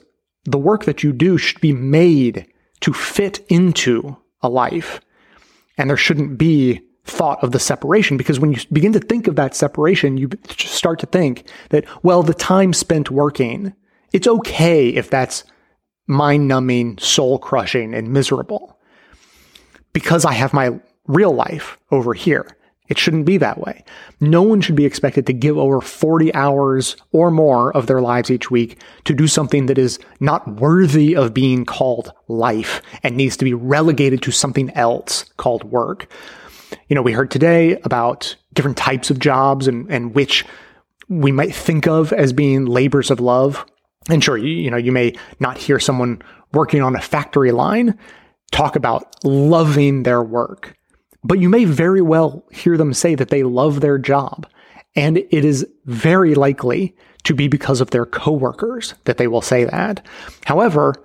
the 0.45 0.57
work 0.57 0.85
that 0.85 1.03
you 1.03 1.13
do 1.13 1.37
should 1.37 1.61
be 1.61 1.71
made 1.71 2.45
to 2.81 2.93
fit 2.93 3.45
into 3.49 4.17
a 4.41 4.49
life. 4.49 4.99
And 5.77 5.89
there 5.89 5.97
shouldn't 5.97 6.37
be 6.37 6.81
thought 7.05 7.43
of 7.43 7.51
the 7.51 7.59
separation 7.59 8.17
because 8.17 8.39
when 8.39 8.51
you 8.51 8.59
begin 8.71 8.93
to 8.93 8.99
think 8.99 9.27
of 9.27 9.35
that 9.37 9.55
separation, 9.55 10.17
you 10.17 10.29
start 10.49 10.99
to 10.99 11.05
think 11.05 11.47
that, 11.69 11.85
well, 12.03 12.21
the 12.21 12.33
time 12.33 12.73
spent 12.73 13.09
working 13.09 13.73
it's 14.11 14.27
okay 14.27 14.89
if 14.89 15.09
that's 15.09 15.43
mind 16.07 16.47
numbing, 16.47 16.97
soul 16.97 17.39
crushing, 17.39 17.93
and 17.93 18.11
miserable 18.11 18.79
because 19.93 20.25
I 20.25 20.33
have 20.33 20.53
my 20.53 20.79
real 21.07 21.33
life 21.33 21.77
over 21.91 22.13
here. 22.13 22.47
It 22.87 22.97
shouldn't 22.97 23.27
be 23.27 23.37
that 23.37 23.59
way. 23.59 23.83
No 24.19 24.41
one 24.41 24.61
should 24.61 24.75
be 24.75 24.85
expected 24.85 25.27
to 25.27 25.33
give 25.33 25.57
over 25.59 25.79
40 25.79 26.33
hours 26.33 26.97
or 27.11 27.29
more 27.29 27.71
of 27.77 27.85
their 27.85 28.01
lives 28.01 28.31
each 28.31 28.49
week 28.49 28.81
to 29.05 29.13
do 29.13 29.27
something 29.27 29.67
that 29.67 29.77
is 29.77 29.99
not 30.19 30.59
worthy 30.59 31.15
of 31.15 31.33
being 31.33 31.65
called 31.65 32.11
life 32.27 32.81
and 33.03 33.15
needs 33.15 33.37
to 33.37 33.45
be 33.45 33.53
relegated 33.53 34.23
to 34.23 34.31
something 34.31 34.71
else 34.71 35.25
called 35.37 35.63
work. 35.65 36.11
You 36.87 36.95
know, 36.95 37.03
we 37.03 37.11
heard 37.11 37.29
today 37.29 37.79
about 37.83 38.35
different 38.53 38.77
types 38.77 39.11
of 39.11 39.19
jobs 39.19 39.67
and, 39.67 39.89
and 39.91 40.15
which 40.15 40.43
we 41.07 41.31
might 41.31 41.53
think 41.53 41.87
of 41.87 42.11
as 42.11 42.33
being 42.33 42.65
labors 42.65 43.11
of 43.11 43.19
love 43.19 43.65
and 44.09 44.23
sure, 44.23 44.37
you, 44.37 44.49
you 44.49 44.71
know, 44.71 44.77
you 44.77 44.91
may 44.91 45.15
not 45.39 45.57
hear 45.57 45.79
someone 45.79 46.21
working 46.53 46.81
on 46.81 46.95
a 46.95 47.01
factory 47.01 47.51
line 47.51 47.97
talk 48.51 48.75
about 48.75 49.23
loving 49.23 50.03
their 50.03 50.23
work. 50.23 50.75
But 51.23 51.39
you 51.39 51.49
may 51.49 51.65
very 51.65 52.01
well 52.01 52.45
hear 52.51 52.77
them 52.77 52.93
say 52.93 53.15
that 53.15 53.29
they 53.29 53.43
love 53.43 53.81
their 53.81 53.97
job. 53.97 54.47
And 54.95 55.17
it 55.17 55.45
is 55.45 55.67
very 55.85 56.33
likely 56.33 56.95
to 57.23 57.33
be 57.33 57.47
because 57.47 57.81
of 57.81 57.91
their 57.91 58.05
coworkers 58.05 58.95
that 59.03 59.17
they 59.17 59.27
will 59.27 59.41
say 59.41 59.65
that. 59.65 60.05
However, 60.45 60.95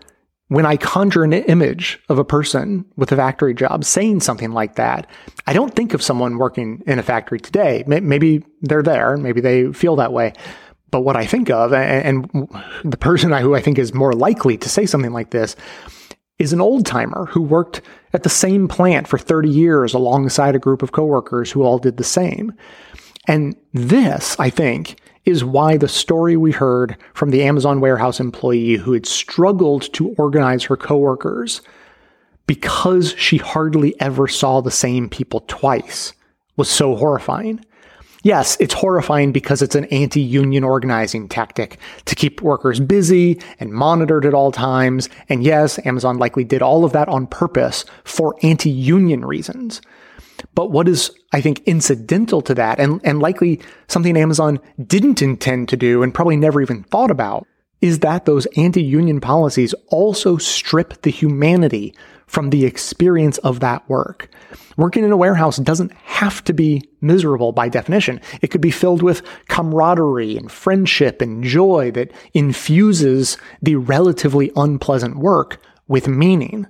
when 0.49 0.67
I 0.67 0.77
conjure 0.77 1.25
an 1.25 1.33
image 1.33 1.99
of 2.09 2.19
a 2.19 2.25
person 2.25 2.85
with 2.97 3.11
a 3.13 3.17
factory 3.17 3.55
job 3.55 3.85
saying 3.85 4.21
something 4.21 4.53
like 4.53 4.77
that, 4.77 5.09
I 5.47 5.53
don't 5.53 5.75
think 5.75 5.95
of 5.95 6.03
someone 6.03 6.39
working 6.39 6.83
in 6.87 6.99
a 6.99 7.03
factory 7.03 7.41
today. 7.41 7.83
Maybe 7.87 8.45
they're 8.63 8.83
there, 8.83 9.17
maybe 9.17 9.41
they 9.41 9.73
feel 9.73 9.97
that 9.97 10.13
way. 10.13 10.33
But 10.95 11.01
what 11.01 11.17
I 11.17 11.27
think 11.27 11.51
of, 11.51 11.73
and 11.73 12.31
the 12.85 12.97
person 12.97 13.33
who 13.33 13.57
I 13.57 13.61
think 13.61 13.81
is 13.81 13.93
more 13.93 14.13
likely 14.13 14.57
to 14.57 14.69
say 14.69 14.87
something 14.87 15.13
like 15.13 15.31
this, 15.31 15.57
is 16.39 16.53
an 16.53 16.61
old 16.61 16.87
timer 16.87 17.27
who 17.27 17.43
worked 17.43 17.83
at 18.13 18.23
the 18.23 18.29
same 18.29 18.69
plant 18.69 19.09
for 19.09 19.19
30 19.19 19.51
years 19.51 19.93
alongside 19.93 20.55
a 20.55 20.61
group 20.61 20.85
of 20.85 20.93
coworkers 20.93 21.51
who 21.51 21.65
all 21.65 21.79
did 21.79 21.97
the 21.97 22.05
same. 22.05 22.53
And 23.27 23.57
this, 23.73 24.39
I 24.39 24.51
think, 24.51 25.01
is 25.25 25.43
why 25.43 25.77
the 25.77 25.89
story 25.89 26.37
we 26.37 26.53
heard 26.53 26.97
from 27.13 27.31
the 27.31 27.43
Amazon 27.43 27.81
warehouse 27.81 28.21
employee 28.21 28.77
who 28.77 28.93
had 28.93 29.05
struggled 29.05 29.93
to 29.95 30.11
organize 30.11 30.63
her 30.63 30.77
coworkers 30.77 31.61
because 32.47 33.17
she 33.19 33.39
hardly 33.39 34.01
ever 34.01 34.29
saw 34.29 34.61
the 34.61 34.71
same 34.71 35.09
people 35.09 35.41
twice 35.49 36.13
was 36.57 36.71
so 36.71 36.95
horrifying. 36.95 37.65
Yes, 38.25 38.57
it's 38.59 38.73
horrifying 38.73 39.33
because 39.33 39.61
it's 39.61 39.75
an 39.75 39.85
anti 39.87 40.21
union 40.21 40.65
organizing 40.65 41.29
tactic 41.29 41.79
to 42.07 42.15
keep 42.15 42.41
workers 42.41 42.81
busy 42.81 43.39
and 43.61 43.71
monitored 43.71 44.25
at 44.25 44.33
all 44.33 44.51
times. 44.51 45.11
And 45.29 45.45
yes, 45.45 45.79
Amazon 45.85 46.17
likely 46.17 46.43
did 46.43 46.63
all 46.63 46.87
of 46.87 46.93
that 46.93 47.07
on 47.09 47.27
purpose 47.27 47.85
for 48.03 48.35
anti 48.43 48.71
union 48.71 49.27
reasons. 49.27 49.83
But 50.55 50.71
what 50.71 50.89
is, 50.89 51.11
I 51.35 51.43
think, 51.43 51.63
incidental 51.67 52.41
to 52.43 52.55
that, 52.55 52.81
and, 52.81 52.99
and 53.05 53.21
likely 53.21 53.61
something 53.89 54.17
Amazon 54.17 54.59
didn't 54.87 55.21
intend 55.21 55.69
to 55.69 55.77
do 55.77 56.03
and 56.03 56.15
probably 56.15 56.37
never 56.37 56.63
even 56.63 56.83
thought 56.85 57.11
about, 57.11 57.47
is 57.83 57.99
that 57.99 58.25
those 58.25 58.47
anti 58.57 58.83
union 58.83 59.21
policies 59.21 59.75
also 59.89 60.39
strip 60.39 61.03
the 61.03 61.11
humanity 61.11 61.95
from 62.35 62.51
the 62.51 62.65
experience 62.67 63.39
of 63.39 63.61
that 63.61 63.89
work. 63.89 64.29
Working 64.77 65.05
in 65.05 65.13
a 65.13 65.17
warehouse 65.17 65.59
doesn't 65.59 65.93
have 65.93 66.43
to 66.45 66.53
be 66.53 66.83
miserable 67.01 67.53
by 67.53 67.69
definition. 67.69 68.21
It 68.43 68.49
could 68.49 68.61
be 68.61 68.73
filled 68.73 69.03
with 69.03 69.23
camaraderie 69.47 70.37
and 70.37 70.51
friendship 70.51 71.23
and 71.23 71.45
joy 71.45 71.93
that 71.93 72.11
infuses 72.35 73.39
the 73.63 73.77
relatively 73.77 74.51
unpleasant 74.57 75.17
work 75.17 75.61
with 75.87 76.09
meaning. 76.09 76.67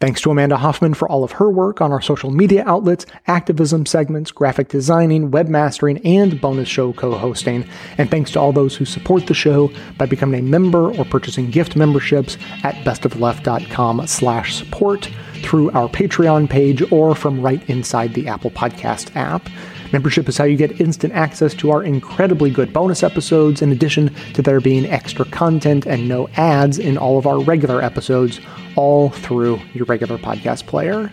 Thanks 0.00 0.20
to 0.20 0.30
Amanda 0.30 0.58
Hoffman 0.58 0.92
for 0.92 1.08
all 1.08 1.24
of 1.24 1.32
her 1.32 1.50
work 1.50 1.80
on 1.80 1.92
our 1.92 2.02
social 2.02 2.30
media 2.30 2.62
outlets, 2.66 3.06
activism 3.26 3.86
segments, 3.96 4.30
graphic 4.30 4.68
designing, 4.68 5.30
webmastering, 5.30 5.98
and 6.04 6.38
bonus 6.38 6.68
show 6.68 6.92
co-hosting. 6.92 7.66
And 7.96 8.10
thanks 8.10 8.30
to 8.32 8.38
all 8.38 8.52
those 8.52 8.76
who 8.76 8.84
support 8.84 9.26
the 9.26 9.32
show 9.32 9.72
by 9.96 10.04
becoming 10.04 10.40
a 10.40 10.42
member 10.42 10.94
or 10.94 11.06
purchasing 11.06 11.50
gift 11.50 11.76
memberships 11.76 12.36
at 12.62 12.74
bestoftheleft.com 12.84 14.06
slash 14.06 14.54
support 14.54 15.08
through 15.36 15.70
our 15.70 15.88
Patreon 15.88 16.50
page 16.50 16.82
or 16.92 17.14
from 17.14 17.40
right 17.40 17.66
inside 17.70 18.12
the 18.12 18.28
Apple 18.28 18.50
Podcast 18.50 19.16
app. 19.16 19.48
Membership 19.94 20.28
is 20.28 20.36
how 20.36 20.44
you 20.44 20.58
get 20.58 20.78
instant 20.78 21.14
access 21.14 21.54
to 21.54 21.70
our 21.70 21.82
incredibly 21.82 22.50
good 22.50 22.74
bonus 22.74 23.02
episodes, 23.02 23.62
in 23.62 23.72
addition 23.72 24.14
to 24.34 24.42
there 24.42 24.60
being 24.60 24.84
extra 24.84 25.24
content 25.24 25.86
and 25.86 26.06
no 26.06 26.28
ads 26.36 26.78
in 26.78 26.98
all 26.98 27.16
of 27.16 27.26
our 27.26 27.40
regular 27.40 27.80
episodes, 27.80 28.40
all 28.74 29.08
through 29.08 29.58
your 29.72 29.86
regular 29.86 30.18
podcast 30.18 30.66
player. 30.66 31.10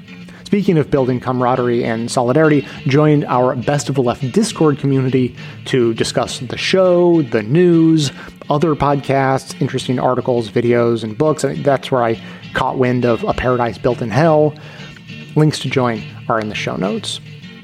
Speaking 0.54 0.78
of 0.78 0.92
building 0.92 1.20
camaraderie 1.20 1.84
and 1.84 2.12
solidarity, 2.12 2.62
join 2.86 3.24
our 3.24 3.56
Best 3.56 3.90
of 3.90 3.96
the 3.96 4.04
Left 4.04 4.32
Discord 4.32 4.78
community 4.78 5.36
to 5.66 5.96
discuss 5.96 6.42
the 6.42 6.58
show, 6.58 7.24
the 7.24 7.42
news, 7.42 8.12
other 8.52 8.76
podcasts, 8.76 9.60
interesting 9.60 9.98
articles, 9.98 10.52
videos, 10.52 11.04
and 11.04 11.18
books. 11.18 11.44
That's 11.64 11.90
where 11.90 12.04
I 12.04 12.22
caught 12.54 12.78
wind 12.78 13.04
of 13.04 13.24
A 13.24 13.34
Paradise 13.34 13.80
Built 13.80 14.04
in 14.04 14.12
Hell. 14.12 14.54
Links 15.36 15.58
to 15.58 15.72
join 15.72 16.04
are 16.30 16.40
in 16.40 16.50
the 16.50 16.56
show 16.56 16.76
notes. 16.76 17.20